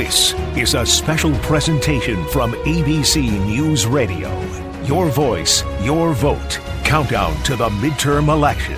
This 0.00 0.32
is 0.56 0.72
a 0.72 0.86
special 0.86 1.30
presentation 1.40 2.26
from 2.28 2.52
ABC 2.64 3.38
News 3.44 3.86
Radio. 3.86 4.30
Your 4.84 5.10
voice, 5.10 5.62
your 5.82 6.14
vote. 6.14 6.58
Countdown 6.84 7.36
to 7.42 7.54
the 7.54 7.68
midterm 7.68 8.32
election. 8.32 8.76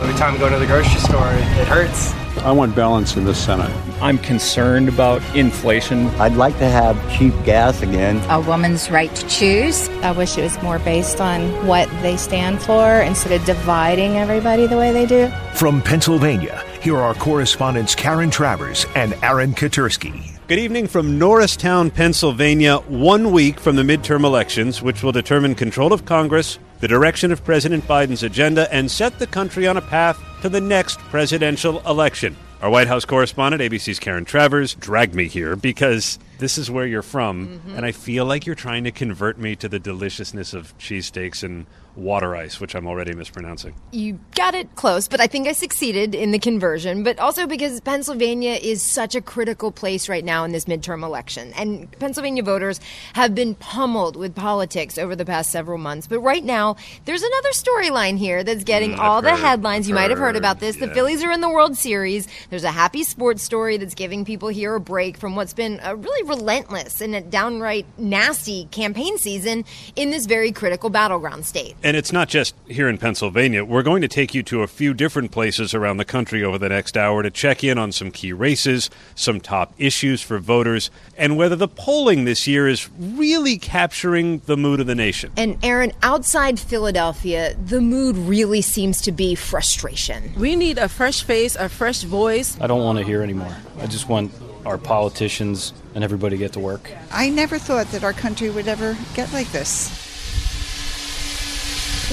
Every 0.00 0.14
time 0.14 0.36
I 0.36 0.38
go 0.38 0.48
to 0.48 0.58
the 0.58 0.64
grocery 0.64 0.98
store, 1.00 1.28
it 1.28 1.68
hurts. 1.68 2.14
I 2.38 2.50
want 2.50 2.74
balance 2.74 3.14
in 3.14 3.24
the 3.24 3.34
Senate. 3.34 3.70
I'm 4.00 4.16
concerned 4.16 4.88
about 4.88 5.20
inflation. 5.36 6.06
I'd 6.18 6.32
like 6.32 6.56
to 6.60 6.68
have 6.70 6.96
cheap 7.12 7.34
gas 7.44 7.82
again. 7.82 8.16
A 8.30 8.40
woman's 8.40 8.90
right 8.90 9.14
to 9.14 9.28
choose. 9.28 9.90
I 10.00 10.12
wish 10.12 10.38
it 10.38 10.44
was 10.44 10.62
more 10.62 10.78
based 10.78 11.20
on 11.20 11.66
what 11.66 11.90
they 12.00 12.16
stand 12.16 12.62
for 12.62 13.02
instead 13.02 13.38
of 13.38 13.44
dividing 13.44 14.16
everybody 14.16 14.66
the 14.66 14.78
way 14.78 14.92
they 14.92 15.04
do. 15.04 15.28
From 15.52 15.82
Pennsylvania, 15.82 16.64
here 16.80 16.96
are 16.96 17.12
correspondents 17.12 17.94
Karen 17.94 18.30
Travers 18.30 18.86
and 18.94 19.12
Aaron 19.22 19.52
Katersky. 19.52 20.33
Good 20.46 20.58
evening 20.58 20.88
from 20.88 21.18
Norristown, 21.18 21.90
Pennsylvania, 21.90 22.76
one 22.76 23.32
week 23.32 23.58
from 23.58 23.76
the 23.76 23.82
midterm 23.82 24.24
elections, 24.24 24.82
which 24.82 25.02
will 25.02 25.10
determine 25.10 25.54
control 25.54 25.90
of 25.90 26.04
Congress, 26.04 26.58
the 26.80 26.86
direction 26.86 27.32
of 27.32 27.42
President 27.42 27.82
Biden's 27.84 28.22
agenda, 28.22 28.70
and 28.70 28.90
set 28.90 29.18
the 29.18 29.26
country 29.26 29.66
on 29.66 29.78
a 29.78 29.80
path 29.80 30.22
to 30.42 30.50
the 30.50 30.60
next 30.60 30.98
presidential 30.98 31.80
election. 31.88 32.36
Our 32.60 32.68
White 32.68 32.88
House 32.88 33.06
correspondent, 33.06 33.62
ABC's 33.62 33.98
Karen 33.98 34.26
Travers, 34.26 34.74
dragged 34.74 35.14
me 35.14 35.28
here 35.28 35.56
because 35.56 36.18
this 36.38 36.58
is 36.58 36.70
where 36.70 36.86
you're 36.86 37.02
from, 37.02 37.48
mm-hmm. 37.48 37.76
and 37.76 37.86
I 37.86 37.92
feel 37.92 38.24
like 38.24 38.46
you're 38.46 38.54
trying 38.54 38.84
to 38.84 38.90
convert 38.90 39.38
me 39.38 39.56
to 39.56 39.68
the 39.68 39.78
deliciousness 39.78 40.54
of 40.54 40.76
cheesesteaks 40.78 41.42
and 41.42 41.66
water 41.96 42.34
ice, 42.34 42.60
which 42.60 42.74
I'm 42.74 42.86
already 42.86 43.14
mispronouncing. 43.14 43.74
You 43.92 44.18
got 44.34 44.54
it 44.54 44.74
close, 44.74 45.08
but 45.08 45.20
I 45.20 45.26
think 45.26 45.46
I 45.46 45.52
succeeded 45.52 46.14
in 46.14 46.32
the 46.32 46.38
conversion. 46.38 47.02
But 47.02 47.18
also 47.18 47.46
because 47.46 47.80
Pennsylvania 47.80 48.54
is 48.54 48.82
such 48.82 49.14
a 49.14 49.20
critical 49.20 49.70
place 49.70 50.08
right 50.08 50.24
now 50.24 50.44
in 50.44 50.52
this 50.52 50.64
midterm 50.64 51.02
election. 51.04 51.52
And 51.54 51.90
Pennsylvania 51.98 52.42
voters 52.42 52.80
have 53.14 53.34
been 53.34 53.54
pummeled 53.54 54.16
with 54.16 54.34
politics 54.34 54.98
over 54.98 55.14
the 55.14 55.24
past 55.24 55.50
several 55.50 55.78
months. 55.78 56.06
But 56.06 56.20
right 56.20 56.44
now, 56.44 56.76
there's 57.04 57.22
another 57.22 57.50
storyline 57.50 58.18
here 58.18 58.42
that's 58.42 58.64
getting 58.64 58.94
mm, 58.94 58.98
all 58.98 59.22
the 59.22 59.36
headlines. 59.36 59.88
You 59.88 59.94
might 59.94 60.10
have 60.10 60.18
heard 60.18 60.36
about 60.36 60.60
this. 60.60 60.76
Yeah. 60.76 60.86
The 60.86 60.94
Phillies 60.94 61.22
are 61.22 61.30
in 61.30 61.40
the 61.40 61.50
World 61.50 61.76
Series. 61.76 62.28
There's 62.50 62.64
a 62.64 62.72
happy 62.72 63.04
sports 63.04 63.42
story 63.42 63.76
that's 63.76 63.94
giving 63.94 64.24
people 64.24 64.48
here 64.48 64.74
a 64.74 64.80
break 64.80 65.16
from 65.16 65.36
what's 65.36 65.52
been 65.52 65.80
a 65.82 65.94
really 65.94 66.23
relentless 66.24 67.00
and 67.00 67.14
a 67.14 67.20
downright 67.20 67.86
nasty 67.98 68.66
campaign 68.66 69.18
season 69.18 69.64
in 69.96 70.10
this 70.10 70.26
very 70.26 70.52
critical 70.52 70.90
battleground 70.90 71.46
state. 71.46 71.76
And 71.82 71.96
it's 71.96 72.12
not 72.12 72.28
just 72.28 72.54
here 72.66 72.88
in 72.88 72.98
Pennsylvania. 72.98 73.64
We're 73.64 73.82
going 73.82 74.02
to 74.02 74.08
take 74.08 74.34
you 74.34 74.42
to 74.44 74.62
a 74.62 74.66
few 74.66 74.94
different 74.94 75.30
places 75.30 75.74
around 75.74 75.98
the 75.98 76.04
country 76.04 76.42
over 76.42 76.58
the 76.58 76.68
next 76.68 76.96
hour 76.96 77.22
to 77.22 77.30
check 77.30 77.62
in 77.62 77.78
on 77.78 77.92
some 77.92 78.10
key 78.10 78.32
races, 78.32 78.90
some 79.14 79.40
top 79.40 79.72
issues 79.78 80.22
for 80.22 80.38
voters, 80.38 80.90
and 81.16 81.36
whether 81.36 81.56
the 81.56 81.68
polling 81.68 82.24
this 82.24 82.46
year 82.46 82.68
is 82.68 82.88
really 82.98 83.58
capturing 83.58 84.38
the 84.40 84.56
mood 84.56 84.80
of 84.80 84.86
the 84.86 84.94
nation. 84.94 85.32
And 85.36 85.58
Aaron, 85.62 85.92
outside 86.02 86.58
Philadelphia, 86.58 87.54
the 87.54 87.80
mood 87.80 88.16
really 88.16 88.62
seems 88.62 89.00
to 89.02 89.12
be 89.12 89.34
frustration. 89.34 90.32
We 90.38 90.56
need 90.56 90.78
a 90.78 90.88
fresh 90.88 91.22
face, 91.22 91.56
a 91.56 91.68
fresh 91.68 92.02
voice. 92.02 92.58
I 92.60 92.66
don't 92.66 92.82
want 92.82 92.98
to 92.98 93.04
hear 93.04 93.22
anymore. 93.22 93.54
I 93.80 93.86
just 93.86 94.08
want 94.08 94.32
our 94.66 94.78
politicians 94.78 95.72
and 95.94 96.02
everybody 96.02 96.36
get 96.36 96.52
to 96.54 96.60
work. 96.60 96.90
I 97.12 97.28
never 97.30 97.58
thought 97.58 97.86
that 97.88 98.04
our 98.04 98.12
country 98.12 98.50
would 98.50 98.68
ever 98.68 98.96
get 99.14 99.32
like 99.32 99.50
this. 99.52 99.90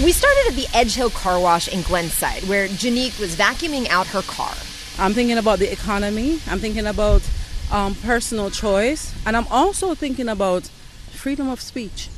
We 0.03 0.11
started 0.11 0.47
at 0.47 0.55
the 0.55 0.67
Edge 0.73 0.95
Hill 0.95 1.09
Car 1.09 1.39
Wash 1.39 1.67
in 1.67 1.81
Glenside, 1.81 2.43
where 2.47 2.67
Janique 2.67 3.19
was 3.19 3.35
vacuuming 3.35 3.87
out 3.89 4.07
her 4.07 4.21
car. 4.21 4.53
I'm 4.97 5.13
thinking 5.13 5.37
about 5.37 5.59
the 5.59 5.71
economy. 5.71 6.39
I'm 6.47 6.59
thinking 6.59 6.87
about 6.87 7.21
um, 7.71 7.95
personal 7.95 8.49
choice. 8.49 9.13
And 9.25 9.35
I'm 9.35 9.47
also 9.47 9.93
thinking 9.93 10.29
about 10.29 10.63
freedom 11.11 11.49
of 11.49 11.59
speech. 11.59 12.09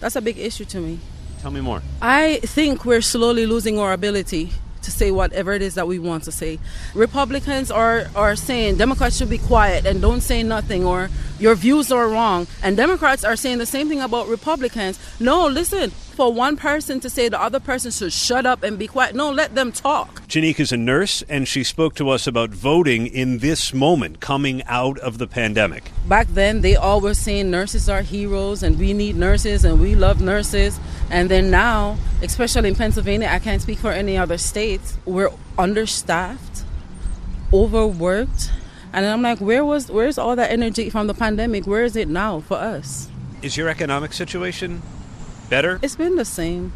That's 0.00 0.16
a 0.16 0.20
big 0.20 0.38
issue 0.38 0.64
to 0.66 0.80
me. 0.80 1.00
Tell 1.40 1.50
me 1.50 1.60
more. 1.60 1.82
I 2.00 2.40
think 2.42 2.84
we're 2.84 3.00
slowly 3.00 3.46
losing 3.46 3.78
our 3.78 3.92
ability 3.92 4.52
to 4.88 4.96
say 4.96 5.10
whatever 5.10 5.52
it 5.52 5.62
is 5.62 5.74
that 5.74 5.86
we 5.86 5.98
want 5.98 6.24
to 6.24 6.32
say. 6.32 6.58
Republicans 6.94 7.70
are, 7.70 8.06
are 8.16 8.34
saying 8.34 8.76
Democrats 8.76 9.16
should 9.18 9.28
be 9.28 9.38
quiet 9.38 9.84
and 9.84 10.00
don't 10.00 10.22
say 10.22 10.42
nothing 10.42 10.84
or 10.84 11.10
your 11.38 11.54
views 11.54 11.92
are 11.92 12.08
wrong. 12.08 12.46
And 12.62 12.76
Democrats 12.76 13.22
are 13.24 13.36
saying 13.36 13.58
the 13.58 13.66
same 13.66 13.88
thing 13.88 14.00
about 14.00 14.28
Republicans. 14.28 14.98
No, 15.20 15.46
listen, 15.46 15.92
for 16.18 16.32
one 16.32 16.56
person 16.56 16.98
to 16.98 17.08
say 17.08 17.28
the 17.28 17.40
other 17.40 17.60
person 17.60 17.92
should 17.92 18.12
shut 18.12 18.44
up 18.44 18.64
and 18.64 18.76
be 18.76 18.88
quiet. 18.88 19.14
No, 19.14 19.30
let 19.30 19.54
them 19.54 19.70
talk. 19.70 20.20
Janique 20.26 20.58
is 20.58 20.72
a 20.72 20.76
nurse, 20.76 21.22
and 21.28 21.46
she 21.46 21.62
spoke 21.62 21.94
to 21.94 22.08
us 22.08 22.26
about 22.26 22.50
voting 22.50 23.06
in 23.06 23.38
this 23.38 23.72
moment 23.72 24.18
coming 24.18 24.64
out 24.64 24.98
of 24.98 25.18
the 25.18 25.28
pandemic. 25.28 25.92
Back 26.08 26.26
then, 26.26 26.60
they 26.60 26.74
all 26.74 27.00
were 27.00 27.14
saying 27.14 27.52
nurses 27.52 27.88
are 27.88 28.02
heroes 28.02 28.64
and 28.64 28.80
we 28.80 28.94
need 28.94 29.14
nurses 29.14 29.64
and 29.64 29.80
we 29.80 29.94
love 29.94 30.20
nurses. 30.20 30.80
And 31.08 31.30
then 31.30 31.52
now, 31.52 31.96
especially 32.20 32.70
in 32.70 32.74
Pennsylvania, 32.74 33.28
I 33.30 33.38
can't 33.38 33.62
speak 33.62 33.78
for 33.78 33.92
any 33.92 34.18
other 34.18 34.38
states, 34.38 34.98
we're 35.04 35.30
understaffed, 35.56 36.64
overworked. 37.52 38.50
And 38.92 39.06
I'm 39.06 39.22
like, 39.22 39.38
where 39.38 39.64
was 39.64 39.88
where's 39.88 40.18
all 40.18 40.34
that 40.34 40.50
energy 40.50 40.90
from 40.90 41.06
the 41.06 41.14
pandemic? 41.14 41.64
Where 41.64 41.84
is 41.84 41.94
it 41.94 42.08
now 42.08 42.40
for 42.40 42.56
us? 42.56 43.08
Is 43.40 43.56
your 43.56 43.68
economic 43.68 44.12
situation 44.12 44.82
better? 45.48 45.78
It's 45.82 45.96
been 45.96 46.16
the 46.16 46.24
same. 46.24 46.72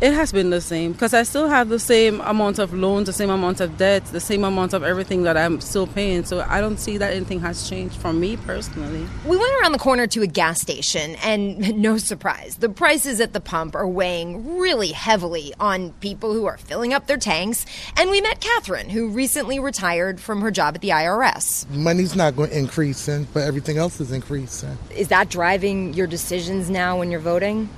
It 0.00 0.12
has 0.12 0.30
been 0.30 0.50
the 0.50 0.60
same 0.60 0.92
because 0.92 1.12
I 1.12 1.24
still 1.24 1.48
have 1.48 1.70
the 1.70 1.80
same 1.80 2.20
amount 2.20 2.60
of 2.60 2.72
loans, 2.72 3.06
the 3.06 3.12
same 3.12 3.30
amount 3.30 3.60
of 3.60 3.76
debt, 3.78 4.04
the 4.06 4.20
same 4.20 4.44
amount 4.44 4.72
of 4.72 4.84
everything 4.84 5.24
that 5.24 5.36
I'm 5.36 5.60
still 5.60 5.88
paying. 5.88 6.24
So 6.24 6.46
I 6.48 6.60
don't 6.60 6.76
see 6.76 6.98
that 6.98 7.12
anything 7.14 7.40
has 7.40 7.68
changed 7.68 7.96
for 7.96 8.12
me 8.12 8.36
personally. 8.36 9.04
We 9.26 9.36
went 9.36 9.52
around 9.60 9.72
the 9.72 9.78
corner 9.78 10.06
to 10.06 10.22
a 10.22 10.28
gas 10.28 10.60
station, 10.60 11.16
and 11.16 11.76
no 11.82 11.98
surprise, 11.98 12.58
the 12.58 12.68
prices 12.68 13.20
at 13.20 13.32
the 13.32 13.40
pump 13.40 13.74
are 13.74 13.88
weighing 13.88 14.60
really 14.60 14.92
heavily 14.92 15.52
on 15.58 15.90
people 15.94 16.32
who 16.32 16.46
are 16.46 16.58
filling 16.58 16.94
up 16.94 17.08
their 17.08 17.16
tanks. 17.16 17.66
And 17.96 18.08
we 18.08 18.20
met 18.20 18.40
Catherine, 18.40 18.90
who 18.90 19.08
recently 19.08 19.58
retired 19.58 20.20
from 20.20 20.42
her 20.42 20.52
job 20.52 20.76
at 20.76 20.80
the 20.80 20.90
IRS. 20.90 21.68
Money's 21.70 22.14
not 22.14 22.36
going 22.36 22.50
to 22.50 22.56
increase, 22.56 23.08
but 23.34 23.40
everything 23.40 23.78
else 23.78 24.00
is 24.00 24.12
increasing. 24.12 24.78
Is 24.94 25.08
that 25.08 25.28
driving 25.28 25.92
your 25.94 26.06
decisions 26.06 26.70
now 26.70 27.00
when 27.00 27.10
you're 27.10 27.18
voting? 27.18 27.68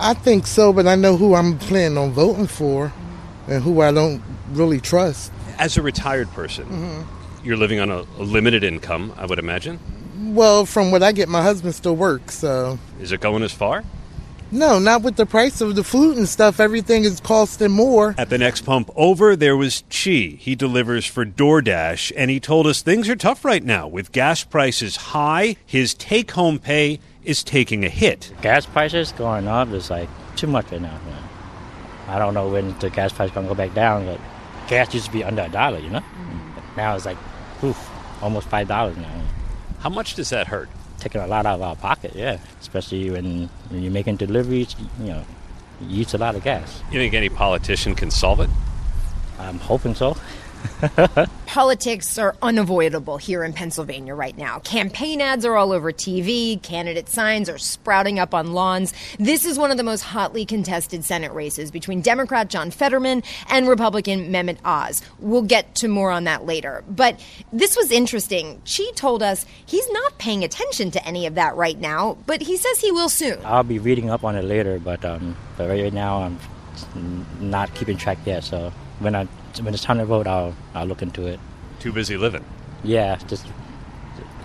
I 0.00 0.14
think 0.14 0.46
so, 0.46 0.72
but 0.72 0.86
I 0.86 0.94
know 0.94 1.16
who 1.16 1.34
I'm 1.34 1.58
planning 1.58 1.98
on 1.98 2.12
voting 2.12 2.46
for 2.46 2.92
and 3.46 3.62
who 3.62 3.80
I 3.80 3.92
don't 3.92 4.22
really 4.52 4.80
trust. 4.80 5.32
As 5.58 5.76
a 5.76 5.82
retired 5.82 6.30
person, 6.30 6.64
mm-hmm. 6.64 7.46
you're 7.46 7.56
living 7.56 7.80
on 7.80 7.90
a, 7.90 8.00
a, 8.00 8.22
limited 8.22 8.64
income, 8.64 9.12
I 9.16 9.26
would 9.26 9.38
imagine. 9.38 9.78
Well, 10.34 10.66
from 10.66 10.90
what 10.90 11.02
I 11.02 11.12
get, 11.12 11.28
my 11.28 11.42
husband 11.42 11.74
still 11.74 11.96
works, 11.96 12.38
so. 12.38 12.78
Is 13.00 13.12
it 13.12 13.20
going 13.20 13.42
as 13.42 13.52
far? 13.52 13.84
No, 14.54 14.78
not 14.78 15.00
with 15.00 15.16
the 15.16 15.24
price 15.24 15.62
of 15.62 15.76
the 15.76 15.82
food 15.82 16.18
and 16.18 16.28
stuff. 16.28 16.60
Everything 16.60 17.04
is 17.04 17.20
costing 17.20 17.70
more. 17.70 18.14
At 18.18 18.28
the 18.28 18.36
next 18.36 18.66
pump 18.66 18.90
over, 18.94 19.34
there 19.34 19.56
was 19.56 19.82
Chi. 19.88 20.36
He 20.38 20.54
delivers 20.54 21.06
for 21.06 21.24
DoorDash, 21.24 22.12
and 22.14 22.30
he 22.30 22.38
told 22.38 22.66
us 22.66 22.82
things 22.82 23.08
are 23.08 23.16
tough 23.16 23.46
right 23.46 23.64
now 23.64 23.88
with 23.88 24.12
gas 24.12 24.44
prices 24.44 24.96
high. 24.96 25.56
His 25.64 25.94
take 25.94 26.32
home 26.32 26.58
pay 26.58 27.00
is 27.24 27.42
taking 27.42 27.84
a 27.84 27.88
hit. 27.88 28.32
Gas 28.42 28.66
prices 28.66 29.12
going 29.12 29.46
up 29.48 29.68
is 29.68 29.90
like 29.90 30.08
too 30.36 30.46
much 30.46 30.70
right 30.72 30.80
now. 30.80 30.98
I 32.08 32.18
don't 32.18 32.34
know 32.34 32.48
when 32.48 32.78
the 32.78 32.90
gas 32.90 33.12
price 33.12 33.30
gonna 33.30 33.48
go 33.48 33.54
back 33.54 33.74
down, 33.74 34.06
but 34.06 34.20
gas 34.68 34.92
used 34.92 35.06
to 35.06 35.12
be 35.12 35.24
under 35.24 35.42
a 35.42 35.48
dollar, 35.48 35.78
you 35.78 35.90
know. 35.90 36.00
Mm-hmm. 36.00 36.76
Now 36.76 36.96
it's 36.96 37.06
like, 37.06 37.18
oof, 37.62 37.90
almost 38.22 38.48
five 38.48 38.68
dollars 38.68 38.96
now. 38.96 39.22
How 39.80 39.88
much 39.88 40.14
does 40.14 40.30
that 40.30 40.48
hurt? 40.48 40.68
Taking 40.98 41.20
a 41.20 41.26
lot 41.26 41.46
out 41.46 41.56
of 41.56 41.62
our 41.62 41.76
pocket, 41.76 42.12
yeah. 42.14 42.38
Especially 42.60 43.10
when, 43.10 43.48
when 43.68 43.82
you're 43.82 43.92
making 43.92 44.16
deliveries, 44.16 44.76
you 45.00 45.06
know, 45.06 45.24
you 45.80 45.98
use 45.98 46.14
a 46.14 46.18
lot 46.18 46.36
of 46.36 46.44
gas. 46.44 46.82
You 46.92 47.00
think 47.00 47.14
any 47.14 47.28
politician 47.28 47.94
can 47.94 48.10
solve 48.10 48.40
it? 48.40 48.50
I'm 49.38 49.58
hoping 49.58 49.94
so. 49.94 50.16
Politics 51.46 52.18
are 52.18 52.34
unavoidable 52.42 53.16
here 53.16 53.44
in 53.44 53.52
Pennsylvania 53.52 54.14
right 54.14 54.36
now. 54.36 54.58
Campaign 54.60 55.20
ads 55.20 55.44
are 55.44 55.56
all 55.56 55.72
over 55.72 55.92
TV, 55.92 56.60
candidate 56.62 57.08
signs 57.08 57.48
are 57.48 57.58
sprouting 57.58 58.18
up 58.18 58.34
on 58.34 58.52
lawns. 58.52 58.92
This 59.18 59.44
is 59.44 59.58
one 59.58 59.70
of 59.70 59.76
the 59.76 59.82
most 59.82 60.02
hotly 60.02 60.44
contested 60.46 61.04
Senate 61.04 61.32
races 61.32 61.70
between 61.70 62.00
Democrat 62.00 62.48
John 62.48 62.70
Fetterman 62.70 63.22
and 63.48 63.68
Republican 63.68 64.32
Mehmet 64.32 64.58
Oz. 64.64 65.02
We'll 65.18 65.42
get 65.42 65.74
to 65.76 65.88
more 65.88 66.10
on 66.10 66.24
that 66.24 66.46
later. 66.46 66.84
But 66.88 67.20
this 67.52 67.76
was 67.76 67.90
interesting. 67.92 68.60
Chi 68.64 68.84
told 68.94 69.22
us 69.22 69.44
he's 69.66 69.88
not 69.90 70.18
paying 70.18 70.44
attention 70.44 70.90
to 70.92 71.06
any 71.06 71.26
of 71.26 71.34
that 71.34 71.54
right 71.56 71.78
now, 71.78 72.16
but 72.26 72.40
he 72.40 72.56
says 72.56 72.80
he 72.80 72.90
will 72.90 73.08
soon. 73.08 73.38
I'll 73.44 73.62
be 73.62 73.78
reading 73.78 74.10
up 74.10 74.24
on 74.24 74.36
it 74.36 74.44
later, 74.44 74.78
but 74.78 75.04
um, 75.04 75.36
but 75.56 75.68
right 75.68 75.92
now 75.92 76.22
I'm 76.22 76.38
not 77.40 77.74
keeping 77.74 77.96
track 77.96 78.18
yet. 78.24 78.44
So 78.44 78.72
when 79.00 79.14
I 79.14 79.28
when 79.60 79.74
it's 79.74 79.82
time 79.82 79.98
to 79.98 80.04
vote, 80.04 80.26
I'll 80.26 80.54
I'll 80.74 80.86
look 80.86 81.02
into 81.02 81.26
it. 81.26 81.38
Too 81.80 81.92
busy 81.92 82.16
living. 82.16 82.44
Yeah, 82.84 83.16
just 83.26 83.46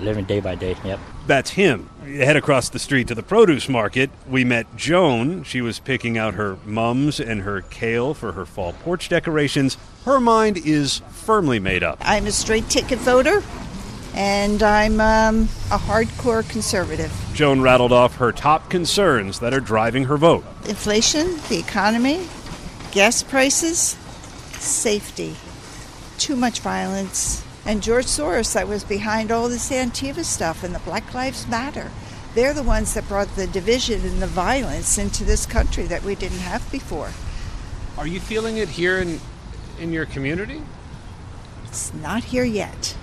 living 0.01 0.25
day 0.25 0.39
by 0.39 0.55
day. 0.55 0.75
Yep. 0.83 0.99
That's 1.25 1.51
him. 1.51 1.89
Head 2.03 2.37
across 2.37 2.69
the 2.69 2.79
street 2.79 3.07
to 3.09 3.15
the 3.15 3.23
produce 3.23 3.67
market. 3.67 4.09
We 4.27 4.43
met 4.43 4.75
Joan. 4.75 5.43
She 5.43 5.61
was 5.61 5.79
picking 5.79 6.17
out 6.17 6.35
her 6.35 6.57
mums 6.65 7.19
and 7.19 7.41
her 7.41 7.61
kale 7.61 8.13
for 8.13 8.31
her 8.33 8.45
fall 8.45 8.73
porch 8.73 9.09
decorations. 9.09 9.77
Her 10.05 10.19
mind 10.19 10.57
is 10.57 11.01
firmly 11.09 11.59
made 11.59 11.83
up. 11.83 11.97
I'm 12.01 12.27
a 12.27 12.31
straight 12.31 12.69
ticket 12.69 12.99
voter, 12.99 13.43
and 14.13 14.63
I'm 14.63 15.01
um, 15.01 15.43
a 15.69 15.77
hardcore 15.77 16.47
conservative. 16.49 17.13
Joan 17.33 17.61
rattled 17.61 17.91
off 17.91 18.15
her 18.15 18.31
top 18.31 18.69
concerns 18.69 19.39
that 19.41 19.53
are 19.53 19.59
driving 19.59 20.05
her 20.05 20.17
vote 20.17 20.45
Inflation, 20.69 21.37
the 21.49 21.59
economy, 21.59 22.25
gas 22.91 23.21
prices, 23.21 23.97
safety, 24.59 25.35
too 26.17 26.35
much 26.35 26.59
violence. 26.59 27.43
And 27.65 27.83
George 27.83 28.05
Soros, 28.05 28.53
that 28.53 28.67
was 28.67 28.83
behind 28.83 29.31
all 29.31 29.49
this 29.49 29.71
Antifa 29.71 30.23
stuff 30.23 30.63
and 30.63 30.73
the 30.73 30.79
Black 30.79 31.13
Lives 31.13 31.47
Matter. 31.47 31.91
They're 32.33 32.53
the 32.53 32.63
ones 32.63 32.93
that 32.93 33.07
brought 33.07 33.35
the 33.35 33.47
division 33.47 34.05
and 34.05 34.21
the 34.21 34.27
violence 34.27 34.97
into 34.97 35.23
this 35.23 35.45
country 35.45 35.83
that 35.85 36.03
we 36.03 36.15
didn't 36.15 36.39
have 36.39 36.71
before. 36.71 37.11
Are 37.97 38.07
you 38.07 38.19
feeling 38.19 38.57
it 38.57 38.69
here 38.69 38.99
in 38.99 39.19
in 39.79 39.91
your 39.91 40.05
community? 40.05 40.61
It's 41.65 41.93
not 41.93 42.25
here 42.25 42.43
yet, 42.43 42.95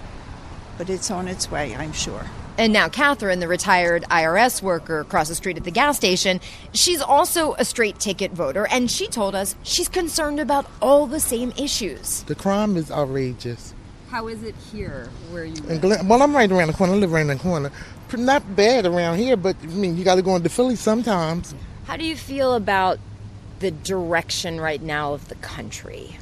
but 0.79 0.91
it's 0.91 1.11
on 1.11 1.29
its 1.29 1.51
way, 1.51 1.75
I'm 1.75 1.93
sure. 1.93 2.27
And 2.57 2.73
now, 2.73 2.89
Catherine, 2.89 3.41
the 3.41 3.49
retired 3.49 4.05
IRS 4.05 4.63
worker 4.63 5.01
across 5.01 5.29
the 5.29 5.35
street 5.35 5.57
at 5.57 5.65
the 5.65 5.73
gas 5.73 5.97
station, 5.97 6.41
she's 6.73 7.01
also 7.01 7.55
a 7.55 7.65
straight 7.65 7.99
ticket 7.99 8.31
voter, 8.31 8.69
and 8.69 8.89
she 8.89 9.09
told 9.09 9.35
us 9.35 9.57
she's 9.65 9.89
concerned 9.89 10.39
about 10.39 10.67
all 10.81 11.09
the 11.09 11.19
same 11.19 11.53
issues. 11.59 12.23
The 12.23 12.37
crime 12.37 12.77
is 12.77 12.93
outrageous. 12.93 13.75
How 14.09 14.29
is 14.29 14.45
it 14.45 14.55
here 14.71 15.11
where 15.33 15.45
you 15.45 15.61
And 15.69 15.81
Glen, 15.81 16.07
well, 16.07 16.23
I'm 16.23 16.35
right 16.35 16.51
around 16.51 16.69
the 16.69 16.75
corner. 16.75 16.93
I 16.93 16.97
live 16.97 17.11
right 17.11 17.27
around 17.27 17.39
the 17.39 17.43
corner. 17.43 17.73
Not 18.17 18.55
bad 18.55 18.87
around 18.87 19.19
here, 19.19 19.37
but 19.37 19.57
I 19.61 19.67
mean, 19.67 19.97
you 19.97 20.05
got 20.05 20.15
to 20.15 20.23
go 20.23 20.37
into 20.37 20.49
Philly 20.49 20.77
sometimes. 20.77 21.53
How 21.87 21.97
do 21.97 22.05
you 22.05 22.15
feel 22.15 22.55
about 22.55 23.01
the 23.59 23.73
direction 23.73 24.61
right 24.61 24.81
now 24.81 25.15
of 25.15 25.27
the 25.29 25.35
country? 25.37 26.17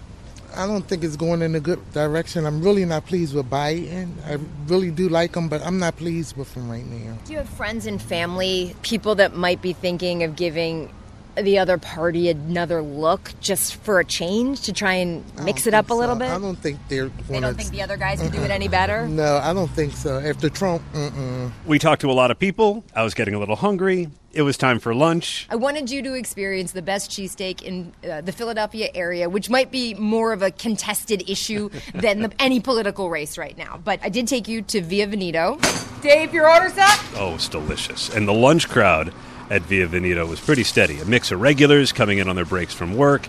I 0.54 0.66
don't 0.66 0.86
think 0.86 1.04
it's 1.04 1.16
going 1.16 1.42
in 1.42 1.54
a 1.54 1.60
good 1.60 1.80
direction. 1.92 2.46
I'm 2.46 2.62
really 2.62 2.84
not 2.84 3.06
pleased 3.06 3.34
with 3.34 3.48
Biden. 3.48 4.12
I 4.26 4.38
really 4.66 4.90
do 4.90 5.08
like 5.08 5.34
him, 5.34 5.48
but 5.48 5.62
I'm 5.62 5.78
not 5.78 5.96
pleased 5.96 6.36
with 6.36 6.52
him 6.54 6.70
right 6.70 6.84
now. 6.86 7.16
Do 7.24 7.32
you 7.32 7.38
have 7.38 7.48
friends 7.48 7.86
and 7.86 8.00
family, 8.00 8.74
people 8.82 9.14
that 9.16 9.34
might 9.34 9.62
be 9.62 9.72
thinking 9.72 10.22
of 10.22 10.36
giving 10.36 10.92
the 11.36 11.58
other 11.58 11.78
party 11.78 12.28
another 12.28 12.82
look 12.82 13.32
just 13.40 13.76
for 13.76 14.00
a 14.00 14.04
change 14.04 14.62
to 14.62 14.72
try 14.72 14.94
and 14.94 15.24
mix 15.42 15.66
it 15.66 15.74
up 15.74 15.90
a 15.90 15.94
little 15.94 16.14
so. 16.14 16.20
bit? 16.20 16.30
I 16.30 16.38
don't 16.38 16.56
think 16.56 16.78
they're. 16.88 17.08
They 17.28 17.40
don't 17.40 17.56
think 17.56 17.70
the 17.70 17.82
other 17.82 17.96
guys 17.96 18.20
can 18.20 18.30
do 18.30 18.42
it 18.42 18.50
any 18.50 18.68
better? 18.68 19.08
No, 19.12 19.36
I 19.36 19.52
don't 19.52 19.70
think 19.70 19.92
so. 19.92 20.18
After 20.18 20.48
Trump, 20.48 20.82
mm-mm. 20.94 21.52
We 21.66 21.78
talked 21.78 22.00
to 22.00 22.10
a 22.10 22.12
lot 22.12 22.30
of 22.30 22.38
people. 22.38 22.82
I 22.94 23.02
was 23.02 23.14
getting 23.14 23.34
a 23.34 23.38
little 23.38 23.56
hungry. 23.56 24.08
It 24.32 24.42
was 24.42 24.56
time 24.56 24.78
for 24.78 24.94
lunch. 24.94 25.46
I 25.50 25.56
wanted 25.56 25.90
you 25.90 26.02
to 26.02 26.14
experience 26.14 26.72
the 26.72 26.80
best 26.80 27.10
cheesesteak 27.10 27.62
in 27.62 27.92
uh, 28.10 28.22
the 28.22 28.32
Philadelphia 28.32 28.88
area, 28.94 29.28
which 29.28 29.50
might 29.50 29.70
be 29.70 29.92
more 29.94 30.32
of 30.32 30.40
a 30.40 30.50
contested 30.50 31.28
issue 31.28 31.68
than 31.94 32.22
the, 32.22 32.32
any 32.38 32.60
political 32.60 33.10
race 33.10 33.36
right 33.36 33.56
now. 33.56 33.78
But 33.82 34.00
I 34.02 34.08
did 34.08 34.26
take 34.26 34.48
you 34.48 34.62
to 34.62 34.80
Via 34.80 35.06
Veneto. 35.06 35.58
Dave, 36.00 36.32
your 36.32 36.50
order's 36.50 36.78
up. 36.78 36.98
Oh, 37.16 37.34
it's 37.34 37.48
delicious. 37.48 38.14
And 38.14 38.26
the 38.26 38.32
lunch 38.32 38.68
crowd 38.68 39.12
at 39.52 39.60
Via 39.62 39.86
Veneto 39.86 40.24
was 40.24 40.40
pretty 40.40 40.64
steady. 40.64 40.98
A 40.98 41.04
mix 41.04 41.30
of 41.30 41.38
regulars 41.38 41.92
coming 41.92 42.16
in 42.16 42.26
on 42.26 42.36
their 42.36 42.46
breaks 42.46 42.72
from 42.72 42.96
work, 42.96 43.28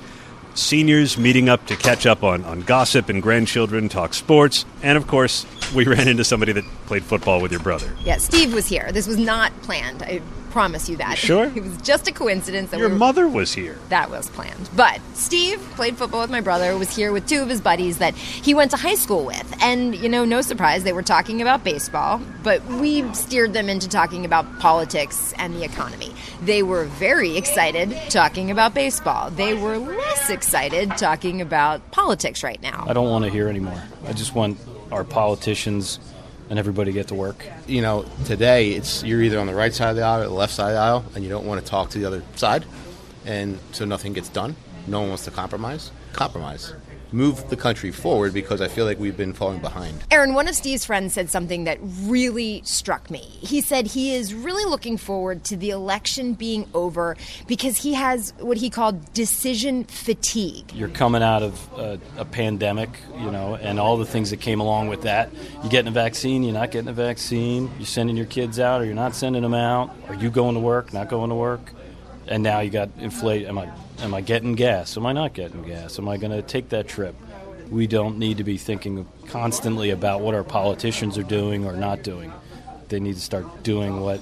seniors 0.53 1.17
meeting 1.17 1.49
up 1.49 1.65
to 1.65 1.75
catch 1.75 2.05
up 2.05 2.23
on, 2.23 2.45
on 2.45 2.61
gossip 2.61 3.09
and 3.09 3.21
grandchildren, 3.21 3.89
talk 3.89 4.13
sports, 4.13 4.65
and 4.81 4.97
of 4.97 5.05
course, 5.05 5.45
we 5.75 5.83
ran 5.87 6.07
into 6.07 6.23
somebody 6.23 6.53
that 6.53 6.63
played 6.85 7.03
football 7.03 7.41
with 7.41 7.51
your 7.51 7.59
brother. 7.59 7.93
Yeah, 8.05 8.17
Steve 8.17 8.53
was 8.53 8.65
here. 8.67 8.89
This 8.93 9.05
was 9.05 9.17
not 9.17 9.51
planned. 9.63 10.01
I 10.01 10.21
promise 10.53 10.87
you 10.87 10.97
that. 10.97 11.21
You 11.21 11.27
sure? 11.27 11.45
it 11.55 11.63
was 11.63 11.75
just 11.81 12.07
a 12.07 12.11
coincidence 12.11 12.69
that 12.71 12.79
Your 12.79 12.87
we 12.87 12.93
were- 12.93 12.99
mother 12.99 13.27
was 13.27 13.53
here. 13.53 13.77
That 13.89 14.09
was 14.09 14.29
planned. 14.29 14.69
But 14.75 15.01
Steve 15.15 15.59
played 15.75 15.97
football 15.97 16.21
with 16.21 16.29
my 16.29 16.41
brother, 16.41 16.77
was 16.77 16.95
here 16.95 17.11
with 17.11 17.27
two 17.27 17.41
of 17.41 17.49
his 17.49 17.59
buddies 17.59 17.97
that 17.97 18.15
he 18.15 18.53
went 18.53 18.71
to 18.71 18.77
high 18.77 18.95
school 18.95 19.25
with. 19.25 19.55
And, 19.61 19.95
you 19.95 20.07
know, 20.07 20.23
no 20.25 20.41
surprise, 20.41 20.83
they 20.83 20.93
were 20.93 21.01
talking 21.03 21.41
about 21.41 21.63
baseball, 21.63 22.21
but 22.43 22.63
we 22.65 23.11
steered 23.13 23.53
them 23.53 23.67
into 23.67 23.89
talking 23.89 24.25
about 24.25 24.59
politics 24.59 25.33
and 25.37 25.55
the 25.55 25.63
economy. 25.63 26.13
They 26.43 26.61
were 26.61 26.85
very 26.85 27.35
excited 27.35 27.97
talking 28.09 28.51
about 28.51 28.73
baseball. 28.73 29.31
They 29.31 29.53
were 29.55 29.77
less 29.77 30.29
excited 30.29 30.91
talking 30.97 31.41
about 31.41 31.91
politics 31.91 32.43
right 32.43 32.61
now. 32.61 32.85
I 32.87 32.93
don't 32.93 33.09
want 33.09 33.25
to 33.25 33.31
hear 33.31 33.47
anymore. 33.49 33.81
I 34.05 34.13
just 34.13 34.35
want 34.35 34.59
our 34.91 35.03
politicians 35.03 35.99
and 36.53 36.59
everybody 36.59 36.91
get 36.91 37.07
to 37.07 37.15
work. 37.15 37.47
You 37.65 37.81
know, 37.81 38.05
today 38.25 38.73
it's 38.73 39.03
you're 39.03 39.23
either 39.23 39.39
on 39.39 39.47
the 39.47 39.55
right 39.55 39.73
side 39.73 39.89
of 39.89 39.95
the 39.95 40.03
aisle 40.03 40.21
or 40.21 40.25
the 40.25 40.29
left 40.29 40.53
side 40.53 40.67
of 40.67 40.73
the 40.73 40.79
aisle, 40.79 41.05
and 41.15 41.23
you 41.23 41.29
don't 41.31 41.47
want 41.47 41.59
to 41.59 41.65
talk 41.65 41.89
to 41.89 41.97
the 41.97 42.05
other 42.05 42.21
side, 42.35 42.63
and 43.25 43.57
so 43.71 43.85
nothing 43.85 44.13
gets 44.13 44.29
done. 44.29 44.55
No 44.85 44.99
one 44.99 45.09
wants 45.09 45.25
to 45.25 45.31
compromise. 45.31 45.89
Compromise. 46.11 46.71
Move 47.13 47.49
the 47.49 47.55
country 47.55 47.91
forward 47.91 48.33
because 48.33 48.59
I 48.59 48.67
feel 48.67 48.85
like 48.85 48.99
we've 48.99 49.15
been 49.15 49.33
falling 49.33 49.59
behind. 49.59 50.03
Aaron, 50.09 50.33
one 50.33 50.47
of 50.47 50.55
Steve's 50.55 50.83
friends 50.83 51.13
said 51.13 51.29
something 51.29 51.65
that 51.65 51.77
really 52.01 52.61
struck 52.65 53.11
me. 53.11 53.19
He 53.19 53.61
said 53.61 53.85
he 53.85 54.15
is 54.15 54.33
really 54.33 54.65
looking 54.65 54.97
forward 54.97 55.43
to 55.45 55.55
the 55.55 55.69
election 55.69 56.33
being 56.33 56.67
over 56.73 57.15
because 57.47 57.77
he 57.77 57.93
has 57.93 58.33
what 58.39 58.57
he 58.57 58.69
called 58.69 59.13
decision 59.13 59.83
fatigue. 59.83 60.73
You're 60.73 60.89
coming 60.89 61.21
out 61.21 61.43
of 61.43 61.73
a, 61.77 61.99
a 62.17 62.25
pandemic, 62.25 62.89
you 63.19 63.29
know, 63.29 63.55
and 63.55 63.79
all 63.79 63.97
the 63.97 64.05
things 64.05 64.31
that 64.31 64.39
came 64.39 64.59
along 64.59 64.87
with 64.87 65.03
that. 65.03 65.31
You're 65.61 65.69
getting 65.69 65.89
a 65.89 65.91
vaccine, 65.91 66.43
you're 66.43 66.53
not 66.53 66.71
getting 66.71 66.89
a 66.89 66.93
vaccine. 66.93 67.69
You're 67.77 67.85
sending 67.85 68.17
your 68.17 68.25
kids 68.25 68.59
out, 68.59 68.81
or 68.81 68.85
you're 68.85 68.95
not 68.95 69.13
sending 69.13 69.43
them 69.43 69.53
out. 69.53 69.95
Are 70.07 70.15
you 70.15 70.31
going 70.31 70.55
to 70.55 70.59
work, 70.59 70.93
not 70.93 71.09
going 71.09 71.29
to 71.29 71.35
work? 71.35 71.71
And 72.27 72.43
now 72.43 72.61
you 72.61 72.69
got 72.69 72.89
inflate. 72.99 73.47
Am 73.47 73.57
I 73.57 73.69
am 73.99 74.13
I 74.13 74.21
getting 74.21 74.53
gas? 74.53 74.97
Am 74.97 75.05
I 75.05 75.13
not 75.13 75.33
getting 75.33 75.63
gas? 75.63 75.99
Am 75.99 76.07
I 76.07 76.17
going 76.17 76.31
to 76.31 76.41
take 76.41 76.69
that 76.69 76.87
trip? 76.87 77.15
We 77.69 77.87
don't 77.87 78.17
need 78.17 78.37
to 78.37 78.43
be 78.43 78.57
thinking 78.57 79.07
constantly 79.27 79.89
about 79.89 80.21
what 80.21 80.35
our 80.35 80.43
politicians 80.43 81.17
are 81.17 81.23
doing 81.23 81.65
or 81.65 81.73
not 81.73 82.03
doing. 82.03 82.31
They 82.89 82.99
need 82.99 83.15
to 83.15 83.21
start 83.21 83.63
doing 83.63 84.01
what 84.01 84.19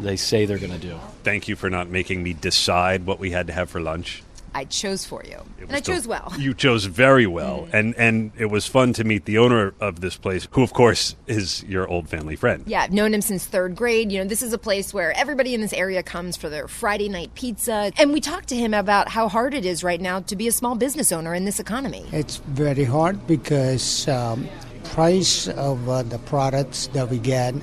they 0.00 0.16
say 0.16 0.46
they're 0.46 0.58
going 0.58 0.72
to 0.72 0.78
do. 0.78 0.98
Thank 1.22 1.48
you 1.48 1.56
for 1.56 1.70
not 1.70 1.88
making 1.88 2.22
me 2.22 2.32
decide 2.32 3.06
what 3.06 3.18
we 3.18 3.30
had 3.30 3.46
to 3.48 3.52
have 3.52 3.70
for 3.70 3.80
lunch. 3.80 4.22
I 4.54 4.64
chose 4.64 5.04
for 5.04 5.22
you. 5.24 5.38
And 5.58 5.68
was 5.68 5.76
I 5.76 5.80
chose 5.80 6.06
well. 6.06 6.32
You 6.38 6.54
chose 6.54 6.84
very 6.84 7.26
well, 7.26 7.68
and 7.72 7.94
and 7.96 8.32
it 8.38 8.46
was 8.46 8.66
fun 8.66 8.92
to 8.94 9.04
meet 9.04 9.24
the 9.24 9.38
owner 9.38 9.74
of 9.80 10.00
this 10.00 10.16
place, 10.16 10.46
who 10.52 10.62
of 10.62 10.72
course 10.72 11.16
is 11.26 11.64
your 11.64 11.88
old 11.88 12.08
family 12.08 12.36
friend. 12.36 12.62
Yeah, 12.66 12.82
I've 12.82 12.92
known 12.92 13.12
him 13.12 13.20
since 13.20 13.44
third 13.44 13.76
grade. 13.76 14.12
You 14.12 14.20
know, 14.20 14.28
this 14.28 14.42
is 14.42 14.52
a 14.52 14.58
place 14.58 14.94
where 14.94 15.12
everybody 15.16 15.54
in 15.54 15.60
this 15.60 15.72
area 15.72 16.02
comes 16.02 16.36
for 16.36 16.48
their 16.48 16.68
Friday 16.68 17.08
night 17.08 17.34
pizza. 17.34 17.92
And 17.98 18.12
we 18.12 18.20
talked 18.20 18.48
to 18.48 18.56
him 18.56 18.74
about 18.74 19.08
how 19.08 19.28
hard 19.28 19.54
it 19.54 19.64
is 19.64 19.82
right 19.82 20.00
now 20.00 20.20
to 20.20 20.36
be 20.36 20.48
a 20.48 20.52
small 20.52 20.74
business 20.74 21.12
owner 21.12 21.34
in 21.34 21.44
this 21.44 21.58
economy. 21.58 22.06
It's 22.12 22.36
very 22.36 22.84
hard 22.84 23.26
because 23.26 24.06
um, 24.08 24.48
price 24.84 25.48
of 25.48 25.88
uh, 25.88 26.02
the 26.02 26.18
products 26.18 26.88
that 26.88 27.10
we 27.10 27.18
get, 27.18 27.54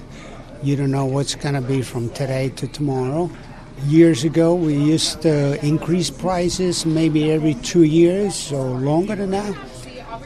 you 0.63 0.75
don't 0.75 0.91
know 0.91 1.05
what's 1.05 1.35
going 1.35 1.55
to 1.55 1.61
be 1.61 1.81
from 1.81 2.09
today 2.09 2.49
to 2.49 2.67
tomorrow. 2.67 3.29
Years 3.87 4.23
ago, 4.23 4.53
we 4.53 4.75
used 4.75 5.21
to 5.23 5.63
increase 5.65 6.09
prices 6.09 6.85
maybe 6.85 7.31
every 7.31 7.55
two 7.55 7.83
years 7.83 8.51
or 8.51 8.65
longer 8.65 9.15
than 9.15 9.31
that. 9.31 9.55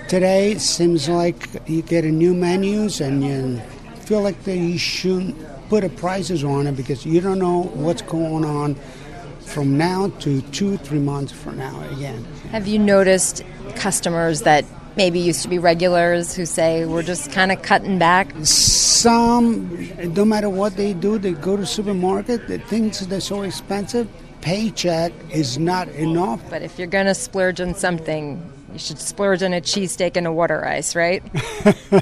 Today, 0.08 0.52
it 0.52 0.62
seems 0.62 1.08
like 1.08 1.48
you 1.66 1.82
get 1.82 2.04
a 2.04 2.12
new 2.12 2.34
menus 2.34 3.02
and 3.02 3.24
you 3.24 3.62
feel 4.02 4.22
like 4.22 4.44
that 4.44 4.58
you 4.58 4.78
shouldn't 4.78 5.36
put 5.70 5.84
a 5.84 5.90
prices 5.90 6.44
on 6.44 6.68
it 6.68 6.74
because 6.74 7.06
you 7.06 7.22
don't 7.22 7.40
know 7.40 7.64
what's 7.74 8.02
going 8.02 8.46
on 8.46 8.76
from 9.40 9.78
now 9.78 10.10
to 10.20 10.42
two, 10.52 10.78
three 10.78 11.00
months 11.00 11.32
from 11.32 11.58
now 11.58 11.80
again. 11.92 12.24
Have 12.52 12.68
you 12.68 12.78
noticed 12.78 13.44
customers 13.76 14.42
that 14.42 14.66
maybe 14.96 15.20
used 15.20 15.42
to 15.44 15.50
be 15.50 15.60
regulars 15.60 16.36
who 16.36 16.46
say 16.46 16.86
we're 16.86 17.04
just 17.04 17.32
kind 17.32 17.52
of 17.52 17.62
cutting 17.62 18.00
back? 18.00 18.34
Some, 18.44 19.90
no 20.14 20.26
matter 20.26 20.50
what 20.50 20.76
they 20.78 20.94
do, 20.94 21.18
they 21.18 21.34
go 21.34 21.58
to 21.58 21.66
supermarket. 21.66 22.48
The 22.48 22.60
things 22.60 23.06
that 23.06 23.16
are 23.16 23.22
so 23.22 23.42
expensive, 23.44 24.08
paycheck 24.42 25.12
is 25.32 25.58
not 25.58 25.88
enough. 25.90 26.42
But 26.50 26.62
if 26.62 26.78
you're 26.78 26.88
going 26.88 27.08
to 27.08 27.16
splurge 27.16 27.60
on 27.60 27.76
something, 27.76 28.42
You 28.76 28.80
should 28.80 29.00
splurge 29.00 29.42
on 29.42 29.54
a 29.54 29.62
cheesesteak 29.62 30.18
and 30.18 30.28
a 30.28 30.34
water 30.34 30.66
ice, 30.66 30.98
right? 30.98 31.24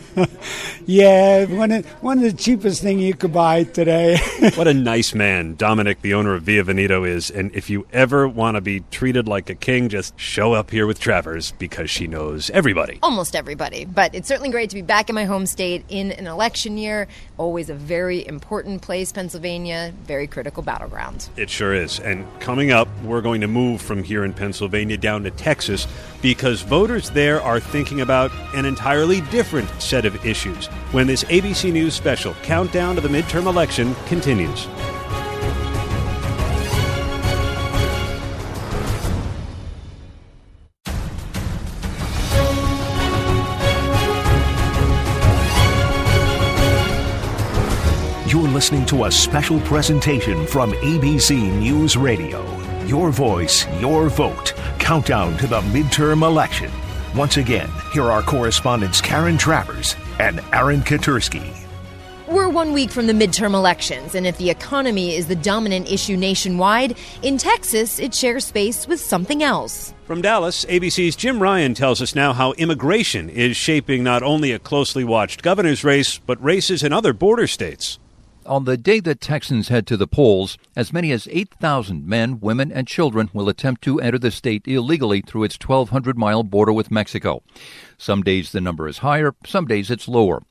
yeah, 0.87 1.45
one 1.45 1.71
of, 1.71 1.85
one 2.01 2.17
of 2.17 2.23
the 2.23 2.33
cheapest 2.33 2.81
thing 2.81 2.97
you 2.97 3.13
could 3.13 3.31
buy 3.31 3.63
today. 3.63 4.17
what 4.55 4.67
a 4.67 4.73
nice 4.73 5.13
man 5.13 5.53
Dominic, 5.53 6.01
the 6.01 6.15
owner 6.15 6.33
of 6.33 6.41
Via 6.41 6.63
Veneto, 6.63 7.03
is. 7.03 7.29
And 7.29 7.55
if 7.55 7.69
you 7.69 7.85
ever 7.93 8.27
want 8.27 8.55
to 8.55 8.61
be 8.61 8.79
treated 8.89 9.27
like 9.27 9.51
a 9.51 9.53
king, 9.53 9.87
just 9.87 10.19
show 10.19 10.53
up 10.53 10.71
here 10.71 10.87
with 10.87 10.99
Travers 10.99 11.51
because 11.51 11.91
she 11.91 12.07
knows 12.07 12.49
everybody. 12.49 12.97
Almost 13.03 13.35
everybody. 13.35 13.85
But 13.85 14.15
it's 14.15 14.27
certainly 14.27 14.49
great 14.49 14.71
to 14.71 14.75
be 14.75 14.81
back 14.81 15.09
in 15.09 15.13
my 15.13 15.25
home 15.25 15.45
state 15.45 15.85
in 15.89 16.11
an 16.13 16.25
election 16.25 16.79
year. 16.79 17.07
Always 17.37 17.69
a 17.69 17.75
very 17.75 18.25
important 18.25 18.81
place, 18.81 19.11
Pennsylvania, 19.11 19.93
very 20.05 20.25
critical 20.25 20.63
battleground. 20.63 21.29
It 21.37 21.51
sure 21.51 21.75
is. 21.75 21.99
And 21.99 22.25
coming 22.39 22.71
up, 22.71 22.87
we're 23.03 23.21
going 23.21 23.41
to 23.41 23.47
move 23.47 23.79
from 23.79 24.01
here 24.01 24.25
in 24.25 24.33
Pennsylvania 24.33 24.97
down 24.97 25.21
to 25.25 25.29
Texas 25.29 25.85
because 26.23 26.62
voters 26.63 27.09
there 27.09 27.41
are 27.41 27.59
thinking 27.59 28.01
about 28.01 28.31
an 28.55 28.65
entirely 28.65 29.21
different 29.21 29.69
set 29.81 30.05
of 30.05 30.25
issues 30.25 30.67
when 30.91 31.07
this 31.07 31.23
ABC 31.25 31.71
News 31.71 31.93
special, 31.93 32.33
Countdown 32.43 32.95
to 32.95 33.01
the 33.01 33.09
Midterm 33.09 33.45
Election, 33.45 33.95
continues. 34.05 34.67
You're 48.31 48.49
listening 48.49 48.85
to 48.87 49.05
a 49.05 49.11
special 49.11 49.59
presentation 49.61 50.47
from 50.47 50.71
ABC 50.71 51.59
News 51.59 51.95
Radio. 51.95 52.62
Your 52.85 53.11
voice, 53.11 53.65
your 53.79 54.09
vote. 54.09 54.53
Countdown 54.77 55.37
to 55.37 55.47
the 55.47 55.61
midterm 55.61 56.21
election. 56.21 56.69
Once 57.15 57.37
again, 57.37 57.69
here 57.93 58.11
are 58.11 58.21
correspondents 58.21 58.99
Karen 58.99 59.37
Travers 59.37 59.95
and 60.19 60.41
Aaron 60.51 60.81
Katersky. 60.81 61.55
We're 62.27 62.49
one 62.49 62.73
week 62.73 62.89
from 62.89 63.07
the 63.07 63.13
midterm 63.13 63.53
elections, 63.53 64.15
and 64.15 64.27
if 64.27 64.37
the 64.37 64.49
economy 64.49 65.15
is 65.15 65.27
the 65.27 65.35
dominant 65.35 65.89
issue 65.89 66.17
nationwide, 66.17 66.97
in 67.21 67.37
Texas 67.37 67.99
it 67.99 68.13
shares 68.13 68.45
space 68.45 68.85
with 68.85 68.99
something 68.99 69.43
else. 69.43 69.93
From 70.05 70.21
Dallas, 70.21 70.65
ABC's 70.65 71.15
Jim 71.15 71.41
Ryan 71.41 71.73
tells 71.73 72.01
us 72.01 72.15
now 72.15 72.33
how 72.33 72.51
immigration 72.53 73.29
is 73.29 73.55
shaping 73.55 74.03
not 74.03 74.23
only 74.23 74.51
a 74.51 74.59
closely 74.59 75.05
watched 75.05 75.41
governor's 75.41 75.85
race, 75.85 76.17
but 76.17 76.43
races 76.43 76.83
in 76.83 76.91
other 76.91 77.13
border 77.13 77.47
states. 77.47 77.97
On 78.45 78.65
the 78.65 78.75
day 78.75 78.99
that 78.99 79.21
Texans 79.21 79.69
head 79.69 79.87
to 79.87 79.95
the 79.95 80.07
polls, 80.07 80.57
as 80.75 80.91
many 80.91 81.13
as 81.13 81.29
8,000 81.31 82.05
men, 82.05 82.41
women, 82.41 82.73
and 82.73 82.85
children 82.85 83.29
will 83.31 83.47
attempt 83.47 83.81
to 83.83 84.01
enter 84.01 84.19
the 84.19 84.31
state 84.31 84.67
illegally 84.67 85.21
through 85.21 85.43
its 85.43 85.57
1,200 85.57 86.17
mile 86.17 86.43
border 86.43 86.73
with 86.73 86.91
Mexico. 86.91 87.41
Some 87.97 88.21
days 88.21 88.51
the 88.51 88.59
number 88.59 88.87
is 88.89 88.97
higher, 88.97 89.33
some 89.45 89.65
days 89.65 89.89
it's 89.89 90.09
lower. 90.09 90.41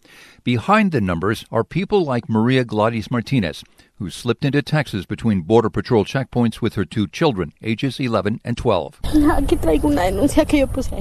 Behind 0.43 0.91
the 0.91 1.03
numbers 1.03 1.45
are 1.53 1.65
people 1.65 2.03
like 2.03 2.31
Maria 2.31 2.65
Gladys 2.65 3.11
Martinez, 3.11 3.63
who 4.03 4.11
slipped 4.11 4.45
into 4.45 4.61
Texas 4.61 5.07
between 5.07 5.43
Border 5.43 5.71
Patrol 5.71 6.05
checkpoints 6.05 6.61
with 6.61 6.75
her 6.75 6.85
two 6.85 7.07
children, 7.07 7.53
ages 7.63 8.01
11 8.01 8.41
and 8.45 8.57
12. 8.57 8.99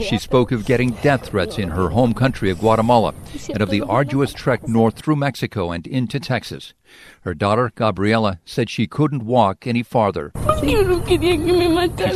She 0.02 0.18
spoke 0.20 0.52
of 0.52 0.66
getting 0.66 0.92
death 1.02 1.26
threats 1.26 1.58
in 1.58 1.70
her 1.70 1.90
home 1.90 2.14
country 2.14 2.52
of 2.52 2.60
Guatemala 2.60 3.16
and 3.50 3.62
of 3.62 3.72
the 3.72 3.82
arduous 3.82 4.34
trek 4.34 4.68
north 4.68 4.98
through 4.98 5.16
Mexico 5.16 5.72
and 5.72 5.88
into 5.88 6.20
Texas. 6.20 6.76
Her 7.22 7.34
daughter, 7.34 7.72
Gabriela, 7.74 8.40
said 8.46 8.70
she 8.70 8.86
couldn't 8.86 9.26
walk 9.26 9.66
any 9.66 9.82
farther. 9.82 10.32
She 10.60 10.76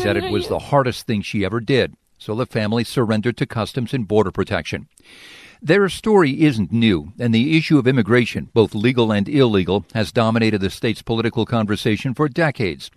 said 0.01 0.17
it 0.17 0.31
was 0.31 0.47
the 0.47 0.59
hardest 0.59 1.07
thing 1.07 1.23
she 1.23 1.43
ever 1.43 1.59
did, 1.59 1.95
so 2.19 2.35
the 2.35 2.45
family 2.45 2.83
surrendered 2.83 3.37
to 3.37 3.47
Customs 3.47 3.91
and 3.91 4.07
Border 4.07 4.31
Protection. 4.31 4.87
Their 5.65 5.89
story 5.89 6.43
isn't 6.43 6.71
new, 6.71 7.11
and 7.17 7.33
the 7.33 7.57
issue 7.57 7.79
of 7.79 7.87
immigration, 7.87 8.51
both 8.53 8.75
legal 8.75 9.11
and 9.11 9.27
illegal, 9.27 9.83
has 9.95 10.11
dominated 10.11 10.61
the 10.61 10.69
state's 10.69 11.01
political 11.01 11.43
conversation 11.43 12.13
for 12.13 12.29
decades. 12.29 12.91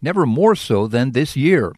Never 0.00 0.24
more 0.24 0.54
so 0.54 0.86
than 0.86 1.10
this 1.10 1.36
year. 1.36 1.74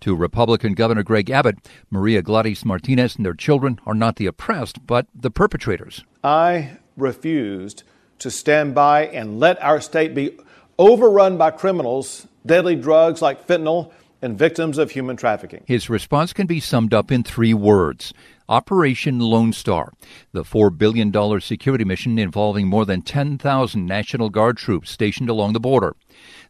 To 0.00 0.16
Republican 0.16 0.74
Governor 0.74 1.04
Greg 1.04 1.30
Abbott, 1.30 1.58
Maria 1.92 2.22
Gladys 2.22 2.64
Martinez 2.64 3.14
and 3.14 3.24
their 3.24 3.34
children 3.34 3.78
are 3.86 3.94
not 3.94 4.16
the 4.16 4.26
oppressed, 4.26 4.84
but 4.84 5.06
the 5.14 5.30
perpetrators. 5.30 6.02
I 6.24 6.78
refused 6.96 7.84
to 8.18 8.32
stand 8.32 8.74
by 8.74 9.06
and 9.06 9.38
let 9.38 9.62
our 9.62 9.80
state 9.80 10.12
be 10.12 10.36
overrun 10.76 11.38
by 11.38 11.52
criminals, 11.52 12.26
deadly 12.44 12.74
drugs 12.74 13.22
like 13.22 13.46
fentanyl, 13.46 13.92
and 14.20 14.38
victims 14.38 14.78
of 14.78 14.90
human 14.90 15.16
trafficking. 15.16 15.62
His 15.66 15.90
response 15.90 16.32
can 16.32 16.46
be 16.46 16.58
summed 16.58 16.94
up 16.94 17.12
in 17.12 17.22
three 17.22 17.52
words 17.52 18.14
Operation 18.48 19.20
Lone 19.20 19.54
Star, 19.54 19.94
the 20.32 20.42
$4 20.42 20.76
billion 20.76 21.40
security 21.40 21.84
mission 21.84 22.18
involving 22.18 22.68
more 22.68 22.84
than 22.84 23.00
10,000 23.00 23.86
National 23.86 24.28
Guard 24.28 24.58
troops 24.58 24.90
stationed 24.90 25.30
along 25.30 25.54
the 25.54 25.60
border. 25.60 25.96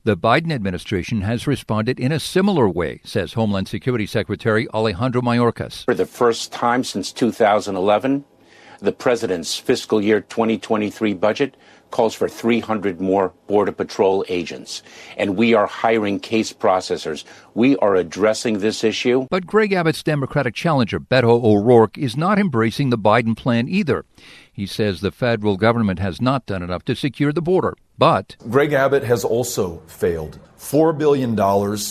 The 0.03 0.17
Biden 0.17 0.53
administration 0.53 1.21
has 1.21 1.47
responded 1.47 2.01
in 2.01 2.11
a 2.11 2.19
similar 2.19 2.69
way, 2.69 3.01
says 3.05 3.35
Homeland 3.35 3.69
Security 3.69 4.07
Secretary 4.07 4.67
Alejandro 4.71 5.23
Mayorkas. 5.23 5.85
For 5.85 5.95
the 5.95 6.05
first 6.05 6.51
time 6.51 6.83
since 6.83 7.13
2011, 7.13 8.25
the 8.85 8.93
president's 8.93 9.57
fiscal 9.57 10.01
year 10.01 10.21
2023 10.21 11.15
budget 11.15 11.57
calls 11.95 12.15
for 12.15 12.29
300 12.29 13.01
more 13.01 13.33
Border 13.47 13.71
Patrol 13.71 14.25
agents. 14.29 14.83
And 15.17 15.37
we 15.37 15.55
are 15.55 15.67
hiring 15.67 16.19
case 16.19 16.53
processors. 16.53 17.25
We 17.55 17.77
are 17.77 17.95
addressing 17.95 18.59
this 18.59 18.83
issue. 18.83 19.29
But 19.31 19.47
Greg 19.47 19.73
Abbott's 19.73 20.03
Democratic 20.03 20.55
challenger, 20.55 20.99
Beto 20.99 21.43
O'Rourke, 21.45 21.97
is 21.97 22.17
not 22.17 22.39
embracing 22.39 22.91
the 22.91 22.99
Biden 22.99 23.37
plan 23.37 23.69
either. 23.69 24.05
He 24.53 24.67
says 24.67 25.01
the 25.01 25.13
federal 25.13 25.57
government 25.57 26.01
has 26.01 26.21
not 26.21 26.47
done 26.47 26.65
enough 26.65 26.85
to 26.87 26.97
secure 26.97 27.33
the 27.33 27.41
border. 27.41 27.77
But 27.97 28.37
Greg 28.51 28.73
Abbott 28.73 29.05
has 29.05 29.25
also 29.25 29.79
failed. 29.87 30.41
$4 30.59 30.97
billion 30.97 31.39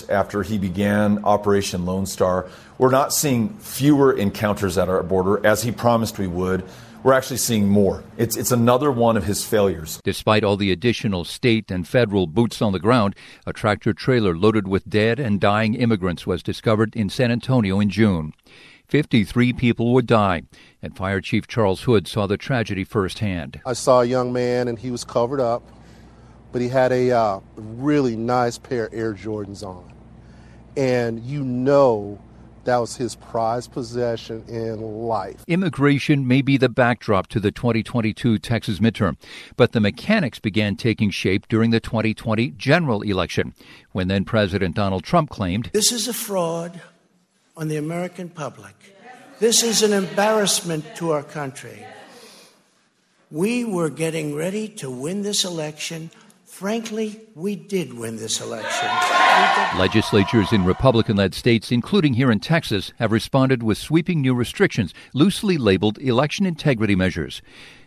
after 0.10 0.44
he 0.44 0.58
began 0.58 1.24
Operation 1.24 1.86
Lone 1.86 2.06
Star. 2.06 2.50
We're 2.78 2.92
not 2.92 3.14
seeing 3.14 3.50
fewer 3.60 4.12
encounters 4.12 4.78
at 4.78 4.90
our 4.90 5.04
border 5.04 5.46
as 5.46 5.64
he 5.64 5.72
promised 5.72 6.18
we 6.18 6.28
would 6.28 6.66
we're 7.04 7.14
actually 7.14 7.38
seeing 7.38 7.68
more. 7.68 8.04
It's, 8.18 8.38
it's 8.38 8.52
another 8.52 8.92
one 8.92 9.18
of 9.18 9.26
his 9.26 9.46
failures. 9.46 10.00
Despite 10.04 10.44
all 10.44 10.56
the 10.56 10.72
additional 10.72 11.26
state 11.26 11.70
and 11.70 11.88
federal 11.88 12.28
boots 12.28 12.62
on 12.62 12.72
the 12.72 12.80
ground, 12.80 13.16
a 13.46 13.54
tractor 13.54 13.94
trailer 13.94 14.36
loaded 14.36 14.68
with 14.68 14.90
dead 14.90 15.20
and 15.20 15.40
dying 15.40 15.76
immigrants 15.76 16.26
was 16.26 16.42
discovered 16.42 16.96
in 16.96 17.10
San 17.10 17.30
Antonio 17.32 17.80
in 17.80 17.90
June. 17.90 18.34
53 18.88 19.54
people 19.54 19.94
would 19.94 20.06
die, 20.06 20.44
and 20.82 20.96
Fire 20.96 21.20
Chief 21.20 21.48
Charles 21.48 21.84
Hood 21.84 22.08
saw 22.08 22.28
the 22.28 22.38
tragedy 22.38 22.84
firsthand. 22.84 23.60
I 23.66 23.74
saw 23.74 24.02
a 24.02 24.06
young 24.06 24.32
man, 24.32 24.68
and 24.68 24.78
he 24.78 24.92
was 24.92 25.04
covered 25.04 25.40
up, 25.40 25.64
but 26.52 26.62
he 26.62 26.70
had 26.70 26.92
a 26.92 27.12
uh, 27.12 27.40
really 27.56 28.16
nice 28.16 28.58
pair 28.58 28.86
of 28.86 28.94
Air 28.94 29.14
Jordans 29.14 29.64
on. 29.64 29.92
And 30.78 31.20
you 31.22 31.44
know 31.44 32.20
that 32.65 32.77
was 32.77 32.96
his 32.96 33.15
prized 33.15 33.72
possession 33.72 34.43
in 34.48 34.82
life. 34.82 35.43
Immigration 35.48 36.27
may 36.27 36.41
be 36.41 36.58
the 36.58 36.70
backdrop 36.70 37.27
to 37.27 37.39
the 37.39 37.51
2022 37.51 38.39
Texas 38.39 38.79
midterm, 38.79 39.17
but 39.58 39.72
the 39.72 39.79
mechanics 39.79 40.39
began 40.39 40.75
taking 40.75 41.10
shape 41.10 41.48
during 41.48 41.72
the 41.72 41.79
2020 41.79 42.51
general 42.51 43.01
election, 43.01 43.53
when 43.91 44.08
then 44.08 44.25
President 44.25 44.75
Donald 44.75 45.03
Trump 45.03 45.29
claimed 45.29 45.70
This 45.74 45.91
is 45.91 46.08
a 46.08 46.13
fraud 46.13 46.82
on 47.55 47.67
the 47.67 47.77
American 47.77 48.29
public. 48.29 48.75
This 49.39 49.63
is 49.63 49.84
an 49.84 49.93
embarrassment 49.93 50.96
to 50.96 51.12
our 51.12 51.24
country. 51.24 51.86
We 53.29 53.65
were 53.65 53.89
getting 53.89 54.36
ready 54.36 54.67
to 54.70 54.89
win 54.89 55.24
this 55.24 55.43
election 55.43 56.12
Frankly, 56.53 57.20
we 57.34 57.55
did 57.55 57.96
win 57.96 58.17
this 58.17 58.39
election. 58.39 58.88
Legislatures 59.78 60.54
in 60.54 60.63
Republican 60.63 61.18
led 61.18 61.34
states, 61.34 61.72
including 61.72 62.13
here 62.13 62.32
in 62.32 62.40
Texas, 62.40 62.94
have 63.00 63.12
responded 63.12 63.63
with 63.63 63.78
sweeping 63.78 64.22
new 64.22 64.36
restrictions, 64.36 64.94
loosely 65.13 65.58
labeled 65.58 65.98
election 65.98 66.46
integrity 66.46 66.96
measures. 66.96 67.42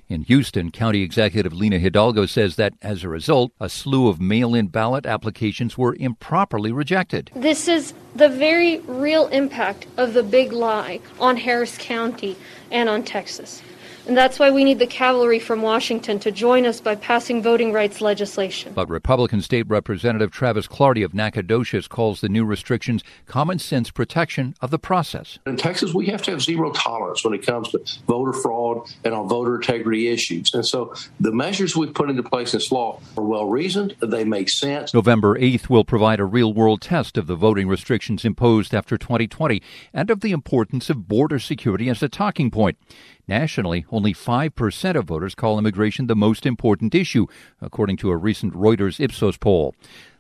In 0.09 0.23
Houston, 0.23 0.71
County 0.71 1.03
Executive 1.03 1.53
Lina 1.53 1.81
Hidalgo 1.81 2.27
says 2.27 2.55
that 2.57 2.75
as 2.81 3.03
a 3.03 3.09
result, 3.09 3.51
a 3.61 3.69
slew 3.69 4.09
of 4.09 4.21
mail 4.21 4.55
in 4.55 4.69
ballot 4.69 5.05
applications 5.05 5.77
were 5.77 5.97
improperly 5.99 6.71
rejected. 6.71 7.31
This 7.35 7.67
is 7.67 7.93
the 8.15 8.29
very 8.29 8.79
real 8.81 9.27
impact 9.29 9.87
of 9.97 10.15
the 10.15 10.23
big 10.23 10.53
lie 10.53 11.01
on 11.19 11.37
Harris 11.37 11.77
County 11.79 12.37
and 12.71 12.89
on 12.89 13.03
Texas. 13.03 13.63
And 14.07 14.17
that's 14.17 14.39
why 14.39 14.53
we 14.53 14.63
need 14.63 14.79
the 14.79 14.87
cavalry 14.87 15.41
from 15.41 15.63
Washington 15.63 16.21
to 16.21 16.31
join 16.31 16.65
us 16.65 16.81
by 16.81 16.95
passing 16.95 17.43
voting 17.43 17.73
rights 17.73 18.01
legislation. 18.01 18.73
But 18.73 18.89
Republican 18.89 19.43
State 19.43 19.67
Representative 19.69 20.31
Travis 20.31 20.69
Clardy 20.69 21.05
of 21.05 21.13
Nacogdoches 21.13 21.89
calls 21.89 22.21
the 22.21 22.29
new 22.29 22.45
restrictions 22.45 23.03
common 23.27 23.59
sense 23.59 23.91
protection 23.91 24.55
of 24.61 24.71
the 24.71 24.79
process. 24.79 25.41
In 25.45 25.57
Texas, 25.57 25.93
we 25.93 26.07
have 26.07 26.23
to 26.23 26.31
have 26.31 26.41
zero 26.41 26.71
tolerance 26.71 27.25
when 27.25 27.35
it 27.35 27.45
comes 27.45 27.71
to 27.71 27.83
voter 28.07 28.33
fraud 28.33 28.89
and 29.05 29.13
on 29.13 29.29
voter 29.29 29.57
integrity 29.57 30.07
issues. 30.07 30.55
And 30.55 30.65
so 30.65 30.95
the 31.19 31.33
measures 31.33 31.75
we've 31.75 31.93
put 31.93 32.09
into 32.09 32.23
place 32.23 32.53
in 32.53 32.59
this 32.59 32.71
law 32.71 33.01
are 33.17 33.25
well 33.25 33.47
reasoned, 33.49 33.97
they 34.01 34.25
make 34.25 34.51
sense. 34.51 34.95
November 34.95 35.37
8th 35.37 35.69
will 35.69 35.85
provide 35.85 36.21
a 36.21 36.25
real 36.25 36.53
world 36.53 36.81
test 36.81 37.19
of 37.19 37.27
the 37.27 37.35
voting 37.35 37.67
restrictions 37.67 38.25
imposed 38.25 38.73
after 38.73 38.97
2020 38.97 39.61
and 39.93 40.11
of 40.11 40.21
the 40.21 40.31
importance 40.31 40.89
of 40.91 41.09
border 41.09 41.41
security 41.41 41.89
as 41.89 42.05
a 42.05 42.09
talking 42.09 42.53
point. 42.53 42.79
Nationally, 43.29 43.85
only 43.91 44.15
5% 44.15 44.95
of 44.95 45.05
voters 45.05 45.35
call 45.35 45.59
immigration 45.59 46.07
the 46.07 46.15
most 46.15 46.47
important 46.47 46.95
issue, 46.95 47.27
according 47.61 47.97
to 47.99 48.11
a 48.11 48.17
recent 48.17 48.55
Reuters 48.55 49.01
Ipsos 49.01 49.37
poll. 49.37 49.75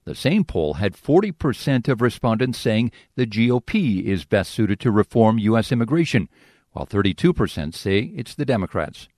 The 0.05 0.15
same 0.15 0.45
poll 0.45 0.75
had 0.75 0.95
40% 0.95 1.89
of 1.89 2.01
respondents 2.01 2.59
saying 2.59 2.91
the 3.15 3.27
GOP 3.27 4.03
is 4.03 4.25
best 4.25 4.51
suited 4.53 4.81
to 4.81 4.91
reform 4.91 5.39
U.S. 5.39 5.71
immigration, 5.71 6.29
while 6.73 6.87
32% 6.87 7.75
say 7.75 8.13
it's 8.17 8.35
the 8.35 8.45
Democrats. 8.45 9.09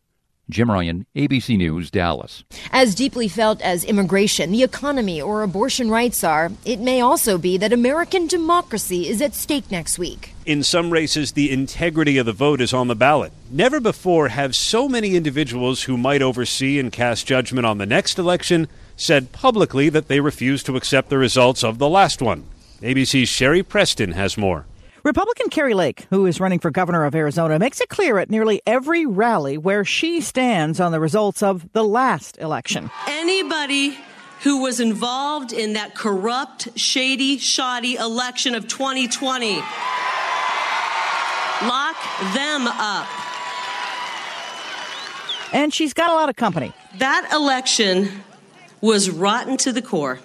Jim 0.50 0.71
Ryan, 0.71 1.05
ABC 1.14 1.59
News, 1.59 1.90
Dallas. 1.90 2.43
As 2.73 2.95
deeply 2.95 3.28
felt 3.28 3.61
as 3.61 3.85
immigration, 3.85 4.50
the 4.50 4.62
economy, 4.62 5.21
or 5.21 5.43
abortion 5.43 5.90
rights 5.90 6.25
are, 6.25 6.50
it 6.64 6.81
may 6.81 7.02
also 7.02 7.37
be 7.37 7.59
that 7.59 7.73
American 7.73 8.26
democracy 8.26 9.09
is 9.09 9.21
at 9.21 9.35
stake 9.35 9.71
next 9.71 9.99
week. 9.99 10.35
In 10.47 10.62
some 10.62 10.90
races, 10.90 11.33
the 11.33 11.50
integrity 11.50 12.17
of 12.17 12.25
the 12.25 12.33
vote 12.33 12.62
is 12.62 12.73
on 12.73 12.88
the 12.88 12.95
ballot. 12.95 13.33
Never 13.50 13.78
before 13.78 14.28
have 14.28 14.57
so 14.57 14.88
many 14.88 15.17
individuals 15.17 15.83
who 15.83 15.99
might 15.99 16.23
oversee 16.23 16.78
and 16.78 16.90
cast 16.90 17.26
judgment 17.26 17.67
on 17.67 17.76
the 17.76 17.87
next 17.87 18.19
election 18.19 18.69
said 18.97 19.33
publicly 19.33 19.90
that 19.90 20.09
they 20.09 20.21
refuse 20.21 20.62
to 20.62 20.76
accept 20.76 21.11
the 21.11 21.19
results 21.19 21.62
of 21.62 21.78
the 21.78 21.88
last 21.88 22.23
one. 22.23 22.45
ABC's 22.81 23.28
Sherry 23.28 23.62
Preston 23.62 24.12
has 24.12 24.38
more. 24.38 24.64
Republican 25.09 25.49
Kari 25.49 25.73
Lake, 25.73 26.07
who 26.11 26.27
is 26.27 26.38
running 26.38 26.59
for 26.59 26.71
governor 26.71 27.07
of 27.07 27.15
Arizona, 27.15 27.59
makes 27.59 27.81
it 27.81 27.88
clear 27.88 28.19
at 28.19 28.29
nearly 28.29 28.61
every 28.67 29.07
rally 29.07 29.57
where 29.57 29.83
she 29.83 30.21
stands 30.21 30.81
on 30.81 30.93
the 30.93 31.00
results 31.00 31.43
of 31.43 31.67
the 31.73 31.83
last 31.83 32.37
election. 32.37 32.91
Anybody 33.07 33.97
who 34.43 34.61
was 34.61 34.81
involved 34.81 35.55
in 35.55 35.73
that 35.73 35.95
corrupt, 35.95 36.79
shady, 36.79 37.38
shoddy 37.38 37.95
election 37.95 38.55
of 38.55 38.69
2020, 38.69 39.55
lock 41.67 41.97
them 42.35 42.67
up. 42.67 43.09
And 45.55 45.73
she's 45.73 45.95
got 45.95 46.11
a 46.11 46.15
lot 46.15 46.29
of 46.29 46.37
company. 46.37 46.75
That 46.99 47.31
election 47.33 48.11
was 48.83 49.09
rotten 49.09 49.57
to 49.57 49.73
the 49.73 49.81
core. 49.81 50.21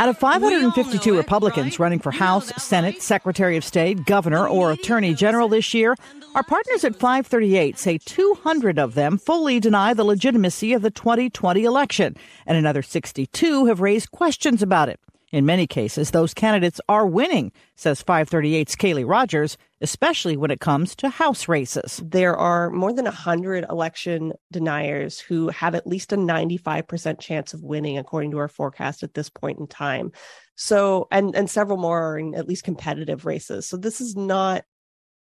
Out 0.00 0.08
of 0.08 0.16
552 0.16 1.14
Republicans 1.14 1.78
running 1.78 1.98
for 1.98 2.10
House, 2.10 2.50
Senate, 2.56 3.02
Secretary 3.02 3.58
of 3.58 3.64
State, 3.66 4.06
Governor, 4.06 4.48
or 4.48 4.72
Attorney 4.72 5.12
General 5.12 5.46
this 5.46 5.74
year, 5.74 5.94
our 6.34 6.42
partners 6.42 6.84
at 6.84 6.96
538 6.96 7.78
say 7.78 7.98
200 7.98 8.78
of 8.78 8.94
them 8.94 9.18
fully 9.18 9.60
deny 9.60 9.92
the 9.92 10.02
legitimacy 10.02 10.72
of 10.72 10.80
the 10.80 10.90
2020 10.90 11.64
election, 11.64 12.16
and 12.46 12.56
another 12.56 12.80
62 12.80 13.66
have 13.66 13.82
raised 13.82 14.10
questions 14.10 14.62
about 14.62 14.88
it. 14.88 14.98
In 15.30 15.46
many 15.46 15.66
cases, 15.68 16.10
those 16.10 16.34
candidates 16.34 16.80
are 16.88 17.06
winning, 17.06 17.52
says 17.76 18.02
538's 18.02 18.74
Kaleigh 18.74 19.08
Rogers, 19.08 19.56
especially 19.80 20.36
when 20.36 20.50
it 20.50 20.58
comes 20.58 20.96
to 20.96 21.08
House 21.08 21.46
races. 21.46 22.02
There 22.04 22.36
are 22.36 22.68
more 22.70 22.92
than 22.92 23.04
100 23.04 23.64
election 23.70 24.32
deniers 24.50 25.20
who 25.20 25.48
have 25.48 25.76
at 25.76 25.86
least 25.86 26.12
a 26.12 26.16
95% 26.16 27.20
chance 27.20 27.54
of 27.54 27.62
winning, 27.62 27.96
according 27.96 28.32
to 28.32 28.38
our 28.38 28.48
forecast 28.48 29.04
at 29.04 29.14
this 29.14 29.30
point 29.30 29.60
in 29.60 29.68
time. 29.68 30.10
So, 30.56 31.06
and, 31.12 31.34
and 31.36 31.48
several 31.48 31.78
more 31.78 32.10
are 32.10 32.18
in 32.18 32.34
at 32.34 32.48
least 32.48 32.64
competitive 32.64 33.24
races. 33.24 33.66
So, 33.66 33.76
this 33.76 34.00
has 34.00 34.16
not 34.16 34.64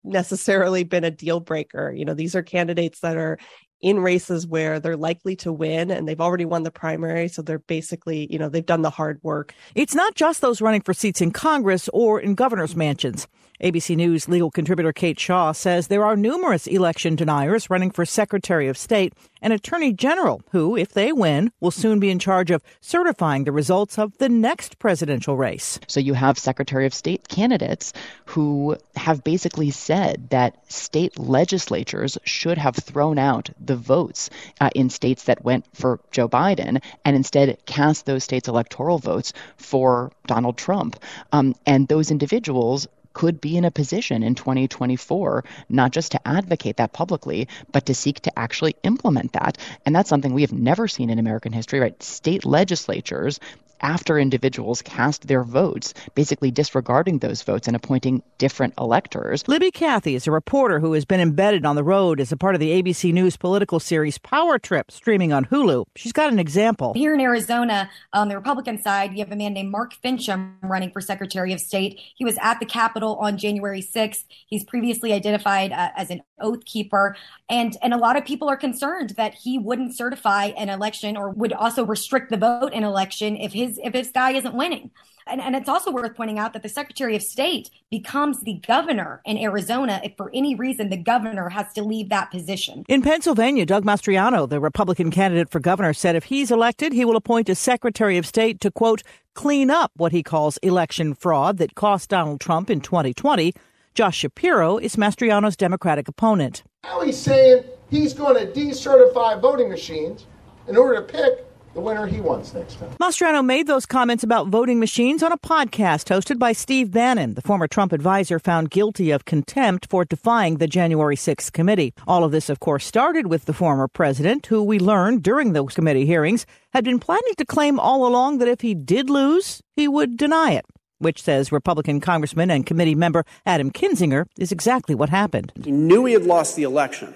necessarily 0.06 0.84
been 0.84 1.04
a 1.04 1.12
deal 1.12 1.42
breaker. 1.42 1.92
You 1.92 2.06
know, 2.06 2.14
these 2.14 2.36
are 2.36 2.44
candidates 2.44 3.02
that 3.02 3.18
are 3.18 3.38
in 3.82 4.00
races 4.00 4.48
where 4.48 4.80
they're 4.80 4.98
likely 4.98 5.36
to 5.38 5.54
win 5.54 5.92
and 5.92 6.08
they've 6.08 6.22
already 6.22 6.46
won 6.46 6.64
the 6.64 6.72
primary. 6.72 7.28
So 7.28 7.42
they're 7.42 7.60
basically, 7.60 8.32
you 8.32 8.40
know, 8.40 8.50
they've 8.50 8.66
done 8.66 8.82
the 8.82 8.90
hard 8.90 9.20
work. 9.24 9.54
It's 9.76 9.96
not 9.96 10.16
just 10.16 10.42
those 10.42 10.62
running 10.62 10.82
for 10.82 10.94
seats 10.94 11.22
in 11.22 11.32
Congress 11.32 11.90
or 11.94 12.20
in 12.20 12.36
governor's 12.36 12.76
mansions. 12.76 13.28
ABC 13.64 13.96
News 13.96 14.30
legal 14.30 14.52
contributor 14.52 14.94
Kate 14.94 15.20
Shaw 15.20 15.52
says 15.52 15.88
there 15.88 16.06
are 16.06 16.16
numerous 16.16 16.68
election 16.68 17.16
deniers 17.16 17.72
running 17.72 17.90
for 17.90 18.06
Secretary 18.06 18.68
of 18.68 18.78
State 18.78 19.14
and 19.41 19.53
Attorney 19.53 19.94
General 19.94 20.41
who, 20.51 20.75
if 20.75 20.94
they 20.94 21.12
win, 21.12 21.51
will 21.60 21.72
soon 21.72 22.00
be 22.00 22.10
in 22.10 22.20
charge 22.20 22.51
of 22.51 22.63
certifying 22.82 23.44
the 23.44 23.51
results 23.51 23.98
of 23.98 24.17
the 24.17 24.29
next 24.29 24.79
presidential 24.79 25.38
race. 25.38 25.79
So 25.88 26.00
you 26.00 26.13
have 26.13 26.38
Secretary 26.38 26.86
of 26.86 26.94
State 26.94 27.27
candidates 27.27 27.94
who 28.25 28.77
have 28.96 29.24
basically 29.24 29.72
said 29.72 30.29
that 30.29 30.72
state 30.72 31.17
legislatures 31.17 32.17
should 32.24 32.58
have 32.58 32.75
thrown 32.75 33.17
out 33.17 33.50
the 33.60 33.76
votes 33.76 34.30
uh, 34.60 34.69
in 34.76 34.89
states 34.89 35.23
that 35.26 35.43
went 35.43 35.65
for 35.73 36.00
Joe 36.12 36.28
Biden 36.28 36.82
and 37.06 37.15
instead 37.15 37.58
cast 37.65 38.06
those 38.06 38.23
states' 38.23 38.47
electoral 38.47 39.00
votes 39.00 39.34
for 39.58 40.12
Donald 40.26 40.58
Trump. 40.58 41.00
Um, 41.32 41.56
and 41.65 41.88
those 41.88 42.12
individuals 42.12 42.88
could 43.17 43.41
be 43.41 43.58
in 43.58 43.65
a 43.65 43.71
position 43.71 44.21
in 44.21 44.36
2024 44.36 45.43
not 45.69 45.91
just 45.91 46.12
to 46.12 46.27
advocate 46.27 46.77
that 46.77 46.93
publicly, 46.93 47.47
but 47.71 47.88
to 47.88 47.95
seek 47.95 48.19
to 48.19 48.38
actually 48.38 48.75
implement 48.84 49.34
that. 49.34 49.58
And 49.88 49.95
that's 49.95 50.08
something 50.08 50.36
we 50.36 50.43
have 50.43 50.53
never 50.53 50.88
seen 50.88 51.10
in 51.10 51.17
American 51.17 51.51
history, 51.51 51.80
right? 51.80 52.03
State 52.03 52.45
legislatures 52.45 53.39
after 53.82 54.18
individuals 54.18 54.82
cast 54.82 55.28
their 55.28 55.44
votes, 55.44 55.94
basically 56.16 56.52
disregarding 56.52 57.20
those 57.20 57.42
votes 57.42 57.68
and 57.68 57.76
appointing 57.76 58.24
different 58.38 58.74
electors. 58.78 59.48
Libby 59.48 59.72
Cathey 59.72 60.16
is 60.16 60.28
a 60.28 60.32
reporter 60.32 60.80
who 60.80 60.94
has 60.94 61.06
been 61.06 61.20
embedded 61.20 61.66
on 61.66 61.76
the 61.76 61.84
road 61.84 62.20
as 62.20 62.32
a 62.32 62.38
part 62.38 62.56
of 62.56 62.62
the 62.62 62.82
ABC 62.82 63.13
News 63.13 63.38
political 63.38 63.80
series 63.80 64.18
Power 64.18 64.60
Trip, 64.60 64.92
streaming 64.92 65.34
on 65.34 65.46
Hulu. 65.46 65.86
She's 65.96 66.13
got 66.13 66.32
an 66.32 66.40
example. 66.40 66.94
Here 66.94 67.13
in 67.13 67.22
Arizona, 67.22 67.90
on 68.13 68.30
the 68.30 68.36
Republican 68.36 68.82
side, 68.82 69.12
you 69.12 69.20
have 69.20 69.32
a 69.32 69.36
man 69.36 69.54
named 69.54 69.72
Mark 69.72 69.94
Finchem 70.04 70.56
running 70.62 70.92
for 70.92 71.02
Secretary 71.02 71.54
of 71.54 71.60
State. 71.60 72.00
He 72.16 72.26
was 72.26 72.38
at 72.42 72.60
the 72.60 72.66
Capitol 72.66 73.16
on 73.16 73.38
January 73.38 73.82
6th. 73.82 74.26
He's 74.48 74.63
previously 74.63 75.13
identified 75.13 75.72
uh, 75.72 75.90
as 75.96 76.10
an 76.10 76.22
oath 76.40 76.66
keeper. 76.66 77.16
And, 77.50 77.76
and 77.82 77.94
a 77.94 77.98
lot 77.98 78.18
of 78.18 78.26
people 78.26 78.50
are 78.50 78.58
concerned 78.58 79.12
that 79.12 79.34
he 79.34 79.58
wouldn't 79.58 79.96
certify 79.96 80.46
an 80.58 80.70
election 80.70 81.18
or 81.18 81.30
would 81.30 81.54
also 81.54 81.86
restrict 81.86 82.30
the 82.30 82.38
vote 82.38 82.74
in 82.74 82.84
election 82.84 83.36
if 83.38 83.54
his 83.54 83.66
if 83.84 83.93
this 83.93 84.12
guy 84.12 84.32
isn't 84.32 84.56
winning. 84.56 84.91
And, 85.30 85.41
and 85.41 85.56
it's 85.56 85.69
also 85.69 85.91
worth 85.91 86.15
pointing 86.15 86.39
out 86.39 86.53
that 86.53 86.63
the 86.63 86.69
Secretary 86.69 87.15
of 87.15 87.21
State 87.21 87.69
becomes 87.91 88.41
the 88.41 88.62
governor 88.65 89.21
in 89.25 89.38
Arizona 89.38 89.99
if 90.03 90.15
for 90.15 90.32
any 90.34 90.56
reason 90.56 90.89
the 90.89 90.97
governor 90.97 91.49
has 91.49 91.73
to 91.73 91.84
leave 91.84 92.10
that 92.10 92.32
position. 92.32 92.86
In 92.88 93.01
Pennsylvania, 93.01 93.65
Doug 93.65 93.84
Mastriano, 93.84 94.47
the 94.47 94.60
Republican 94.60 95.12
candidate 95.12 95.49
for 95.49 95.60
governor, 95.60 95.93
said 95.93 96.15
if 96.15 96.25
he's 96.25 96.51
elected, 96.51 96.93
he 96.93 97.06
will 97.06 97.15
appoint 97.15 97.49
a 97.49 97.56
Secretary 97.56 98.17
of 98.17 98.25
State 98.25 98.62
to, 98.62 98.71
quote, 98.71 99.03
clean 99.34 99.69
up 99.69 99.91
what 99.95 100.12
he 100.12 100.23
calls 100.23 100.58
election 100.58 101.13
fraud 101.13 101.58
that 101.58 101.75
cost 101.75 102.10
Donald 102.10 102.39
Trump 102.39 102.69
in 102.69 102.82
2020. 102.82 103.53
Josh 103.93 104.17
Shapiro 104.17 104.77
is 104.77 104.95
Mastriano's 104.95 105.58
Democratic 105.58 106.08
opponent. 106.08 106.63
Now 106.84 107.01
he's 107.01 107.17
saying 107.17 107.63
he's 107.89 108.13
going 108.13 108.36
to 108.36 108.51
decertify 108.51 109.41
voting 109.41 109.69
machines 109.69 110.25
in 110.67 110.77
order 110.77 110.95
to 110.95 111.01
pick 111.01 111.45
the 111.78 111.82
winner 111.82 112.08
he 112.08 112.20
wants 112.20 112.56
next 112.56 112.80
time. 112.80 112.90
Mastriano 113.00 113.46
made 113.46 113.68
those 113.68 113.86
comments 113.86 114.24
about 114.24 114.48
voting 114.48 114.80
machines 114.80 115.22
on 115.22 115.32
a 115.32 115.38
podcast 115.38 116.10
hosted 116.10 116.40
by 116.40 116.52
Steve 116.52 116.90
Bannon, 116.90 117.36
the 117.36 117.42
former 117.44 117.68
Trump 117.68 117.94
advisor 117.94 118.40
found 118.40 118.72
guilty 118.72 119.12
of 119.12 119.26
contempt 119.26 119.86
for 119.88 120.04
defying 120.04 120.58
the 120.58 120.66
January 120.66 121.16
6th 121.16 121.54
committee. 121.54 121.94
All 122.08 122.24
of 122.24 122.32
this, 122.32 122.50
of 122.50 122.60
course, 122.60 122.84
started 122.84 123.28
with 123.28 123.46
the 123.46 123.54
former 123.54 123.88
president, 123.88 124.48
who 124.48 124.63
we 124.63 124.80
learned 124.80 125.22
during 125.22 125.54
those 125.54 125.76
committee 125.76 126.08
hearings 126.08 126.48
had 126.74 126.84
been 126.84 126.98
planning 126.98 127.36
to 127.38 127.46
claim 127.46 127.80
all 127.80 128.08
along 128.08 128.40
that 128.40 128.48
if 128.48 128.62
he 128.62 128.74
did 128.74 129.08
lose, 129.08 129.62
he 129.76 129.88
would 129.88 130.18
deny 130.18 130.54
it 130.54 130.66
which 131.00 131.22
says 131.22 131.52
Republican 131.52 132.02
Congressman 132.02 132.50
and 132.50 132.66
committee 132.66 132.96
member 132.96 133.24
Adam 133.46 133.70
Kinzinger 133.70 134.26
is 134.40 134.52
exactly 134.52 134.96
what 134.96 135.10
happened. 135.10 135.54
He 135.63 135.70
knew 135.70 136.06
he 136.06 136.13
had 136.13 136.24
lost 136.26 136.56
the 136.56 136.63
election, 136.63 137.13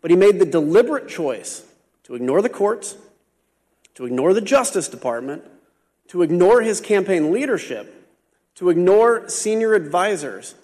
but 0.00 0.10
he 0.10 0.16
made 0.16 0.40
the 0.40 0.44
deliberate 0.44 1.06
choice 1.06 1.62
to 2.02 2.16
ignore 2.16 2.42
the 2.42 2.48
courts, 2.48 2.96
to 3.98 4.06
ignore 4.06 4.32
the 4.32 4.40
Justice 4.40 4.86
Department, 4.86 5.42
to 6.06 6.22
ignore 6.22 6.62
his 6.62 6.80
campaign 6.80 7.32
leadership, 7.32 8.08
to 8.54 8.70
ignore 8.70 9.28
senior 9.28 9.74
advisors, 9.74 10.54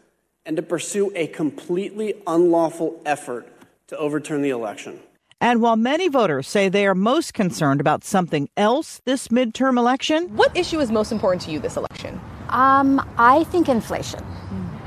and 0.46 0.54
to 0.54 0.62
pursue 0.62 1.10
a 1.16 1.26
completely 1.26 2.14
unlawful 2.28 3.02
effort 3.04 3.48
to 3.88 3.96
overturn 3.98 4.42
the 4.42 4.50
election. 4.50 5.00
And 5.40 5.60
while 5.60 5.74
many 5.74 6.06
voters 6.06 6.46
say 6.46 6.68
they 6.68 6.86
are 6.86 6.94
most 6.94 7.34
concerned 7.34 7.80
about 7.80 8.04
something 8.04 8.48
else 8.56 9.00
this 9.04 9.26
midterm 9.26 9.78
election, 9.78 10.28
what 10.36 10.56
issue 10.56 10.78
is 10.78 10.92
most 10.92 11.10
important 11.10 11.42
to 11.42 11.50
you 11.50 11.58
this 11.58 11.76
election? 11.76 12.20
Um, 12.50 13.04
I 13.18 13.42
think 13.42 13.68
inflation. 13.68 14.20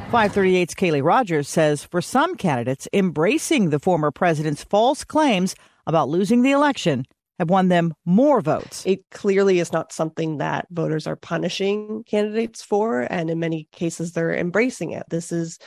538's 0.09 0.73
Kaleigh 0.73 1.03
Rogers 1.03 1.49
says 1.49 1.83
for 1.83 2.01
some 2.01 2.35
candidates, 2.35 2.87
embracing 2.93 3.71
the 3.71 3.79
former 3.79 4.09
president's 4.09 4.63
false 4.63 5.03
claims 5.03 5.53
about 5.85 6.07
losing 6.07 6.43
the 6.43 6.51
election 6.51 7.05
have 7.39 7.49
won 7.49 7.67
them 7.67 7.93
more 8.05 8.41
votes. 8.41 8.83
It 8.85 9.01
clearly 9.11 9.59
is 9.59 9.71
not 9.71 9.91
something 9.91 10.37
that 10.37 10.67
voters 10.71 11.07
are 11.07 11.15
punishing 11.15 12.03
candidates 12.05 12.63
for. 12.63 13.01
And 13.01 13.29
in 13.29 13.39
many 13.39 13.67
cases, 13.71 14.13
they're 14.13 14.35
embracing 14.35 14.91
it. 14.91 15.03
This 15.09 15.31
is 15.31 15.59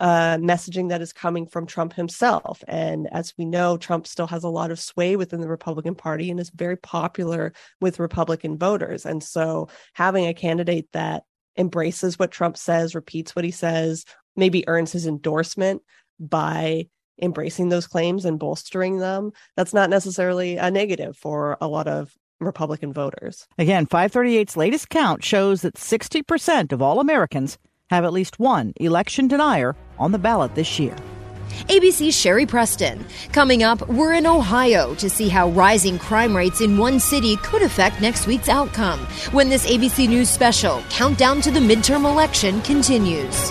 uh, 0.00 0.36
messaging 0.36 0.90
that 0.90 1.02
is 1.02 1.12
coming 1.12 1.46
from 1.46 1.66
Trump 1.66 1.92
himself. 1.92 2.62
And 2.68 3.08
as 3.10 3.34
we 3.36 3.44
know, 3.44 3.76
Trump 3.76 4.06
still 4.06 4.28
has 4.28 4.44
a 4.44 4.48
lot 4.48 4.70
of 4.70 4.78
sway 4.78 5.16
within 5.16 5.40
the 5.40 5.48
Republican 5.48 5.96
Party 5.96 6.30
and 6.30 6.38
is 6.38 6.50
very 6.50 6.76
popular 6.76 7.52
with 7.80 7.98
Republican 7.98 8.58
voters. 8.58 9.04
And 9.04 9.22
so 9.22 9.68
having 9.94 10.26
a 10.26 10.34
candidate 10.34 10.86
that 10.92 11.24
embraces 11.56 12.16
what 12.16 12.30
Trump 12.30 12.56
says, 12.56 12.94
repeats 12.94 13.34
what 13.34 13.44
he 13.44 13.50
says, 13.50 14.04
maybe 14.36 14.68
earns 14.68 14.92
his 14.92 15.06
endorsement 15.06 15.82
by 16.20 16.86
embracing 17.20 17.68
those 17.68 17.86
claims 17.86 18.24
and 18.24 18.38
bolstering 18.38 18.98
them, 18.98 19.32
that's 19.56 19.74
not 19.74 19.90
necessarily 19.90 20.56
a 20.56 20.70
negative 20.70 21.16
for 21.16 21.56
a 21.60 21.68
lot 21.68 21.88
of 21.88 22.16
Republican 22.40 22.92
voters. 22.92 23.46
Again, 23.58 23.86
538's 23.86 24.56
latest 24.56 24.88
count 24.88 25.24
shows 25.24 25.62
that 25.62 25.74
60% 25.74 26.72
of 26.72 26.82
all 26.82 27.00
Americans 27.00 27.58
have 27.90 28.04
at 28.04 28.12
least 28.12 28.38
one 28.38 28.72
election 28.76 29.28
denier 29.28 29.74
on 29.98 30.12
the 30.12 30.18
ballot 30.18 30.54
this 30.54 30.78
year. 30.78 30.96
ABC's 31.68 32.14
Sherry 32.14 32.46
Preston. 32.46 33.04
Coming 33.32 33.62
up, 33.62 33.86
we're 33.88 34.14
in 34.14 34.26
Ohio 34.26 34.94
to 34.96 35.10
see 35.10 35.28
how 35.28 35.48
rising 35.50 35.98
crime 35.98 36.36
rates 36.36 36.60
in 36.60 36.76
one 36.78 37.00
city 37.00 37.36
could 37.38 37.62
affect 37.62 38.00
next 38.00 38.26
week's 38.26 38.48
outcome 38.48 39.00
when 39.32 39.48
this 39.48 39.66
ABC 39.66 40.08
News 40.08 40.28
special, 40.28 40.82
Countdown 40.90 41.40
to 41.40 41.50
the 41.50 41.60
Midterm 41.60 42.04
Election, 42.04 42.60
continues. 42.62 43.50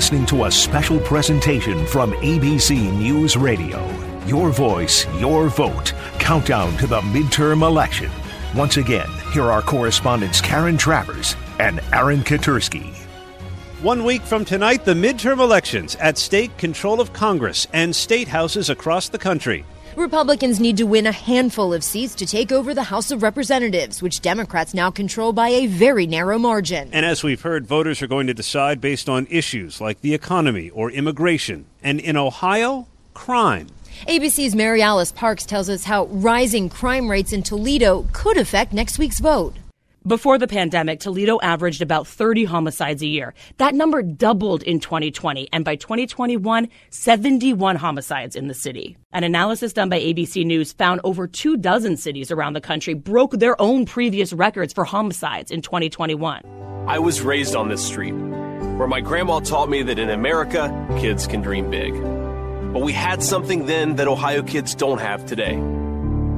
Listening 0.00 0.24
to 0.28 0.44
a 0.46 0.50
special 0.50 0.98
presentation 1.00 1.86
from 1.86 2.12
ABC 2.12 2.90
News 2.98 3.36
Radio. 3.36 3.86
Your 4.24 4.48
voice, 4.48 5.06
your 5.18 5.50
vote. 5.50 5.92
Countdown 6.18 6.74
to 6.78 6.86
the 6.86 7.02
midterm 7.02 7.60
election. 7.60 8.10
Once 8.56 8.78
again, 8.78 9.10
here 9.34 9.50
are 9.50 9.60
correspondents 9.60 10.40
Karen 10.40 10.78
Travers 10.78 11.36
and 11.58 11.80
Aaron 11.92 12.20
Katersky. 12.20 12.94
One 13.82 14.02
week 14.04 14.22
from 14.22 14.46
tonight, 14.46 14.86
the 14.86 14.94
midterm 14.94 15.38
elections 15.38 15.96
at 15.96 16.16
stake, 16.16 16.56
control 16.56 16.98
of 16.98 17.12
Congress 17.12 17.66
and 17.74 17.94
state 17.94 18.28
houses 18.28 18.70
across 18.70 19.10
the 19.10 19.18
country. 19.18 19.66
Republicans 19.96 20.60
need 20.60 20.76
to 20.76 20.84
win 20.84 21.06
a 21.06 21.12
handful 21.12 21.74
of 21.74 21.82
seats 21.82 22.14
to 22.14 22.26
take 22.26 22.52
over 22.52 22.74
the 22.74 22.84
House 22.84 23.10
of 23.10 23.22
Representatives, 23.22 24.00
which 24.00 24.20
Democrats 24.20 24.72
now 24.72 24.90
control 24.90 25.32
by 25.32 25.48
a 25.48 25.66
very 25.66 26.06
narrow 26.06 26.38
margin. 26.38 26.88
And 26.92 27.04
as 27.04 27.24
we've 27.24 27.40
heard, 27.40 27.66
voters 27.66 28.00
are 28.00 28.06
going 28.06 28.28
to 28.28 28.34
decide 28.34 28.80
based 28.80 29.08
on 29.08 29.26
issues 29.30 29.80
like 29.80 30.00
the 30.00 30.14
economy 30.14 30.70
or 30.70 30.90
immigration. 30.90 31.66
And 31.82 31.98
in 31.98 32.16
Ohio, 32.16 32.86
crime. 33.14 33.66
ABC's 34.06 34.54
Mary 34.54 34.80
Alice 34.80 35.12
Parks 35.12 35.44
tells 35.44 35.68
us 35.68 35.84
how 35.84 36.06
rising 36.06 36.68
crime 36.68 37.10
rates 37.10 37.32
in 37.32 37.42
Toledo 37.42 38.06
could 38.12 38.36
affect 38.36 38.72
next 38.72 38.98
week's 38.98 39.18
vote. 39.18 39.56
Before 40.06 40.38
the 40.38 40.48
pandemic, 40.48 41.00
Toledo 41.00 41.38
averaged 41.42 41.82
about 41.82 42.06
30 42.06 42.44
homicides 42.44 43.02
a 43.02 43.06
year. 43.06 43.34
That 43.58 43.74
number 43.74 44.02
doubled 44.02 44.62
in 44.62 44.80
2020, 44.80 45.50
and 45.52 45.62
by 45.62 45.76
2021, 45.76 46.70
71 46.88 47.76
homicides 47.76 48.34
in 48.34 48.48
the 48.48 48.54
city. 48.54 48.96
An 49.12 49.24
analysis 49.24 49.74
done 49.74 49.90
by 49.90 50.00
ABC 50.00 50.46
News 50.46 50.72
found 50.72 51.02
over 51.04 51.26
two 51.26 51.58
dozen 51.58 51.98
cities 51.98 52.30
around 52.30 52.54
the 52.54 52.62
country 52.62 52.94
broke 52.94 53.32
their 53.32 53.60
own 53.60 53.84
previous 53.84 54.32
records 54.32 54.72
for 54.72 54.84
homicides 54.84 55.50
in 55.50 55.60
2021. 55.60 56.40
I 56.88 56.98
was 56.98 57.20
raised 57.20 57.54
on 57.54 57.68
this 57.68 57.86
street, 57.86 58.12
where 58.12 58.88
my 58.88 59.02
grandma 59.02 59.40
taught 59.40 59.68
me 59.68 59.82
that 59.82 59.98
in 59.98 60.08
America, 60.08 60.70
kids 60.98 61.26
can 61.26 61.42
dream 61.42 61.68
big. 61.68 61.92
But 62.72 62.80
we 62.80 62.92
had 62.94 63.22
something 63.22 63.66
then 63.66 63.96
that 63.96 64.08
Ohio 64.08 64.42
kids 64.42 64.74
don't 64.74 64.98
have 64.98 65.26
today 65.26 65.62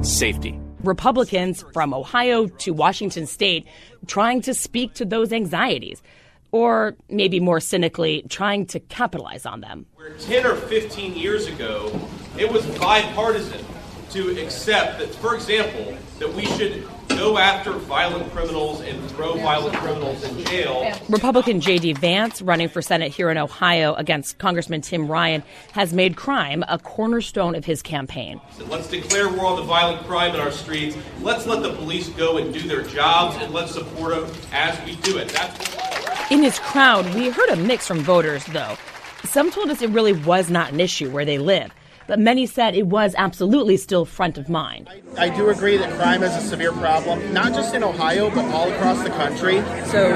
safety. 0.01 0.59
Republicans 0.83 1.63
from 1.73 1.93
Ohio 1.93 2.47
to 2.47 2.71
Washington 2.71 3.25
state 3.25 3.65
trying 4.05 4.41
to 4.41 4.53
speak 4.53 4.93
to 4.95 5.05
those 5.05 5.31
anxieties, 5.31 6.03
or 6.51 6.95
maybe 7.09 7.39
more 7.39 7.59
cynically, 7.59 8.23
trying 8.29 8.65
to 8.67 8.79
capitalize 8.79 9.45
on 9.45 9.61
them. 9.61 9.85
Where 9.95 10.11
10 10.11 10.45
or 10.45 10.55
15 10.55 11.15
years 11.15 11.47
ago, 11.47 11.99
it 12.37 12.51
was 12.51 12.65
bipartisan 12.77 13.65
to 14.11 14.39
accept 14.41 14.99
that, 14.99 15.15
for 15.15 15.35
example, 15.35 15.97
that 16.19 16.31
we 16.33 16.45
should 16.45 16.85
go 17.23 17.37
after 17.37 17.71
violent 17.71 18.29
criminals 18.33 18.81
and 18.81 19.01
throw 19.11 19.35
violent 19.35 19.73
criminals 19.77 20.21
in 20.25 20.43
jail. 20.43 20.91
Republican 21.07 21.61
J.D. 21.61 21.93
Vance, 21.93 22.41
running 22.41 22.67
for 22.67 22.81
Senate 22.81 23.13
here 23.13 23.29
in 23.29 23.37
Ohio 23.37 23.93
against 23.93 24.39
Congressman 24.39 24.81
Tim 24.81 25.07
Ryan, 25.07 25.41
has 25.71 25.93
made 25.93 26.17
crime 26.17 26.65
a 26.67 26.77
cornerstone 26.77 27.55
of 27.55 27.63
his 27.63 27.81
campaign. 27.81 28.41
Let's 28.67 28.89
declare 28.89 29.29
war 29.29 29.45
on 29.45 29.55
the 29.55 29.61
violent 29.61 30.05
crime 30.05 30.35
in 30.35 30.41
our 30.41 30.51
streets. 30.51 30.97
Let's 31.21 31.47
let 31.47 31.63
the 31.63 31.73
police 31.73 32.09
go 32.09 32.39
and 32.39 32.53
do 32.53 32.59
their 32.59 32.83
jobs, 32.83 33.37
and 33.41 33.53
let's 33.53 33.71
support 33.71 34.15
them 34.15 34.29
as 34.51 34.77
we 34.85 34.97
do 34.97 35.17
it. 35.17 35.29
That's 35.29 36.29
in 36.29 36.43
his 36.43 36.59
crowd, 36.59 37.05
we 37.15 37.29
heard 37.29 37.49
a 37.49 37.55
mix 37.55 37.87
from 37.87 37.99
voters, 37.99 38.45
though. 38.47 38.75
Some 39.23 39.49
told 39.49 39.69
us 39.69 39.81
it 39.81 39.91
really 39.91 40.13
was 40.13 40.49
not 40.49 40.73
an 40.73 40.81
issue 40.81 41.09
where 41.09 41.23
they 41.23 41.37
live 41.37 41.71
but 42.07 42.19
many 42.19 42.45
said 42.45 42.75
it 42.75 42.87
was 42.87 43.15
absolutely 43.17 43.77
still 43.77 44.05
front 44.05 44.37
of 44.37 44.49
mind. 44.49 44.89
I 45.17 45.29
do 45.29 45.49
agree 45.49 45.77
that 45.77 45.93
crime 45.97 46.23
is 46.23 46.35
a 46.35 46.41
severe 46.41 46.71
problem, 46.71 47.33
not 47.33 47.53
just 47.53 47.73
in 47.73 47.83
Ohio, 47.83 48.29
but 48.29 48.45
all 48.53 48.71
across 48.71 49.03
the 49.03 49.09
country. 49.09 49.61
So 49.85 50.11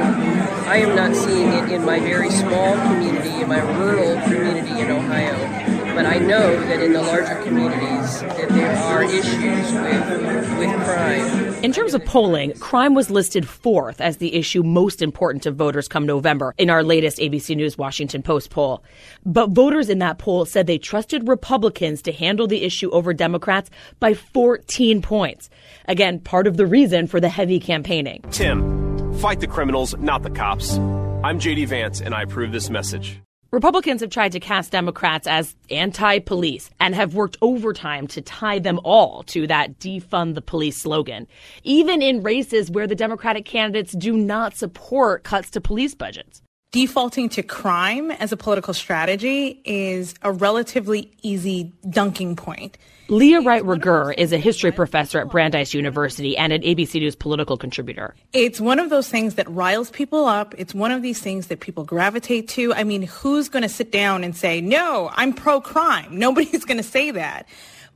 I 0.68 0.78
am 0.78 0.96
not 0.96 1.16
seeing 1.16 1.50
it 1.54 1.72
in 1.72 1.86
my 1.86 2.00
very 2.00 2.30
small 2.30 2.76
community, 2.76 3.42
in 3.42 3.48
my 3.48 3.60
rural 3.78 4.22
community 4.24 4.80
in 4.82 4.92
Ohio. 4.92 5.67
But 5.98 6.06
I 6.06 6.20
know 6.20 6.64
that 6.68 6.80
in 6.80 6.94
the 6.94 7.02
larger 7.02 7.42
communities 7.42 8.22
that 8.22 8.50
there 8.50 8.78
are 8.78 9.02
issues 9.02 9.74
with, 9.74 10.60
with 10.60 10.84
crime. 10.84 11.64
In 11.64 11.74
terms 11.74 11.96
of 11.96 12.06
polling, 12.06 12.54
crime 12.60 12.94
was 12.94 13.10
listed 13.10 13.48
fourth 13.48 14.00
as 14.00 14.18
the 14.18 14.36
issue 14.36 14.62
most 14.62 15.02
important 15.02 15.42
to 15.42 15.52
voters 15.52 15.88
come 15.88 16.06
November 16.06 16.54
in 16.60 16.70
our 16.70 16.84
latest 16.84 17.18
ABC 17.18 17.56
News 17.56 17.80
Washington 17.80 18.22
Post 18.22 18.52
poll. 18.52 18.84
But 19.26 19.50
voters 19.50 19.90
in 19.90 19.98
that 19.98 20.20
poll 20.20 20.46
said 20.46 20.68
they 20.68 20.78
trusted 20.78 21.28
Republicans 21.28 22.04
to 22.04 22.12
handle 22.12 22.46
the 22.46 22.64
issue 22.64 22.92
over 22.92 23.12
Democrats 23.12 23.72
by 24.00 24.14
14 24.14 25.02
points. 25.02 25.50
Again, 25.88 26.20
part 26.20 26.46
of 26.46 26.58
the 26.58 26.68
reason 26.68 27.08
for 27.08 27.20
the 27.20 27.30
heavy 27.30 27.60
campaigning. 27.60 28.22
Tim, 28.30 29.14
fight 29.16 29.40
the 29.40 29.48
criminals, 29.48 29.98
not 29.98 30.22
the 30.22 30.30
cops. 30.30 30.78
I'm 30.78 31.40
JD 31.40 31.70
Vance, 31.70 32.02
and 32.02 32.14
I 32.14 32.22
approve 32.22 32.52
this 32.52 32.70
message. 32.70 33.20
Republicans 33.52 34.02
have 34.02 34.10
tried 34.10 34.34
to 34.34 34.42
cast 34.42 34.74
Democrats 34.74 35.26
as 35.26 35.56
anti 35.70 36.20
police 36.20 36.70
and 36.82 36.94
have 36.94 37.16
worked 37.16 37.38
overtime 37.42 38.06
to 38.08 38.22
tie 38.22 38.60
them 38.60 38.78
all 38.84 39.24
to 39.24 39.48
that 39.48 39.80
defund 39.80 40.36
the 40.36 40.42
police 40.42 40.82
slogan, 40.82 41.26
even 41.64 42.02
in 42.02 42.22
races 42.24 42.70
where 42.70 42.88
the 42.88 42.96
Democratic 42.96 43.46
candidates 43.46 43.94
do 43.94 44.18
not 44.18 44.58
support 44.58 45.24
cuts 45.24 45.50
to 45.52 45.62
police 45.62 45.96
budgets. 45.96 46.42
Defaulting 46.74 47.30
to 47.30 47.42
crime 47.42 48.12
as 48.12 48.34
a 48.34 48.38
political 48.38 48.74
strategy 48.74 49.62
is 49.64 50.14
a 50.24 50.34
relatively 50.34 51.14
easy 51.22 51.72
dunking 51.90 52.36
point. 52.36 52.78
Leah 53.10 53.40
Wright 53.40 53.64
Rigueur 53.64 54.12
is 54.12 54.34
a 54.34 54.38
history 54.38 54.70
professor 54.70 55.20
at 55.20 55.30
Brandeis 55.30 55.74
University 55.74 56.38
and 56.38 56.52
an 56.52 56.62
ABC 56.62 56.96
News 56.96 57.16
political 57.16 57.56
contributor. 57.56 58.14
It's 58.34 58.60
one 58.60 58.80
of 58.80 58.90
those 58.90 59.08
things 59.08 59.36
that 59.36 59.50
riles 59.50 59.90
people 59.90 60.26
up. 60.26 60.54
It's 60.58 60.76
one 60.76 60.92
of 60.92 61.02
these 61.02 61.22
things 61.22 61.48
that 61.48 61.62
people 61.62 61.86
gravitate 61.86 62.50
to. 62.50 62.74
I 62.74 62.84
mean, 62.84 63.04
who's 63.04 63.48
going 63.48 63.64
to 63.64 63.70
sit 63.70 63.94
down 63.94 64.26
and 64.26 64.36
say, 64.36 64.60
no, 64.60 65.10
I'm 65.14 65.32
pro 65.32 65.62
crime? 65.62 66.08
Nobody's 66.20 66.66
going 66.66 66.80
to 66.80 66.84
say 66.84 67.12
that. 67.12 67.48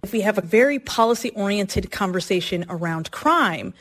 If 0.01 0.13
we 0.13 0.21
have 0.21 0.37
a 0.37 0.41
very 0.41 0.79
policy 0.79 1.31
oriented 1.31 1.91
conversation 1.91 2.65
around 2.69 3.11
crime, 3.11 3.73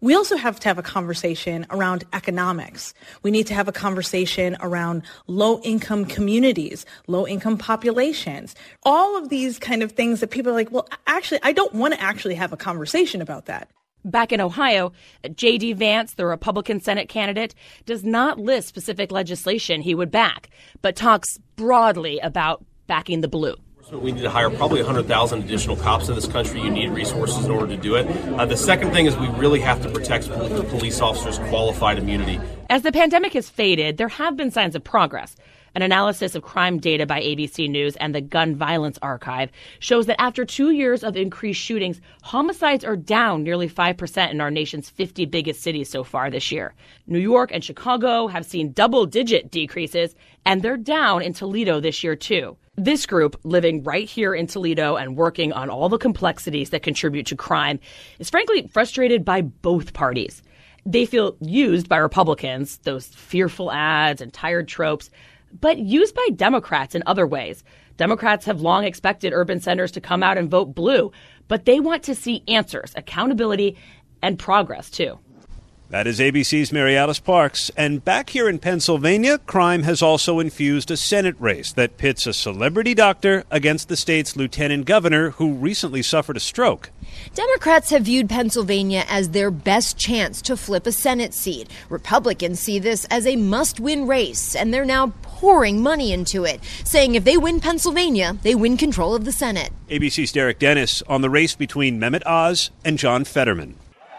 we 0.00 0.14
also 0.14 0.36
have 0.36 0.60
to 0.60 0.68
have 0.68 0.78
a 0.78 0.82
conversation 0.82 1.66
around 1.70 2.04
economics. 2.12 2.94
We 3.22 3.30
need 3.30 3.48
to 3.48 3.54
have 3.54 3.66
a 3.66 3.72
conversation 3.72 4.56
around 4.60 5.02
low 5.26 5.60
income 5.62 6.04
communities, 6.04 6.86
low 7.08 7.26
income 7.26 7.58
populations, 7.58 8.54
all 8.84 9.16
of 9.16 9.28
these 9.28 9.58
kind 9.58 9.82
of 9.82 9.92
things 9.92 10.20
that 10.20 10.30
people 10.30 10.52
are 10.52 10.54
like, 10.54 10.70
well, 10.70 10.88
actually, 11.06 11.40
I 11.42 11.52
don't 11.52 11.74
want 11.74 11.94
to 11.94 12.00
actually 12.00 12.36
have 12.36 12.52
a 12.52 12.56
conversation 12.56 13.20
about 13.20 13.46
that. 13.46 13.70
Back 14.04 14.32
in 14.32 14.40
Ohio, 14.40 14.92
J.D. 15.34 15.72
Vance, 15.72 16.14
the 16.14 16.26
Republican 16.26 16.80
Senate 16.80 17.08
candidate, 17.08 17.54
does 17.84 18.04
not 18.04 18.38
list 18.38 18.68
specific 18.68 19.10
legislation 19.10 19.80
he 19.80 19.96
would 19.96 20.12
back, 20.12 20.50
but 20.80 20.94
talks 20.94 21.38
broadly 21.56 22.20
about 22.20 22.64
backing 22.86 23.20
the 23.20 23.28
blue. 23.28 23.56
We 23.92 24.12
need 24.12 24.22
to 24.22 24.30
hire 24.30 24.50
probably 24.50 24.82
100,000 24.82 25.42
additional 25.42 25.74
cops 25.76 26.08
in 26.10 26.14
this 26.14 26.28
country. 26.28 26.60
You 26.60 26.70
need 26.70 26.90
resources 26.90 27.46
in 27.46 27.50
order 27.50 27.74
to 27.74 27.76
do 27.80 27.94
it. 27.94 28.06
Uh, 28.32 28.44
the 28.44 28.56
second 28.56 28.90
thing 28.90 29.06
is 29.06 29.16
we 29.16 29.28
really 29.28 29.60
have 29.60 29.80
to 29.82 29.88
protect 29.88 30.28
police 30.28 31.00
officers' 31.00 31.38
qualified 31.48 31.98
immunity. 31.98 32.38
As 32.68 32.82
the 32.82 32.92
pandemic 32.92 33.32
has 33.32 33.48
faded, 33.48 33.96
there 33.96 34.08
have 34.08 34.36
been 34.36 34.50
signs 34.50 34.74
of 34.74 34.84
progress. 34.84 35.36
An 35.74 35.80
analysis 35.80 36.34
of 36.34 36.42
crime 36.42 36.78
data 36.78 37.06
by 37.06 37.22
ABC 37.22 37.70
News 37.70 37.96
and 37.96 38.14
the 38.14 38.20
Gun 38.20 38.56
Violence 38.56 38.98
Archive 39.00 39.50
shows 39.78 40.06
that 40.06 40.20
after 40.20 40.44
two 40.44 40.70
years 40.70 41.02
of 41.02 41.16
increased 41.16 41.60
shootings, 41.60 42.00
homicides 42.22 42.84
are 42.84 42.96
down 42.96 43.42
nearly 43.42 43.70
5% 43.70 44.30
in 44.30 44.40
our 44.40 44.50
nation's 44.50 44.90
50 44.90 45.24
biggest 45.26 45.62
cities 45.62 45.88
so 45.88 46.04
far 46.04 46.30
this 46.30 46.52
year. 46.52 46.74
New 47.06 47.18
York 47.18 47.50
and 47.54 47.64
Chicago 47.64 48.26
have 48.26 48.44
seen 48.44 48.72
double 48.72 49.06
digit 49.06 49.50
decreases, 49.50 50.14
and 50.44 50.62
they're 50.62 50.76
down 50.76 51.22
in 51.22 51.32
Toledo 51.32 51.80
this 51.80 52.02
year, 52.04 52.16
too. 52.16 52.56
This 52.78 53.06
group, 53.06 53.40
living 53.42 53.82
right 53.82 54.08
here 54.08 54.32
in 54.32 54.46
Toledo 54.46 54.94
and 54.94 55.16
working 55.16 55.52
on 55.52 55.68
all 55.68 55.88
the 55.88 55.98
complexities 55.98 56.70
that 56.70 56.84
contribute 56.84 57.26
to 57.26 57.34
crime, 57.34 57.80
is 58.20 58.30
frankly 58.30 58.68
frustrated 58.68 59.24
by 59.24 59.40
both 59.40 59.94
parties. 59.94 60.44
They 60.86 61.04
feel 61.04 61.36
used 61.40 61.88
by 61.88 61.96
Republicans, 61.96 62.78
those 62.84 63.08
fearful 63.08 63.72
ads 63.72 64.20
and 64.20 64.32
tired 64.32 64.68
tropes, 64.68 65.10
but 65.60 65.78
used 65.78 66.14
by 66.14 66.28
Democrats 66.36 66.94
in 66.94 67.02
other 67.04 67.26
ways. 67.26 67.64
Democrats 67.96 68.46
have 68.46 68.60
long 68.60 68.84
expected 68.84 69.32
urban 69.32 69.58
centers 69.58 69.90
to 69.90 70.00
come 70.00 70.22
out 70.22 70.38
and 70.38 70.48
vote 70.48 70.72
blue, 70.72 71.10
but 71.48 71.64
they 71.64 71.80
want 71.80 72.04
to 72.04 72.14
see 72.14 72.44
answers, 72.46 72.92
accountability, 72.94 73.76
and 74.22 74.38
progress 74.38 74.88
too. 74.88 75.18
That 75.90 76.06
is 76.06 76.20
ABC's 76.20 76.70
Mary 76.70 76.98
Alice 76.98 77.18
Parks. 77.18 77.70
And 77.74 78.04
back 78.04 78.28
here 78.28 78.46
in 78.46 78.58
Pennsylvania, 78.58 79.38
crime 79.38 79.84
has 79.84 80.02
also 80.02 80.38
infused 80.38 80.90
a 80.90 80.98
Senate 80.98 81.36
race 81.38 81.72
that 81.72 81.96
pits 81.96 82.26
a 82.26 82.34
celebrity 82.34 82.92
doctor 82.92 83.44
against 83.50 83.88
the 83.88 83.96
state's 83.96 84.36
lieutenant 84.36 84.84
governor 84.84 85.30
who 85.30 85.54
recently 85.54 86.02
suffered 86.02 86.36
a 86.36 86.40
stroke. 86.40 86.90
Democrats 87.34 87.88
have 87.88 88.02
viewed 88.02 88.28
Pennsylvania 88.28 89.04
as 89.08 89.30
their 89.30 89.50
best 89.50 89.96
chance 89.96 90.42
to 90.42 90.58
flip 90.58 90.86
a 90.86 90.92
Senate 90.92 91.32
seat. 91.32 91.70
Republicans 91.88 92.60
see 92.60 92.78
this 92.78 93.06
as 93.06 93.26
a 93.26 93.36
must 93.36 93.80
win 93.80 94.06
race, 94.06 94.54
and 94.54 94.74
they're 94.74 94.84
now 94.84 95.14
pouring 95.22 95.82
money 95.82 96.12
into 96.12 96.44
it, 96.44 96.60
saying 96.84 97.14
if 97.14 97.24
they 97.24 97.38
win 97.38 97.60
Pennsylvania, 97.60 98.36
they 98.42 98.54
win 98.54 98.76
control 98.76 99.14
of 99.14 99.24
the 99.24 99.32
Senate. 99.32 99.72
ABC's 99.88 100.32
Derek 100.32 100.58
Dennis 100.58 101.02
on 101.08 101.22
the 101.22 101.30
race 101.30 101.54
between 101.54 101.98
Mehmet 101.98 102.26
Oz 102.26 102.70
and 102.84 102.98
John 102.98 103.24
Fetterman. 103.24 103.76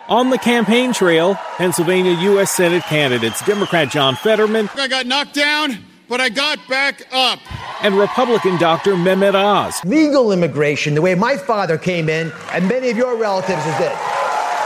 On 0.10 0.32
the 0.32 0.39
campaign 0.39 0.91
trail, 0.91 1.36
Pennsylvania 1.58 2.13
U.S. 2.22 2.50
Senate 2.50 2.82
candidates 2.82 3.45
Democrat 3.45 3.91
John 3.91 4.15
Fetterman. 4.15 4.67
I 4.74 4.88
got 4.88 5.06
knocked 5.06 5.36
down, 5.36 5.78
but 6.08 6.19
I 6.19 6.30
got 6.30 6.58
back 6.67 7.04
up. 7.13 7.38
And 7.84 7.95
Republican 7.95 8.58
Dr. 8.58 8.95
Mehmet 8.95 9.36
Oz. 9.36 9.86
Legal 9.86 10.32
immigration, 10.32 10.95
the 10.95 11.02
way 11.04 11.13
my 11.13 11.38
father 11.38 11.78
came 11.78 12.10
in, 12.10 12.32
and 12.52 12.67
many 12.67 12.89
of 12.89 12.98
your 12.98 13.17
relatives 13.17 13.63
did 13.78 14.18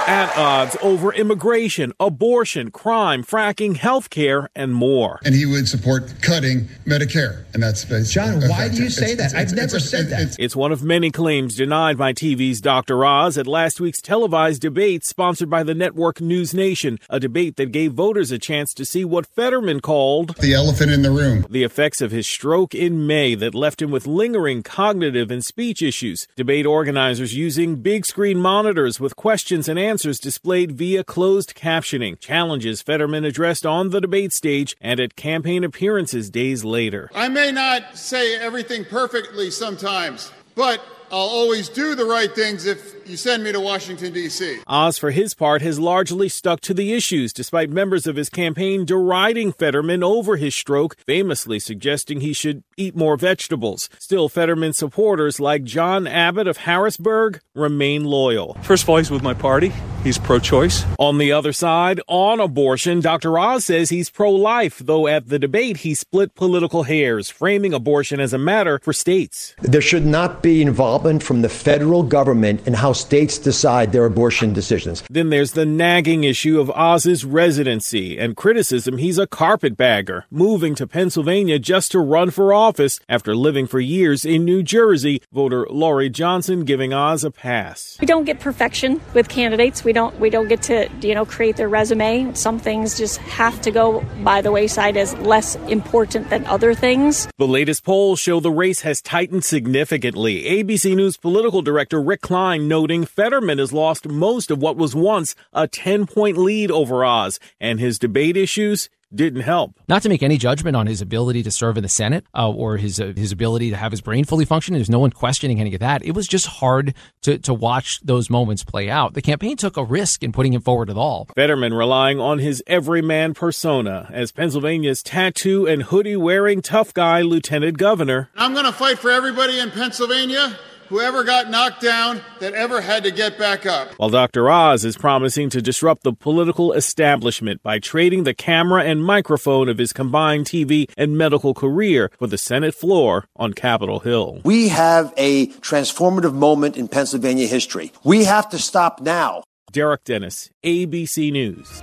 at 0.07 0.37
odds 0.37 0.75
over 0.81 1.13
immigration, 1.13 1.93
abortion, 1.99 2.71
crime, 2.71 3.23
fracking, 3.23 3.77
health 3.77 4.09
care, 4.09 4.49
and 4.55 4.73
more. 4.73 5.19
And 5.23 5.33
he 5.33 5.45
would 5.45 5.67
support 5.67 6.13
cutting 6.21 6.67
Medicare. 6.85 7.45
And 7.53 7.63
that's 7.63 7.83
John, 8.11 8.41
why 8.41 8.69
do 8.69 8.83
you 8.83 8.89
say 8.89 9.11
it's, 9.11 9.17
that? 9.17 9.25
It's, 9.25 9.51
I've 9.51 9.57
never 9.57 9.79
said 9.79 10.09
that. 10.09 10.35
It's 10.39 10.55
one 10.55 10.71
of 10.71 10.83
many 10.83 11.11
claims 11.11 11.55
denied 11.55 11.97
by 11.97 12.13
TV's 12.13 12.61
Dr. 12.61 13.05
Oz 13.05 13.37
at 13.37 13.47
last 13.47 13.79
week's 13.79 14.01
televised 14.01 14.61
debate 14.61 15.05
sponsored 15.05 15.49
by 15.49 15.63
the 15.63 15.73
network 15.73 16.19
News 16.19 16.53
Nation, 16.53 16.99
a 17.09 17.19
debate 17.19 17.55
that 17.57 17.71
gave 17.71 17.93
voters 17.93 18.31
a 18.31 18.39
chance 18.39 18.73
to 18.73 18.85
see 18.85 19.05
what 19.05 19.27
Fetterman 19.27 19.79
called 19.79 20.35
the 20.37 20.53
elephant 20.53 20.91
in 20.91 21.01
the 21.01 21.11
room. 21.11 21.45
The 21.49 21.63
effects 21.63 22.01
of 22.01 22.11
his 22.11 22.27
stroke 22.27 22.73
in 22.73 23.07
May 23.07 23.35
that 23.35 23.55
left 23.55 23.81
him 23.81 23.91
with 23.91 24.07
lingering 24.07 24.63
cognitive 24.63 25.31
and 25.31 25.45
speech 25.45 25.81
issues. 25.81 26.27
Debate 26.35 26.65
organizers 26.65 27.35
using 27.35 27.77
big 27.77 28.05
screen 28.05 28.39
monitors 28.39 28.99
with 28.99 29.15
questions 29.15 29.69
and 29.69 29.79
answers 29.79 29.92
answers 29.93 30.17
displayed 30.19 30.71
via 30.71 31.03
closed 31.03 31.53
captioning, 31.53 32.19
challenges 32.19 32.81
Fetterman 32.81 33.23
addressed 33.23 33.63
on 33.63 33.91
the 33.91 34.01
debate 34.01 34.33
stage 34.33 34.75
and 34.81 34.99
at 34.99 35.15
campaign 35.15 35.63
appearances 35.63 36.31
days 36.31 36.65
later. 36.65 37.11
I 37.13 37.29
may 37.29 37.51
not 37.51 37.95
say 37.95 38.35
everything 38.35 38.85
perfectly 38.85 39.51
sometimes, 39.51 40.31
but 40.55 40.83
I'll 41.11 41.19
always 41.19 41.69
do 41.69 41.93
the 41.93 42.05
right 42.05 42.33
things 42.33 42.65
if 42.65 43.02
you 43.05 43.17
send 43.17 43.43
me 43.43 43.51
to 43.51 43.59
Washington, 43.59 44.13
D.C. 44.13 44.59
Oz, 44.67 44.97
for 44.97 45.11
his 45.11 45.33
part, 45.33 45.61
has 45.61 45.79
largely 45.79 46.29
stuck 46.29 46.61
to 46.61 46.73
the 46.73 46.93
issues, 46.93 47.33
despite 47.33 47.69
members 47.69 48.07
of 48.07 48.15
his 48.15 48.29
campaign 48.29 48.85
deriding 48.85 49.51
Fetterman 49.51 50.03
over 50.03 50.37
his 50.37 50.55
stroke, 50.55 50.95
famously 51.05 51.59
suggesting 51.59 52.21
he 52.21 52.33
should 52.33 52.63
eat 52.77 52.95
more 52.95 53.17
vegetables. 53.17 53.89
Still, 53.99 54.29
Fetterman 54.29 54.73
supporters 54.73 55.39
like 55.39 55.63
John 55.63 56.07
Abbott 56.07 56.47
of 56.47 56.57
Harrisburg 56.57 57.41
remain 57.55 58.05
loyal. 58.05 58.55
First 58.61 58.83
of 58.83 58.89
all, 58.89 58.97
he's 58.97 59.11
with 59.11 59.23
my 59.23 59.33
party. 59.33 59.71
He's 60.03 60.17
pro 60.17 60.39
choice. 60.39 60.85
On 60.99 61.17
the 61.17 61.31
other 61.31 61.53
side, 61.53 62.01
on 62.07 62.41
abortion, 62.41 62.99
Dr. 62.99 63.39
Oz 63.39 63.65
says 63.65 63.89
he's 63.89 64.09
pro 64.09 64.31
life, 64.31 64.79
though 64.79 65.07
at 65.07 65.29
the 65.29 65.39
debate 65.39 65.77
he 65.77 65.93
split 65.93 66.35
political 66.35 66.83
hairs, 66.83 67.29
framing 67.29 67.73
abortion 67.73 68.19
as 68.19 68.33
a 68.33 68.37
matter 68.37 68.79
for 68.83 68.91
states. 68.91 69.55
There 69.61 69.81
should 69.81 70.05
not 70.05 70.43
be 70.43 70.61
involvement 70.61 71.23
from 71.23 71.41
the 71.41 71.47
federal 71.47 72.03
government 72.03 72.67
in 72.67 72.73
how 72.73 72.92
states 72.93 73.37
decide 73.37 73.91
their 73.91 74.05
abortion 74.05 74.53
decisions. 74.53 75.03
Then 75.09 75.29
there's 75.29 75.53
the 75.53 75.65
nagging 75.65 76.23
issue 76.23 76.59
of 76.59 76.71
Oz's 76.71 77.25
residency 77.25 78.17
and 78.17 78.35
criticism 78.35 78.97
he's 78.97 79.17
a 79.17 79.27
carpetbagger, 79.27 80.25
moving 80.29 80.75
to 80.75 80.87
Pennsylvania 80.87 81.59
just 81.59 81.91
to 81.91 81.99
run 81.99 82.31
for 82.31 82.53
office 82.53 82.99
after 83.09 83.35
living 83.35 83.67
for 83.67 83.79
years 83.79 84.25
in 84.25 84.45
New 84.45 84.63
Jersey. 84.63 85.21
Voter 85.31 85.67
Laurie 85.69 86.09
Johnson 86.09 86.63
giving 86.65 86.93
Oz 86.93 87.23
a 87.23 87.31
pass. 87.31 87.97
We 87.99 88.07
don't 88.07 88.25
get 88.25 88.39
perfection 88.39 89.01
with 89.13 89.29
candidates. 89.29 89.83
We 89.83 89.93
don't 89.93 90.19
we 90.19 90.29
don't 90.29 90.47
get 90.47 90.61
to 90.63 90.89
you 91.01 91.15
know 91.15 91.25
create 91.25 91.57
their 91.57 91.69
resume. 91.69 92.33
Some 92.33 92.59
things 92.59 92.97
just 92.97 93.17
have 93.19 93.61
to 93.61 93.71
go 93.71 94.01
by 94.23 94.41
the 94.41 94.51
wayside 94.51 94.97
as 94.97 95.13
less 95.15 95.55
important 95.67 96.29
than 96.29 96.45
other 96.45 96.73
things. 96.73 97.27
The 97.37 97.47
latest 97.47 97.83
polls 97.83 98.19
show 98.19 98.39
the 98.39 98.51
race 98.51 98.81
has 98.81 99.01
tightened 99.01 99.45
significantly. 99.45 100.43
ABC 100.43 100.95
News 100.95 101.17
political 101.17 101.61
director 101.61 102.01
Rick 102.01 102.21
Klein 102.21 102.67
noting 102.83 103.05
Fetterman 103.05 103.59
has 103.59 103.71
lost 103.71 104.09
most 104.09 104.51
of 104.51 104.61
what 104.61 104.75
was 104.75 104.93
once 104.93 105.35
a 105.53 105.69
10 105.69 106.05
point 106.05 106.37
lead 106.37 106.69
over 106.69 107.05
Oz, 107.05 107.39
and 107.57 107.79
his 107.79 107.97
debate 107.97 108.35
issues 108.35 108.89
didn't 109.15 109.43
help. 109.43 109.79
Not 109.87 110.01
to 110.01 110.09
make 110.09 110.21
any 110.21 110.37
judgment 110.37 110.75
on 110.75 110.85
his 110.85 110.99
ability 110.99 111.43
to 111.43 111.51
serve 111.51 111.77
in 111.77 111.83
the 111.83 111.87
Senate 111.87 112.25
uh, 112.35 112.51
or 112.51 112.75
his 112.75 112.99
uh, 112.99 113.13
his 113.15 113.31
ability 113.31 113.69
to 113.69 113.77
have 113.77 113.91
his 113.91 114.01
brain 114.01 114.25
fully 114.25 114.43
function. 114.43 114.73
There's 114.73 114.89
no 114.89 114.99
one 114.99 115.11
questioning 115.11 115.61
any 115.61 115.73
of 115.75 115.79
that. 115.79 116.03
It 116.03 116.11
was 116.11 116.27
just 116.27 116.47
hard 116.47 116.93
to 117.21 117.37
to 117.37 117.53
watch 117.53 118.01
those 118.03 118.29
moments 118.29 118.65
play 118.65 118.89
out. 118.89 119.13
The 119.13 119.21
campaign 119.21 119.55
took 119.55 119.77
a 119.77 119.83
risk 119.85 120.23
in 120.23 120.33
putting 120.33 120.51
him 120.51 120.61
forward 120.61 120.89
at 120.89 120.97
all. 120.97 121.29
Fetterman 121.35 121.73
relying 121.73 122.19
on 122.19 122.39
his 122.39 122.61
everyman 122.67 123.33
persona 123.33 124.09
as 124.11 124.33
Pennsylvania's 124.33 125.01
tattoo 125.01 125.67
and 125.67 125.83
hoodie 125.83 126.17
wearing 126.17 126.61
tough 126.61 126.93
guy 126.93 127.21
lieutenant 127.21 127.77
governor. 127.77 128.29
I'm 128.35 128.51
going 128.53 128.65
to 128.65 128.73
fight 128.73 128.99
for 128.99 129.09
everybody 129.11 129.57
in 129.57 129.71
Pennsylvania 129.71 130.57
whoever 130.93 131.23
got 131.23 131.49
knocked 131.49 131.81
down 131.81 132.21
that 132.39 132.53
ever 132.53 132.79
had 132.79 133.03
to 133.03 133.09
get 133.09 133.35
back 133.35 133.65
up. 133.65 133.91
While 133.93 134.11
Dr. 134.11 134.47
Oz 134.47 134.85
is 134.85 134.95
promising 134.95 135.49
to 135.49 135.59
disrupt 135.59 136.03
the 136.03 136.13
political 136.13 136.71
establishment 136.71 137.63
by 137.63 137.79
trading 137.79 138.25
the 138.25 138.35
camera 138.35 138.83
and 138.83 139.03
microphone 139.03 139.69
of 139.69 139.79
his 139.79 139.91
combined 139.91 140.45
TV 140.45 140.87
and 140.95 141.17
medical 141.17 141.55
career 141.55 142.11
for 142.19 142.27
the 142.27 142.37
Senate 142.37 142.75
floor 142.75 143.25
on 143.35 143.53
Capitol 143.53 144.01
Hill. 144.01 144.41
We 144.43 144.67
have 144.69 145.11
a 145.17 145.47
transformative 145.47 146.35
moment 146.35 146.77
in 146.77 146.87
Pennsylvania 146.87 147.47
history. 147.47 147.91
We 148.03 148.25
have 148.25 148.47
to 148.49 148.59
stop 148.59 149.01
now. 149.01 149.43
Derek 149.71 150.03
Dennis, 150.03 150.51
ABC 150.63 151.31
News. 151.31 151.81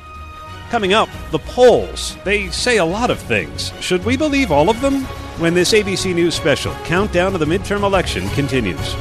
Coming 0.71 0.93
up, 0.93 1.09
the 1.33 1.41
polls. 1.41 2.17
They 2.25 2.49
say 2.51 2.79
a 2.79 2.85
lot 2.85 3.11
of 3.11 3.19
things. 3.19 3.73
Should 3.81 4.05
we 4.05 4.17
believe 4.17 4.53
all 4.53 4.71
of 4.71 4.81
them? 4.81 5.03
When 5.41 5.53
this 5.53 5.73
ABC 5.73 6.15
News 6.15 6.35
special, 6.35 6.73
Countdown 6.85 7.33
to 7.33 7.39
the 7.39 7.45
Midterm 7.45 7.83
Election, 7.83 8.29
continues. 8.31 8.95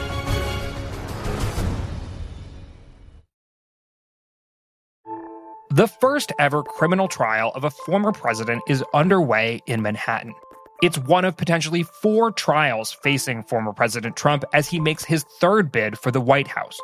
The 5.70 5.88
first 5.88 6.32
ever 6.40 6.64
criminal 6.64 7.08
trial 7.08 7.52
of 7.54 7.64
a 7.64 7.70
former 7.70 8.12
president 8.12 8.64
is 8.68 8.84
underway 8.96 9.62
in 9.68 9.84
Manhattan. 9.84 10.34
It's 10.82 10.98
one 10.98 11.24
of 11.24 11.38
potentially 11.38 11.84
four 11.84 12.32
trials 12.32 12.92
facing 12.92 13.44
former 13.44 13.74
President 13.74 14.16
Trump 14.16 14.44
as 14.54 14.68
he 14.68 14.80
makes 14.80 15.04
his 15.04 15.24
third 15.40 15.72
bid 15.72 16.00
for 16.00 16.10
the 16.10 16.22
White 16.22 16.48
House. 16.48 16.80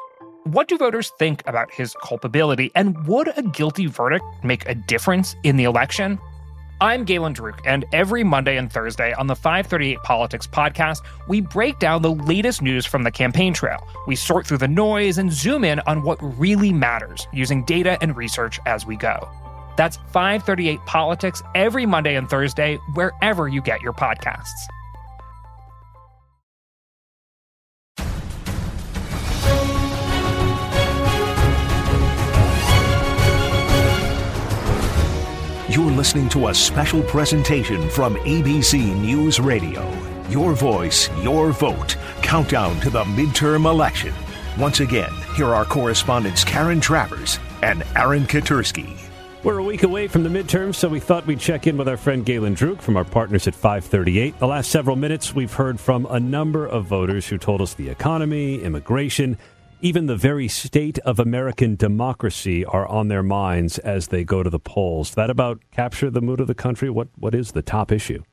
What 0.49 0.67
do 0.67 0.77
voters 0.77 1.11
think 1.17 1.41
about 1.47 1.71
his 1.73 1.95
culpability, 2.03 2.71
and 2.75 3.07
would 3.07 3.35
a 3.35 3.41
guilty 3.41 3.87
verdict 3.87 4.23
make 4.43 4.69
a 4.69 4.75
difference 4.75 5.35
in 5.41 5.57
the 5.57 5.63
election? 5.63 6.19
I'm 6.79 7.03
Galen 7.03 7.33
Druke, 7.33 7.61
and 7.65 7.83
every 7.91 8.23
Monday 8.23 8.55
and 8.55 8.71
Thursday 8.71 9.11
on 9.13 9.25
the 9.25 9.35
538 9.35 9.97
Politics 10.03 10.45
podcast, 10.45 10.99
we 11.27 11.41
break 11.41 11.79
down 11.79 12.03
the 12.03 12.11
latest 12.11 12.61
news 12.61 12.85
from 12.85 13.01
the 13.01 13.09
campaign 13.09 13.55
trail. 13.55 13.87
We 14.05 14.15
sort 14.15 14.45
through 14.45 14.59
the 14.59 14.67
noise 14.67 15.17
and 15.17 15.33
zoom 15.33 15.63
in 15.63 15.79
on 15.87 16.03
what 16.03 16.19
really 16.21 16.71
matters 16.71 17.27
using 17.33 17.65
data 17.65 17.97
and 18.01 18.15
research 18.15 18.59
as 18.67 18.85
we 18.85 18.97
go. 18.97 19.27
That's 19.77 19.97
538 20.11 20.79
Politics 20.85 21.41
every 21.55 21.87
Monday 21.87 22.15
and 22.15 22.29
Thursday, 22.29 22.75
wherever 22.93 23.47
you 23.47 23.63
get 23.63 23.81
your 23.81 23.93
podcasts. 23.93 24.67
You're 35.75 35.91
listening 35.91 36.29
to 36.29 36.47
a 36.47 36.55
special 36.55 37.03
presentation 37.03 37.89
from 37.89 38.15
ABC 38.19 38.95
News 39.01 39.41
Radio. 39.41 39.85
Your 40.29 40.53
voice, 40.53 41.09
your 41.21 41.51
vote. 41.51 41.97
Countdown 42.21 42.79
to 42.79 42.89
the 42.89 43.03
midterm 43.03 43.69
election. 43.69 44.13
Once 44.57 44.79
again, 44.79 45.11
here 45.35 45.53
are 45.53 45.65
correspondents 45.65 46.45
Karen 46.45 46.79
Travers 46.79 47.39
and 47.61 47.83
Aaron 47.97 48.23
Katersky. 48.23 48.97
We're 49.43 49.57
a 49.57 49.63
week 49.65 49.83
away 49.83 50.07
from 50.07 50.23
the 50.23 50.29
midterms, 50.29 50.75
so 50.75 50.87
we 50.87 51.01
thought 51.01 51.27
we'd 51.27 51.41
check 51.41 51.67
in 51.67 51.75
with 51.75 51.89
our 51.89 51.97
friend 51.97 52.25
Galen 52.25 52.55
Druke 52.55 52.81
from 52.81 52.95
our 52.95 53.03
partners 53.03 53.45
at 53.45 53.53
538. 53.53 54.39
The 54.39 54.47
last 54.47 54.71
several 54.71 54.95
minutes, 54.95 55.35
we've 55.35 55.51
heard 55.51 55.77
from 55.77 56.05
a 56.05 56.21
number 56.21 56.65
of 56.65 56.85
voters 56.85 57.27
who 57.27 57.37
told 57.37 57.61
us 57.61 57.73
the 57.73 57.89
economy, 57.89 58.61
immigration, 58.61 59.37
even 59.85 60.07
the 60.07 60.15
very 60.15 60.47
state 60.47 60.97
of 61.05 61.19
American 61.19 61.75
democracy 61.75 62.65
are 62.65 62.87
on 62.87 63.07
their 63.07 63.21
minds 63.21 63.77
as 63.77 64.07
they 64.07 64.23
go 64.23 64.41
to 64.41 64.49
the 64.49 64.57
polls. 64.57 65.13
That 65.13 65.29
about 65.29 65.61
capture 65.69 66.09
the 66.09 66.23
mood 66.23 66.39
of 66.39 66.47
the 66.47 66.55
country? 66.55 66.89
What 66.89 67.09
what 67.15 67.35
is 67.35 67.51
the 67.51 67.61
top 67.61 67.91
issue? 67.91 68.23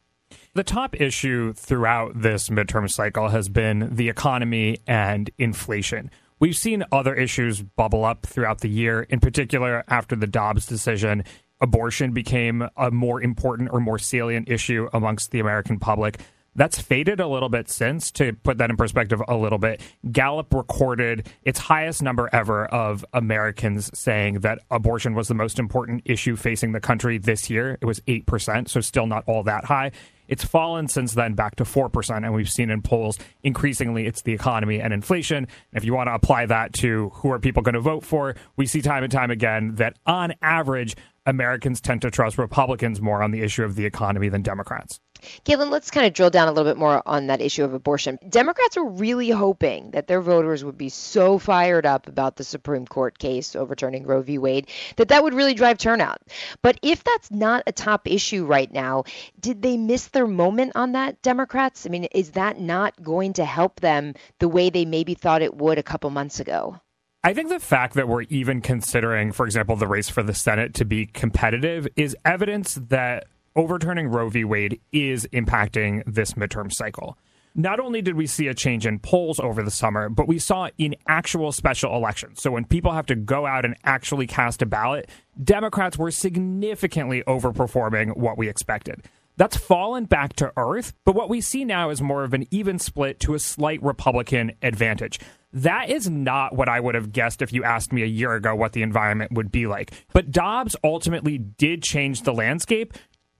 The 0.55 0.65
top 0.65 0.99
issue 0.99 1.53
throughout 1.53 2.23
this 2.23 2.49
midterm 2.49 2.91
cycle 2.91 3.29
has 3.29 3.51
been 3.51 3.95
the 3.95 4.09
economy 4.09 4.79
and 4.87 5.29
inflation. 5.37 6.11
We've 6.41 6.57
seen 6.57 6.85
other 6.91 7.15
issues 7.15 7.61
bubble 7.61 8.07
up 8.07 8.25
throughout 8.25 8.63
the 8.63 8.71
year, 8.71 9.03
in 9.03 9.21
particular 9.21 9.85
after 9.89 10.17
the 10.17 10.27
Dobbs 10.27 10.65
decision. 10.65 11.23
Abortion 11.61 12.13
became 12.13 12.67
a 12.79 12.91
more 12.91 13.21
important 13.21 13.69
or 13.75 13.79
more 13.79 13.99
salient 13.99 14.49
issue 14.49 14.89
amongst 14.95 15.33
the 15.33 15.41
American 15.41 15.79
public. 15.79 16.19
That's 16.55 16.79
faded 16.79 17.19
a 17.19 17.27
little 17.27 17.49
bit 17.49 17.71
since. 17.71 18.11
To 18.13 18.35
put 18.35 18.59
that 18.59 18.69
in 18.69 18.77
perspective 18.77 19.23
a 19.27 19.37
little 19.37 19.59
bit, 19.59 19.81
Gallup 20.11 20.53
recorded 20.53 21.29
its 21.45 21.59
highest 21.59 22.03
number 22.03 22.29
ever 22.33 22.67
of 22.67 23.05
Americans 23.15 23.91
saying 23.99 24.41
that 24.41 24.59
abortion 24.71 25.15
was 25.15 25.29
the 25.29 25.35
most 25.35 25.59
important 25.59 26.03
issue 26.05 26.37
facing 26.37 26.73
the 26.73 26.81
country 26.81 27.17
this 27.17 27.49
year. 27.49 27.79
It 27.81 27.87
was 27.87 28.01
8%, 28.01 28.69
so 28.69 28.81
still 28.83 29.07
not 29.07 29.25
all 29.27 29.43
that 29.45 29.65
high. 29.65 29.93
It's 30.29 30.45
fallen 30.45 30.89
since 30.89 31.15
then 31.15 31.35
back 31.35 31.57
to 31.57 31.65
4%, 31.65 32.17
and 32.17 32.35
we've 32.35 32.51
seen 32.51 32.71
in 32.71 32.83
polls 32.83 33.19
increasingly 33.43 34.07
it's 34.07 34.23
the 34.23 34.33
economy 34.33 34.81
and 34.81 34.93
inflation. 34.93 35.49
If 35.73 35.85
you 35.85 35.95
want 35.95 36.09
to 36.09 36.15
apply 36.15 36.47
that 36.47 36.75
to 36.75 37.11
who 37.15 37.31
are 37.33 37.39
people 37.39 37.63
going 37.63 37.75
to 37.75 37.81
vote 37.81 38.05
for, 38.05 38.35
we 38.57 38.67
see 38.67 38.83
time 38.83 39.03
and 39.03 39.13
time 39.13 39.31
again 39.31 39.77
that 39.77 39.97
on 40.07 40.35
average, 40.43 40.97
Americans 41.27 41.81
tend 41.81 42.03
to 42.03 42.11
trust 42.11 42.37
Republicans 42.39 43.01
more 43.01 43.23
on 43.23 43.31
the 43.31 43.43
issue 43.43 43.65
of 43.65 43.75
the 43.75 43.85
economy 43.85 44.29
than 44.29 44.43
Democrats. 44.43 45.01
Galen, 45.45 45.71
let's 45.71 45.91
kind 45.91 46.07
of 46.07 46.13
drill 46.13 46.31
down 46.31 46.49
a 46.49 46.53
little 46.53 46.71
bit 46.71 46.79
more 46.79 47.03
on 47.07 47.27
that 47.27 47.41
issue 47.41 47.65
of 47.65 47.75
abortion. 47.75 48.19
Democrats 48.29 48.77
were 48.77 48.89
really 48.89 49.31
hoping 49.31 49.91
that 49.93 50.07
their 50.07 50.21
voters 50.21 50.65
would 50.65 50.79
be 50.79 50.89
so 50.89 51.39
fired 51.39 51.87
up 51.87 52.07
about 52.07 52.37
the 52.37 52.45
Supreme 52.45 52.87
Court 52.87 53.19
case 53.19 53.57
overturning 53.57 54.07
Roe 54.07 54.23
v. 54.23 54.39
Wade 54.39 54.69
that 54.97 55.09
that 55.09 55.23
would 55.23 55.35
really 55.35 55.55
drive 55.55 55.79
turnout. 55.79 56.19
But 56.63 56.79
if 56.83 57.05
that's 57.05 57.31
not 57.31 57.63
a 57.67 57.73
top 57.73 58.09
issue 58.09 58.45
right 58.45 58.73
now, 58.73 59.05
did 59.41 59.63
they 59.63 59.77
miss 59.77 60.09
their 60.09 60.27
moment 60.27 60.73
on 60.75 60.93
that, 60.93 61.23
Democrats? 61.23 61.87
I 61.87 61.91
mean, 61.91 62.05
is 62.13 62.33
that 62.33 62.61
not 62.61 63.03
going 63.03 63.35
to 63.35 63.45
help 63.45 63.81
them 63.81 64.15
the 64.39 64.49
way 64.49 64.71
they 64.71 64.85
maybe 64.85 65.15
thought 65.15 65.43
it 65.43 65.57
would 65.57 65.79
a 65.79 65.83
couple 65.83 66.11
months 66.11 66.41
ago? 66.41 66.81
I 67.25 67.35
think 67.35 67.51
the 67.51 67.61
fact 67.61 67.95
that 67.95 68.09
we're 68.09 68.23
even 68.23 68.61
considering, 68.61 69.31
for 69.31 69.47
example, 69.47 69.77
the 69.77 69.87
race 69.87 70.09
for 70.09 70.25
the 70.25 70.35
Senate 70.35 70.75
to 70.75 70.85
be 70.85 71.07
competitive 71.07 71.87
is 71.95 72.17
evidence 72.25 72.75
that 72.89 73.27
overturning 73.57 74.09
Roe 74.09 74.29
v. 74.29 74.45
Wade 74.45 74.81
is 74.93 75.27
impacting 75.33 76.03
this 76.07 76.33
midterm 76.35 76.73
cycle. 76.73 77.17
Not 77.55 77.81
only 77.81 78.01
did 78.01 78.15
we 78.15 78.27
see 78.27 78.49
a 78.49 78.55
change 78.55 78.87
in 78.87 78.99
polls 78.99 79.39
over 79.39 79.63
the 79.63 79.71
summer, 79.71 80.09
but 80.09 80.27
we 80.27 80.39
saw 80.39 80.71
in 80.79 80.97
actual 81.07 81.53
special 81.53 81.95
elections. 81.95 82.41
So 82.41 82.51
when 82.51 82.65
people 82.65 82.93
have 82.93 83.07
to 83.07 83.15
go 83.15 83.47
out 83.47 83.67
and 83.67 83.77
actually 83.85 84.27
cast 84.27 84.63
a 84.63 84.67
ballot, 84.67 85.11
Democrats 85.43 85.99
were 85.99 86.11
significantly 86.11 87.23
overperforming 87.27 88.17
what 88.17 88.39
we 88.39 88.49
expected. 88.49 89.03
That's 89.37 89.57
fallen 89.57 90.05
back 90.05 90.35
to 90.37 90.53
earth, 90.57 90.95
but 91.05 91.15
what 91.15 91.29
we 91.29 91.41
see 91.41 91.65
now 91.65 91.91
is 91.91 92.01
more 92.01 92.25
of 92.25 92.35
an 92.35 92.47
even 92.51 92.79
split 92.79 93.21
to 93.21 93.35
a 93.35 93.39
slight 93.39 93.83
Republican 93.83 94.53
advantage. 94.63 95.21
That 95.55 95.91
is 95.91 96.09
not 96.09 96.55
what 96.57 96.69
I 96.69 96.81
would 96.81 96.95
have 96.95 97.13
guessed 97.13 97.43
if 97.43 97.53
you 97.53 97.65
asked 97.65 97.93
me 97.93 98.03
a 98.03 98.07
year 98.07 98.33
ago 98.33 98.55
what 98.55 98.73
the 98.73 98.83
environment 98.83 99.33
would 99.33 99.53
be 99.53 99.67
like. 99.67 99.93
But 100.15 100.31
Dobbs 100.31 100.77
ultimately 100.83 101.37
did 101.37 101.83
change 101.83 102.23
the 102.23 102.33
landscape 102.33 102.95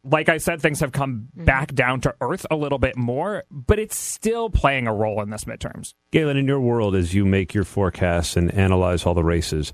like 0.05 0.29
I 0.29 0.39
said, 0.39 0.61
things 0.61 0.81
have 0.81 0.93
come 0.93 1.29
mm-hmm. 1.35 1.45
back 1.45 1.75
down 1.75 2.01
to 2.03 2.15
earth 2.21 2.47
a 2.51 2.57
little 2.57 2.79
bit 2.79 2.97
more, 2.97 3.45
but 3.51 3.79
it's 3.79 3.97
still 3.97 4.51
playing 4.51 4.87
a 4.87 4.95
role 4.95 5.23
in 5.23 5.31
this 5.31 5.45
midterms. 5.45 5.95
Galen, 6.11 6.37
in 6.37 6.47
your 6.47 6.61
world, 6.61 6.95
as 6.95 7.15
you 7.15 7.25
make 7.25 7.55
your 7.55 7.65
forecasts 7.65 8.37
and 8.37 8.53
analyze 8.53 9.07
all 9.07 9.15
the 9.15 9.25
races, 9.25 9.73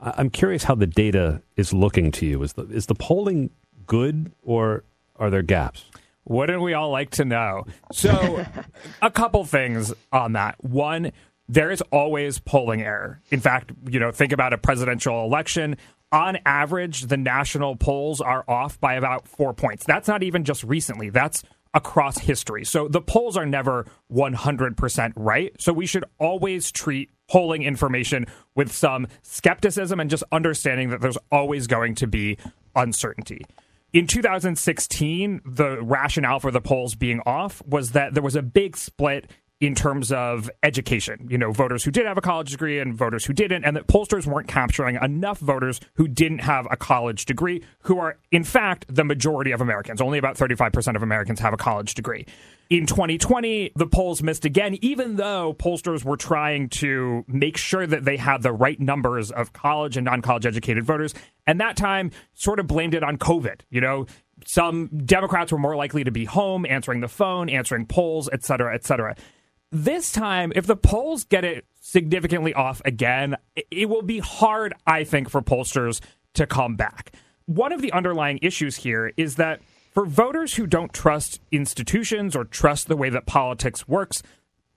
I'm 0.00 0.30
curious 0.30 0.64
how 0.64 0.74
the 0.74 0.86
data 0.86 1.42
is 1.56 1.72
looking 1.72 2.10
to 2.12 2.26
you. 2.26 2.42
Is 2.42 2.54
the 2.54 2.62
is 2.64 2.86
the 2.86 2.94
polling 2.94 3.50
good, 3.86 4.32
or 4.42 4.84
are 5.16 5.30
there 5.30 5.42
gaps? 5.42 5.84
Wouldn't 6.24 6.62
we 6.62 6.74
all 6.74 6.90
like 6.90 7.10
to 7.12 7.24
know? 7.24 7.64
So, 7.92 8.44
a 9.02 9.10
couple 9.10 9.44
things 9.44 9.92
on 10.12 10.34
that. 10.34 10.62
One, 10.62 11.12
there 11.48 11.70
is 11.70 11.82
always 11.90 12.38
polling 12.38 12.82
error. 12.82 13.20
In 13.30 13.40
fact, 13.40 13.72
you 13.90 13.98
know, 13.98 14.12
think 14.12 14.32
about 14.32 14.52
a 14.52 14.58
presidential 14.58 15.24
election 15.24 15.76
on 16.12 16.38
average, 16.44 17.02
the 17.02 17.16
national 17.16 17.76
polls 17.76 18.20
are 18.20 18.44
off 18.48 18.80
by 18.80 18.94
about 18.94 19.28
four 19.28 19.54
points. 19.54 19.84
That's 19.84 20.08
not 20.08 20.22
even 20.22 20.44
just 20.44 20.64
recently, 20.64 21.10
that's 21.10 21.42
across 21.72 22.18
history. 22.18 22.64
So 22.64 22.88
the 22.88 23.00
polls 23.00 23.36
are 23.36 23.46
never 23.46 23.86
100% 24.12 25.12
right. 25.14 25.52
So 25.60 25.72
we 25.72 25.86
should 25.86 26.04
always 26.18 26.72
treat 26.72 27.10
polling 27.28 27.62
information 27.62 28.26
with 28.56 28.72
some 28.72 29.06
skepticism 29.22 30.00
and 30.00 30.10
just 30.10 30.24
understanding 30.32 30.90
that 30.90 31.00
there's 31.00 31.18
always 31.30 31.68
going 31.68 31.94
to 31.96 32.08
be 32.08 32.38
uncertainty. 32.74 33.44
In 33.92 34.06
2016, 34.06 35.40
the 35.44 35.82
rationale 35.82 36.40
for 36.40 36.50
the 36.50 36.60
polls 36.60 36.94
being 36.94 37.20
off 37.26 37.62
was 37.66 37.92
that 37.92 38.14
there 38.14 38.22
was 38.22 38.36
a 38.36 38.42
big 38.42 38.76
split 38.76 39.30
in 39.60 39.74
terms 39.74 40.10
of 40.10 40.50
education, 40.62 41.26
you 41.30 41.36
know, 41.36 41.52
voters 41.52 41.84
who 41.84 41.90
did 41.90 42.06
have 42.06 42.16
a 42.16 42.22
college 42.22 42.50
degree 42.50 42.78
and 42.78 42.94
voters 42.94 43.26
who 43.26 43.34
didn't, 43.34 43.62
and 43.62 43.76
that 43.76 43.86
pollsters 43.86 44.26
weren't 44.26 44.48
capturing 44.48 44.96
enough 45.02 45.38
voters 45.38 45.80
who 45.94 46.08
didn't 46.08 46.38
have 46.38 46.66
a 46.70 46.78
college 46.78 47.26
degree, 47.26 47.62
who 47.80 47.98
are, 47.98 48.18
in 48.32 48.42
fact, 48.42 48.86
the 48.88 49.04
majority 49.04 49.50
of 49.52 49.60
Americans. 49.60 50.00
Only 50.00 50.16
about 50.18 50.36
35% 50.36 50.96
of 50.96 51.02
Americans 51.02 51.40
have 51.40 51.52
a 51.52 51.58
college 51.58 51.92
degree. 51.92 52.24
In 52.70 52.86
2020, 52.86 53.72
the 53.76 53.86
polls 53.86 54.22
missed 54.22 54.46
again, 54.46 54.78
even 54.80 55.16
though 55.16 55.52
pollsters 55.52 56.04
were 56.04 56.16
trying 56.16 56.70
to 56.70 57.24
make 57.28 57.58
sure 57.58 57.86
that 57.86 58.06
they 58.06 58.16
had 58.16 58.42
the 58.42 58.52
right 58.52 58.80
numbers 58.80 59.30
of 59.30 59.52
college 59.52 59.98
and 59.98 60.06
non 60.06 60.22
college 60.22 60.46
educated 60.46 60.84
voters. 60.84 61.12
And 61.46 61.60
that 61.60 61.76
time 61.76 62.12
sort 62.32 62.60
of 62.60 62.66
blamed 62.66 62.94
it 62.94 63.02
on 63.02 63.18
COVID. 63.18 63.60
You 63.68 63.82
know, 63.82 64.06
some 64.46 64.86
Democrats 65.04 65.52
were 65.52 65.58
more 65.58 65.76
likely 65.76 66.04
to 66.04 66.10
be 66.10 66.24
home, 66.24 66.64
answering 66.64 67.00
the 67.00 67.08
phone, 67.08 67.50
answering 67.50 67.84
polls, 67.84 68.30
et 68.32 68.42
cetera, 68.42 68.74
et 68.74 68.86
cetera 68.86 69.16
This 69.72 70.10
time, 70.10 70.52
if 70.56 70.66
the 70.66 70.76
polls 70.76 71.22
get 71.22 71.44
it 71.44 71.64
significantly 71.80 72.52
off 72.52 72.82
again, 72.84 73.36
it 73.70 73.88
will 73.88 74.02
be 74.02 74.18
hard, 74.18 74.74
I 74.84 75.04
think, 75.04 75.30
for 75.30 75.42
pollsters 75.42 76.00
to 76.34 76.46
come 76.46 76.74
back. 76.74 77.12
One 77.46 77.72
of 77.72 77.80
the 77.80 77.92
underlying 77.92 78.40
issues 78.42 78.76
here 78.76 79.12
is 79.16 79.36
that 79.36 79.60
for 79.92 80.06
voters 80.06 80.54
who 80.54 80.66
don't 80.66 80.92
trust 80.92 81.40
institutions 81.52 82.34
or 82.34 82.44
trust 82.44 82.88
the 82.88 82.96
way 82.96 83.10
that 83.10 83.26
politics 83.26 83.86
works, 83.86 84.24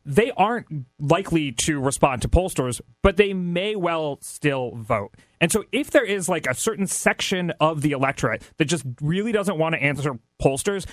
they 0.06 0.32
aren't 0.32 0.67
likely 1.00 1.52
to 1.52 1.79
respond 1.79 2.21
to 2.21 2.27
pollsters, 2.27 2.79
but 3.02 3.17
they 3.17 3.33
may 3.33 3.75
well 3.75 4.19
still 4.21 4.75
vote. 4.75 5.15
And 5.41 5.52
so, 5.52 5.63
if 5.71 5.91
there 5.91 6.06
is 6.06 6.29
like 6.29 6.46
a 6.46 6.54
certain 6.54 6.87
section 6.87 7.52
of 7.60 7.81
the 7.81 7.91
electorate 7.91 8.44
that 8.58 8.65
just 8.65 8.85
really 9.02 9.31
doesn't 9.31 9.58
want 9.58 9.73
to 9.73 9.81
answer 9.81 10.19
pollsters, 10.41 10.85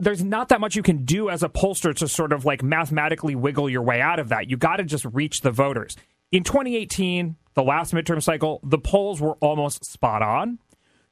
there's 0.00 0.22
not 0.22 0.48
that 0.48 0.60
much 0.60 0.76
you 0.76 0.82
can 0.82 1.04
do 1.04 1.28
as 1.28 1.42
a 1.42 1.48
pollster 1.48 1.94
to 1.96 2.08
sort 2.08 2.32
of 2.32 2.44
like 2.44 2.62
mathematically 2.62 3.34
wiggle 3.34 3.68
your 3.68 3.82
way 3.82 4.00
out 4.00 4.18
of 4.18 4.28
that. 4.28 4.48
You 4.48 4.56
got 4.56 4.76
to 4.76 4.84
just 4.84 5.04
reach 5.06 5.40
the 5.40 5.50
voters. 5.50 5.96
In 6.30 6.44
2018, 6.44 7.36
the 7.54 7.62
last 7.62 7.92
midterm 7.92 8.22
cycle, 8.22 8.60
the 8.62 8.78
polls 8.78 9.20
were 9.20 9.34
almost 9.40 9.84
spot 9.84 10.22
on. 10.22 10.58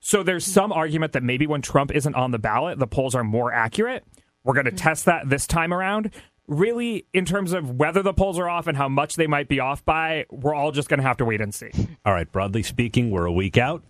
So 0.01 0.23
there's 0.23 0.47
hmm. 0.47 0.53
some 0.53 0.73
argument 0.73 1.13
that 1.13 1.23
maybe 1.23 1.47
when 1.47 1.63
Trump 1.63 1.93
isn't 1.95 2.15
on 2.15 2.31
the 2.31 2.39
ballot, 2.39 2.79
the 2.79 2.87
polls 2.87 3.15
are 3.15 3.25
more 3.25 3.53
accurate. 3.53 4.05
We're 4.45 4.55
going 4.55 4.67
to 4.67 4.71
hmm. 4.71 4.77
test 4.77 5.07
that 5.07 5.29
this 5.29 5.47
time 5.47 5.73
around 5.73 6.13
really, 6.49 7.07
in 7.13 7.25
terms 7.25 7.53
of 7.53 7.73
whether 7.73 8.03
the 8.03 8.13
polls 8.13 8.39
are 8.39 8.49
off 8.49 8.67
and 8.67 8.77
how 8.77 8.89
much 8.89 9.17
they 9.17 9.27
might 9.27 9.49
be 9.49 9.61
off 9.61 9.85
by, 9.85 10.27
we're 10.31 10.55
all 10.55 10.73
just 10.73 10.89
going 10.89 10.99
to 10.99 11.07
have 11.07 11.17
to 11.19 11.25
wait 11.25 11.41
and 11.41 11.55
see. 11.55 11.71
All 12.07 12.13
right, 12.13 12.31
broadly 12.31 12.63
speaking, 12.63 13.11
we're 13.11 13.25
a 13.25 13.33
week 13.33 13.59
out. 13.59 13.83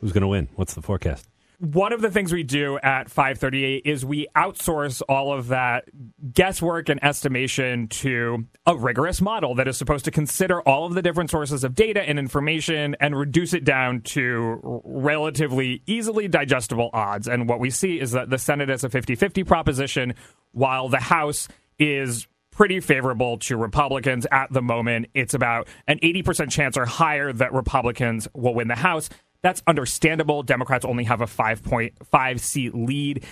Who's 0.00 0.12
going 0.12 0.22
to 0.22 0.28
win? 0.28 0.48
What's 0.56 0.74
the 0.74 0.82
forecast? 0.82 1.28
One 1.60 1.92
of 1.92 2.00
the 2.00 2.10
things 2.10 2.32
we 2.32 2.44
do 2.44 2.78
at 2.78 3.10
538 3.10 3.82
is 3.84 4.04
we 4.04 4.28
outsource 4.36 5.02
all 5.08 5.32
of 5.32 5.48
that 5.48 5.86
guesswork 6.32 6.88
and 6.88 7.02
estimation 7.02 7.88
to 7.88 8.46
a 8.64 8.76
rigorous 8.76 9.20
model 9.20 9.56
that 9.56 9.66
is 9.66 9.76
supposed 9.76 10.04
to 10.04 10.12
consider 10.12 10.62
all 10.62 10.86
of 10.86 10.94
the 10.94 11.02
different 11.02 11.30
sources 11.30 11.64
of 11.64 11.74
data 11.74 12.00
and 12.00 12.16
information 12.16 12.94
and 13.00 13.18
reduce 13.18 13.54
it 13.54 13.64
down 13.64 14.02
to 14.02 14.60
relatively 14.84 15.82
easily 15.86 16.28
digestible 16.28 16.90
odds. 16.92 17.26
And 17.26 17.48
what 17.48 17.58
we 17.58 17.70
see 17.70 17.98
is 17.98 18.12
that 18.12 18.30
the 18.30 18.38
Senate 18.38 18.70
is 18.70 18.84
a 18.84 18.88
50 18.88 19.16
50 19.16 19.42
proposition, 19.42 20.14
while 20.52 20.88
the 20.88 21.00
House 21.00 21.48
is 21.80 22.28
pretty 22.52 22.78
favorable 22.78 23.38
to 23.38 23.56
Republicans 23.56 24.26
at 24.30 24.52
the 24.52 24.62
moment. 24.62 25.06
It's 25.14 25.34
about 25.34 25.66
an 25.88 25.98
80% 26.00 26.50
chance 26.50 26.76
or 26.76 26.86
higher 26.86 27.32
that 27.32 27.52
Republicans 27.52 28.28
will 28.32 28.54
win 28.54 28.68
the 28.68 28.76
House. 28.76 29.10
That's 29.42 29.62
understandable. 29.66 30.42
Democrats 30.42 30.84
only 30.84 31.04
have 31.04 31.20
a 31.20 31.26
5.5 31.26 32.40
seat 32.40 32.74
lead 32.74 33.24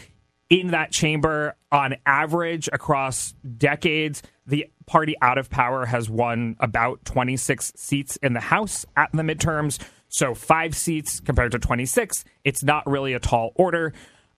in 0.49 0.69
that 0.69 0.93
chamber. 0.93 1.57
On 1.73 1.97
average, 2.07 2.69
across 2.73 3.33
decades, 3.59 4.23
the 4.47 4.67
party 4.87 5.17
out 5.21 5.39
of 5.39 5.51
power 5.51 5.87
has 5.87 6.09
won 6.09 6.57
about 6.61 7.05
26 7.05 7.73
seats 7.77 8.17
in 8.17 8.33
the 8.33 8.41
House 8.41 8.87
at 8.97 9.11
the 9.13 9.23
midterms. 9.23 9.79
So, 10.09 10.35
five 10.35 10.77
seats 10.77 11.19
compared 11.19 11.53
to 11.53 11.59
26, 11.59 12.25
it's 12.45 12.63
not 12.63 12.87
really 12.87 13.13
a 13.13 13.19
tall 13.19 13.53
order. 13.57 13.93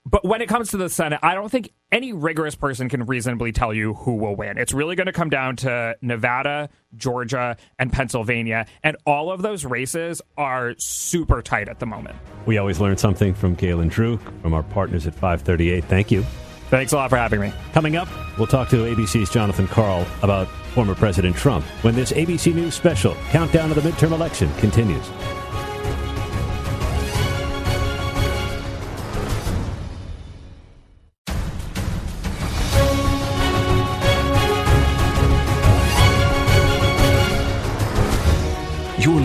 But 0.05 0.23
when 0.23 0.41
it 0.41 0.47
comes 0.49 0.69
to 0.69 0.77
the 0.77 0.89
Senate, 0.89 1.19
I 1.21 1.35
don't 1.35 1.49
think 1.49 1.71
any 1.91 2.13
rigorous 2.13 2.55
person 2.55 2.89
can 2.89 3.05
reasonably 3.05 3.51
tell 3.51 3.73
you 3.73 3.93
who 3.93 4.15
will 4.15 4.35
win. 4.35 4.57
It's 4.57 4.73
really 4.73 4.95
going 4.95 5.07
to 5.07 5.13
come 5.13 5.29
down 5.29 5.55
to 5.57 5.95
Nevada, 6.01 6.69
Georgia, 6.95 7.57
and 7.77 7.91
Pennsylvania. 7.91 8.65
And 8.83 8.97
all 9.05 9.31
of 9.31 9.41
those 9.41 9.65
races 9.65 10.21
are 10.37 10.73
super 10.77 11.41
tight 11.41 11.67
at 11.67 11.79
the 11.79 11.85
moment. 11.85 12.15
We 12.45 12.57
always 12.57 12.79
learn 12.79 12.97
something 12.97 13.33
from 13.33 13.55
Galen 13.55 13.89
Druke, 13.89 14.41
from 14.41 14.53
our 14.53 14.63
partners 14.63 15.05
at 15.05 15.13
538. 15.13 15.83
Thank 15.85 16.11
you. 16.11 16.23
Thanks 16.69 16.93
a 16.93 16.95
lot 16.95 17.09
for 17.09 17.17
having 17.17 17.41
me. 17.41 17.51
Coming 17.73 17.95
up, 17.95 18.07
we'll 18.37 18.47
talk 18.47 18.69
to 18.69 18.77
ABC's 18.77 19.29
Jonathan 19.29 19.67
Karl 19.67 20.05
about 20.21 20.47
former 20.73 20.95
President 20.95 21.35
Trump 21.35 21.65
when 21.83 21.95
this 21.95 22.11
ABC 22.11 22.53
News 22.53 22.75
special, 22.75 23.15
Countdown 23.31 23.69
to 23.69 23.75
the 23.75 23.81
Midterm 23.81 24.11
Election, 24.11 24.53
continues. 24.57 25.07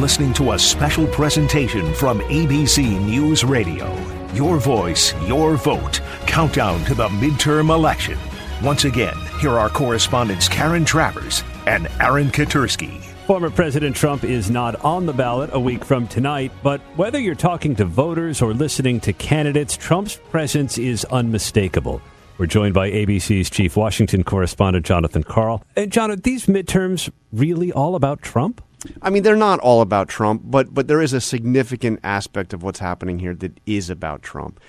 Listening 0.04 0.34
to 0.34 0.52
a 0.52 0.58
special 0.58 1.06
presentation 1.06 1.94
from 1.94 2.20
ABC 2.20 3.02
News 3.06 3.42
Radio. 3.42 3.90
Your 4.34 4.58
voice, 4.58 5.14
your 5.26 5.56
vote. 5.56 6.02
Countdown 6.26 6.84
to 6.84 6.94
the 6.94 7.08
midterm 7.08 7.74
election. 7.74 8.18
Once 8.62 8.84
again, 8.84 9.16
here 9.40 9.58
are 9.58 9.70
correspondents 9.70 10.46
Karen 10.46 10.84
Travers 10.84 11.42
and 11.66 11.88
Aaron 12.00 12.26
Katersky. 12.26 13.00
Former 13.26 13.48
President 13.48 13.96
Trump 13.96 14.24
is 14.24 14.50
not 14.50 14.78
on 14.84 15.06
the 15.06 15.12
ballot 15.14 15.48
a 15.54 15.58
week 15.58 15.82
from 15.82 16.06
tonight, 16.06 16.52
but 16.62 16.82
whether 16.96 17.18
you're 17.18 17.34
talking 17.34 17.74
to 17.76 17.86
voters 17.86 18.42
or 18.42 18.52
listening 18.52 19.00
to 19.00 19.14
candidates, 19.14 19.74
Trump's 19.74 20.16
presence 20.16 20.76
is 20.76 21.06
unmistakable. 21.06 22.02
We're 22.36 22.44
joined 22.44 22.74
by 22.74 22.90
ABC's 22.90 23.48
chief 23.48 23.74
Washington 23.74 24.22
correspondent, 24.22 24.84
Jonathan 24.84 25.22
Karl. 25.22 25.64
And 25.76 25.90
Jonathan, 25.90 26.20
these 26.22 26.44
midterms 26.44 27.10
really 27.32 27.72
all 27.72 27.94
about 27.94 28.20
Trump? 28.20 28.60
I 29.02 29.10
mean, 29.10 29.22
they're 29.22 29.36
not 29.36 29.60
all 29.60 29.80
about 29.80 30.08
Trump, 30.08 30.42
but 30.44 30.72
but 30.72 30.88
there 30.88 31.02
is 31.02 31.12
a 31.12 31.20
significant 31.20 32.00
aspect 32.02 32.52
of 32.52 32.62
what's 32.62 32.78
happening 32.78 33.18
here 33.18 33.34
that 33.36 33.58
is 33.66 33.90
about 33.90 34.22
Trump. 34.22 34.60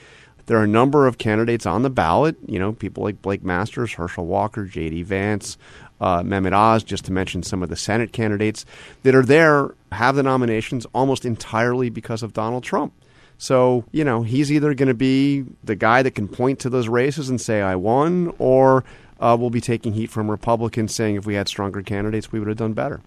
There 0.47 0.57
are 0.57 0.63
a 0.63 0.67
number 0.67 1.07
of 1.07 1.17
candidates 1.17 1.65
on 1.65 1.81
the 1.81 1.89
ballot. 1.89 2.35
You 2.45 2.59
know, 2.59 2.73
people 2.73 3.03
like 3.03 3.21
Blake 3.21 3.43
Masters, 3.43 3.93
Herschel 3.93 4.25
Walker, 4.25 4.65
J.D. 4.65 5.03
Vance, 5.03 5.57
uh, 5.99 6.21
Mehmet 6.21 6.53
Oz, 6.53 6.83
just 6.83 7.05
to 7.05 7.11
mention 7.11 7.41
some 7.41 7.63
of 7.63 7.69
the 7.69 7.75
Senate 7.75 8.11
candidates 8.11 8.65
that 9.03 9.15
are 9.15 9.23
there, 9.23 9.73
have 9.91 10.15
the 10.15 10.23
nominations 10.23 10.85
almost 10.93 11.25
entirely 11.25 11.89
because 11.89 12.21
of 12.21 12.33
Donald 12.33 12.63
Trump. 12.63 12.93
So, 13.37 13.83
you 13.91 14.03
know, 14.03 14.23
he's 14.23 14.51
either 14.51 14.73
going 14.73 14.87
to 14.87 14.93
be 14.93 15.45
the 15.63 15.75
guy 15.75 16.03
that 16.03 16.11
can 16.11 16.27
point 16.27 16.59
to 16.59 16.69
those 16.69 16.87
races 16.87 17.29
and 17.29 17.39
say, 17.39 17.61
I 17.61 17.75
won, 17.75 18.33
or 18.37 18.85
uh, 19.19 19.35
we'll 19.39 19.49
be 19.49 19.61
taking 19.61 19.93
heat 19.93 20.09
from 20.09 20.31
Republicans 20.31 20.95
saying 20.95 21.15
if 21.15 21.25
we 21.25 21.35
had 21.35 21.47
stronger 21.47 21.81
candidates, 21.81 22.31
we 22.31 22.39
would 22.39 22.47
have 22.47 22.57
done 22.57 22.73
better. 22.73 23.01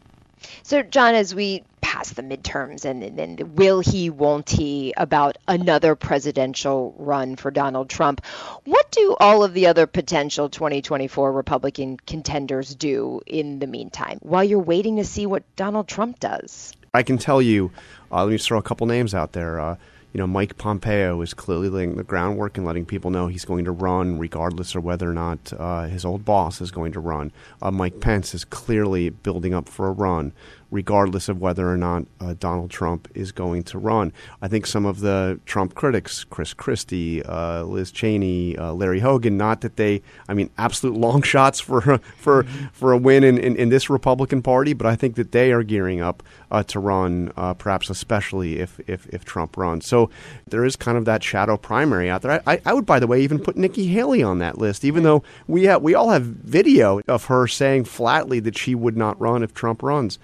So, 0.62 0.82
John, 0.82 1.14
as 1.14 1.34
we 1.34 1.64
pass 1.80 2.10
the 2.10 2.22
midterms 2.22 2.84
and 2.84 3.02
then 3.18 3.54
will 3.54 3.80
he, 3.80 4.10
won't 4.10 4.50
he, 4.50 4.92
about 4.96 5.38
another 5.48 5.94
presidential 5.94 6.94
run 6.98 7.36
for 7.36 7.50
Donald 7.50 7.88
Trump, 7.88 8.24
what 8.64 8.90
do 8.90 9.16
all 9.18 9.42
of 9.42 9.54
the 9.54 9.66
other 9.66 9.86
potential 9.86 10.48
2024 10.48 11.32
Republican 11.32 11.96
contenders 11.96 12.74
do 12.74 13.20
in 13.26 13.58
the 13.58 13.66
meantime 13.66 14.18
while 14.22 14.44
you're 14.44 14.58
waiting 14.58 14.96
to 14.96 15.04
see 15.04 15.24
what 15.24 15.42
Donald 15.56 15.88
Trump 15.88 16.20
does? 16.20 16.74
I 16.92 17.02
can 17.02 17.18
tell 17.18 17.40
you, 17.40 17.70
uh, 18.12 18.24
let 18.24 18.32
me 18.32 18.38
throw 18.38 18.58
a 18.58 18.62
couple 18.62 18.86
names 18.86 19.14
out 19.14 19.32
there. 19.32 19.58
Uh, 19.58 19.76
you 20.18 20.22
know, 20.22 20.26
Mike 20.26 20.58
Pompeo 20.58 21.20
is 21.20 21.32
clearly 21.32 21.68
laying 21.68 21.96
the 21.96 22.02
groundwork 22.02 22.56
and 22.56 22.66
letting 22.66 22.84
people 22.84 23.08
know 23.08 23.28
he's 23.28 23.44
going 23.44 23.64
to 23.66 23.70
run, 23.70 24.18
regardless 24.18 24.74
of 24.74 24.82
whether 24.82 25.08
or 25.08 25.14
not 25.14 25.52
uh, 25.56 25.84
his 25.84 26.04
old 26.04 26.24
boss 26.24 26.60
is 26.60 26.72
going 26.72 26.90
to 26.90 26.98
run. 26.98 27.30
Uh, 27.62 27.70
Mike 27.70 28.00
Pence 28.00 28.34
is 28.34 28.44
clearly 28.44 29.10
building 29.10 29.54
up 29.54 29.68
for 29.68 29.86
a 29.86 29.92
run 29.92 30.32
regardless 30.70 31.28
of 31.28 31.40
whether 31.40 31.70
or 31.70 31.76
not 31.76 32.04
uh, 32.20 32.34
Donald 32.38 32.70
Trump 32.70 33.08
is 33.14 33.32
going 33.32 33.62
to 33.62 33.78
run. 33.78 34.12
I 34.42 34.48
think 34.48 34.66
some 34.66 34.84
of 34.84 35.00
the 35.00 35.40
Trump 35.46 35.74
critics, 35.74 36.24
Chris 36.24 36.52
Christie, 36.52 37.22
uh, 37.24 37.62
Liz 37.64 37.90
Cheney, 37.90 38.56
uh, 38.56 38.72
Larry 38.72 39.00
Hogan, 39.00 39.36
not 39.36 39.62
that 39.62 39.76
they, 39.76 40.02
I 40.28 40.34
mean, 40.34 40.50
absolute 40.58 40.96
long 40.98 41.22
shots 41.22 41.60
for 41.60 41.98
for 42.16 42.44
for 42.72 42.92
a 42.92 42.98
win 42.98 43.24
in, 43.24 43.38
in, 43.38 43.56
in, 43.56 43.68
this 43.68 43.88
Republican 43.88 44.42
Party, 44.42 44.72
but 44.72 44.86
I 44.86 44.96
think 44.96 45.16
that 45.16 45.32
they 45.32 45.52
are 45.52 45.62
gearing 45.62 46.00
up 46.00 46.22
uh, 46.50 46.62
to 46.64 46.80
run, 46.80 47.32
uh, 47.36 47.54
perhaps 47.54 47.88
especially 47.90 48.58
if, 48.58 48.78
if 48.86 49.06
if 49.08 49.24
Trump 49.24 49.56
runs. 49.56 49.86
So 49.86 50.10
there 50.46 50.64
is 50.64 50.76
kind 50.76 50.98
of 50.98 51.04
that 51.06 51.22
shadow 51.22 51.56
primary 51.56 52.10
out 52.10 52.22
there. 52.22 52.42
I, 52.46 52.60
I 52.64 52.74
would, 52.74 52.86
by 52.86 52.98
the 52.98 53.06
way, 53.06 53.22
even 53.22 53.38
put 53.38 53.56
Nikki 53.56 53.86
Haley 53.86 54.22
on 54.22 54.38
that 54.38 54.58
list, 54.58 54.84
even 54.84 55.02
though 55.02 55.22
we 55.46 55.74
we 55.76 55.94
all 55.94 56.10
have 56.10 56.22
video 56.22 57.00
of 57.08 57.26
her 57.26 57.46
saying 57.46 57.84
flatly 57.84 58.40
that 58.40 58.56
she 58.56 58.74
would 58.74 58.96
not 58.96 59.18
run 59.20 59.42
if 59.42 59.54
Trump 59.54 59.82
runs. 59.82 60.18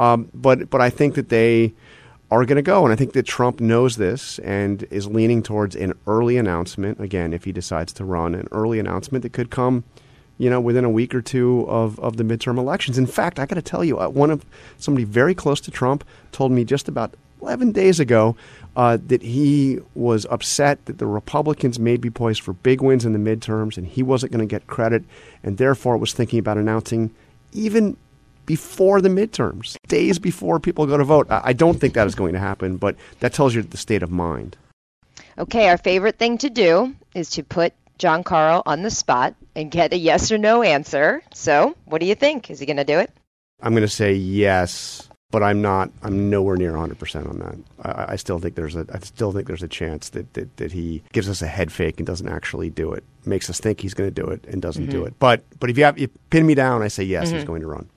Um, 0.00 0.30
but 0.32 0.70
but 0.70 0.80
I 0.80 0.88
think 0.88 1.14
that 1.14 1.28
they 1.28 1.74
are 2.30 2.46
going 2.46 2.56
to 2.56 2.62
go, 2.62 2.84
and 2.84 2.92
I 2.92 2.96
think 2.96 3.12
that 3.12 3.26
Trump 3.26 3.60
knows 3.60 3.96
this 3.96 4.38
and 4.38 4.84
is 4.84 5.06
leaning 5.06 5.42
towards 5.42 5.76
an 5.76 5.92
early 6.06 6.38
announcement. 6.38 7.00
Again, 7.00 7.34
if 7.34 7.44
he 7.44 7.52
decides 7.52 7.92
to 7.94 8.04
run, 8.04 8.34
an 8.34 8.48
early 8.50 8.78
announcement 8.78 9.22
that 9.22 9.34
could 9.34 9.50
come, 9.50 9.84
you 10.38 10.48
know, 10.48 10.58
within 10.58 10.86
a 10.86 10.90
week 10.90 11.14
or 11.14 11.20
two 11.20 11.66
of, 11.68 12.00
of 12.00 12.16
the 12.16 12.24
midterm 12.24 12.56
elections. 12.56 12.96
In 12.96 13.06
fact, 13.06 13.38
I 13.38 13.44
got 13.44 13.56
to 13.56 13.62
tell 13.62 13.84
you, 13.84 13.98
uh, 13.98 14.08
one 14.08 14.30
of 14.30 14.46
somebody 14.78 15.04
very 15.04 15.34
close 15.34 15.60
to 15.62 15.70
Trump 15.70 16.02
told 16.32 16.50
me 16.50 16.64
just 16.64 16.88
about 16.88 17.14
11 17.42 17.72
days 17.72 18.00
ago 18.00 18.36
uh, 18.76 18.96
that 19.08 19.20
he 19.20 19.80
was 19.94 20.24
upset 20.30 20.82
that 20.86 20.96
the 20.96 21.06
Republicans 21.06 21.78
may 21.78 21.98
be 21.98 22.08
poised 22.08 22.40
for 22.40 22.54
big 22.54 22.80
wins 22.80 23.04
in 23.04 23.12
the 23.12 23.18
midterms, 23.18 23.76
and 23.76 23.86
he 23.86 24.02
wasn't 24.02 24.32
going 24.32 24.46
to 24.46 24.50
get 24.50 24.66
credit, 24.66 25.04
and 25.42 25.58
therefore 25.58 25.98
was 25.98 26.14
thinking 26.14 26.38
about 26.38 26.56
announcing 26.56 27.12
even 27.52 27.98
before 28.46 29.00
the 29.00 29.08
midterms, 29.08 29.76
days 29.88 30.18
before 30.18 30.58
people 30.60 30.86
go 30.86 30.96
to 30.96 31.04
vote. 31.04 31.26
I 31.30 31.52
don't 31.52 31.78
think 31.78 31.94
that 31.94 32.06
is 32.06 32.14
going 32.14 32.32
to 32.32 32.38
happen, 32.38 32.76
but 32.76 32.96
that 33.20 33.32
tells 33.32 33.54
you 33.54 33.62
the 33.62 33.76
state 33.76 34.02
of 34.02 34.10
mind. 34.10 34.56
Okay, 35.38 35.68
our 35.68 35.78
favorite 35.78 36.18
thing 36.18 36.38
to 36.38 36.50
do 36.50 36.94
is 37.14 37.30
to 37.30 37.42
put 37.42 37.72
John 37.98 38.24
Karl 38.24 38.62
on 38.66 38.82
the 38.82 38.90
spot 38.90 39.34
and 39.54 39.70
get 39.70 39.92
a 39.92 39.96
yes 39.96 40.32
or 40.32 40.38
no 40.38 40.62
answer. 40.62 41.22
So, 41.32 41.76
what 41.84 42.00
do 42.00 42.06
you 42.06 42.14
think? 42.14 42.50
Is 42.50 42.58
he 42.58 42.66
going 42.66 42.78
to 42.78 42.84
do 42.84 42.98
it? 42.98 43.10
I'm 43.62 43.72
going 43.72 43.82
to 43.82 43.88
say 43.88 44.14
yes, 44.14 45.08
but 45.30 45.42
I'm 45.42 45.60
not. 45.62 45.90
I'm 46.02 46.30
nowhere 46.30 46.56
near 46.56 46.70
100 46.72 46.98
percent 46.98 47.26
on 47.26 47.38
that. 47.38 47.56
I, 47.82 48.12
I, 48.12 48.16
still 48.16 48.38
think 48.38 48.54
there's 48.54 48.74
a. 48.74 48.86
I 48.92 48.98
still 49.00 49.32
think 49.32 49.46
there's 49.46 49.62
a 49.62 49.68
chance 49.68 50.08
that, 50.10 50.32
that, 50.34 50.56
that 50.56 50.72
he 50.72 51.02
gives 51.12 51.28
us 51.28 51.42
a 51.42 51.46
head 51.46 51.70
fake 51.70 51.98
and 51.98 52.06
doesn't 52.06 52.28
actually 52.28 52.70
do 52.70 52.92
it. 52.92 53.04
Makes 53.26 53.50
us 53.50 53.60
think 53.60 53.80
he's 53.80 53.94
going 53.94 54.12
to 54.12 54.22
do 54.22 54.28
it 54.28 54.44
and 54.46 54.62
doesn't 54.62 54.84
mm-hmm. 54.84 54.92
do 54.92 55.04
it. 55.04 55.14
But 55.18 55.44
but 55.60 55.70
if 55.70 55.76
you 55.76 55.84
have 55.84 55.98
you 55.98 56.08
pin 56.30 56.46
me 56.46 56.54
down, 56.54 56.82
I 56.82 56.88
say 56.88 57.04
yes, 57.04 57.28
mm-hmm. 57.28 57.36
he's 57.36 57.44
going 57.44 57.60
to 57.60 57.66
run. 57.68 57.88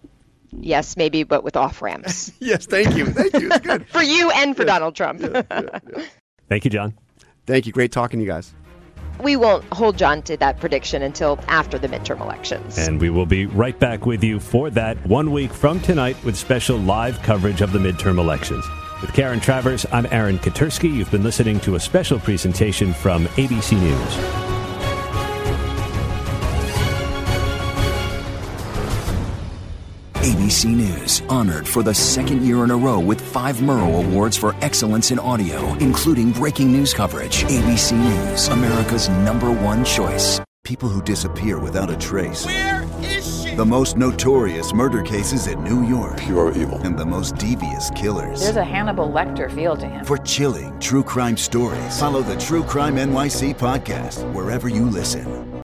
Yes, 0.59 0.97
maybe, 0.97 1.23
but 1.23 1.43
with 1.43 1.55
off 1.55 1.81
ramps. 1.81 2.31
yes, 2.39 2.65
thank 2.65 2.95
you, 2.95 3.05
thank 3.05 3.33
you. 3.33 3.51
It's 3.51 3.59
good 3.59 3.87
for 3.89 4.03
you 4.03 4.31
and 4.31 4.55
for 4.55 4.63
Donald 4.63 4.95
Trump. 4.95 5.21
thank 6.49 6.65
you, 6.65 6.71
John. 6.71 6.97
Thank 7.45 7.65
you. 7.65 7.73
Great 7.73 7.91
talking 7.91 8.19
to 8.19 8.25
you 8.25 8.31
guys 8.31 8.53
we 9.21 9.35
won't 9.35 9.63
hold 9.65 9.97
John 9.97 10.21
to 10.23 10.37
that 10.37 10.59
prediction 10.59 11.01
until 11.01 11.39
after 11.47 11.77
the 11.77 11.87
midterm 11.87 12.21
elections. 12.21 12.77
And 12.77 12.99
we 12.99 13.09
will 13.09 13.25
be 13.25 13.45
right 13.45 13.77
back 13.77 14.05
with 14.05 14.23
you 14.23 14.39
for 14.39 14.69
that 14.71 14.97
one 15.07 15.31
week 15.31 15.53
from 15.53 15.79
tonight 15.79 16.21
with 16.23 16.37
special 16.37 16.77
live 16.77 17.21
coverage 17.21 17.61
of 17.61 17.71
the 17.71 17.79
midterm 17.79 18.17
elections. 18.17 18.65
With 19.01 19.13
Karen 19.13 19.39
Travers, 19.39 19.85
I'm 19.91 20.07
Aaron 20.11 20.39
Katersky. 20.39 20.93
You've 20.93 21.11
been 21.11 21.23
listening 21.23 21.59
to 21.61 21.75
a 21.75 21.79
special 21.79 22.19
presentation 22.19 22.93
from 22.93 23.25
ABC 23.25 23.79
News. 23.79 24.62
ABC 30.43 30.75
News, 30.75 31.21
honored 31.29 31.65
for 31.65 31.83
the 31.83 31.93
second 31.93 32.45
year 32.45 32.65
in 32.65 32.71
a 32.71 32.75
row 32.75 32.99
with 32.99 33.21
five 33.21 33.55
Murrow 33.57 34.05
Awards 34.05 34.35
for 34.35 34.53
excellence 34.59 35.09
in 35.09 35.17
audio, 35.17 35.73
including 35.75 36.33
breaking 36.33 36.69
news 36.69 36.93
coverage. 36.93 37.43
ABC 37.43 37.93
News, 37.93 38.49
America's 38.49 39.07
number 39.07 39.49
one 39.49 39.85
choice. 39.85 40.41
People 40.65 40.89
who 40.89 41.01
disappear 41.01 41.59
without 41.59 41.89
a 41.89 41.95
trace. 41.95 42.45
Where 42.45 42.85
is 43.03 43.45
she? 43.45 43.55
The 43.55 43.65
most 43.65 43.95
notorious 43.95 44.73
murder 44.73 45.01
cases 45.01 45.47
in 45.47 45.63
New 45.63 45.87
York. 45.87 46.17
Pure 46.17 46.57
evil. 46.57 46.77
And 46.79 46.99
the 46.99 47.05
most 47.05 47.37
devious 47.37 47.89
killers. 47.91 48.41
There's 48.41 48.57
a 48.57 48.65
Hannibal 48.65 49.09
Lecter 49.09 49.49
feel 49.49 49.77
to 49.77 49.87
him. 49.87 50.03
For 50.03 50.17
chilling 50.17 50.77
true 50.79 51.03
crime 51.03 51.37
stories, 51.37 51.97
follow 51.97 52.21
the 52.21 52.35
True 52.35 52.63
Crime 52.63 52.95
NYC 52.97 53.55
podcast 53.55 54.29
wherever 54.33 54.67
you 54.67 54.83
listen. 54.89 55.51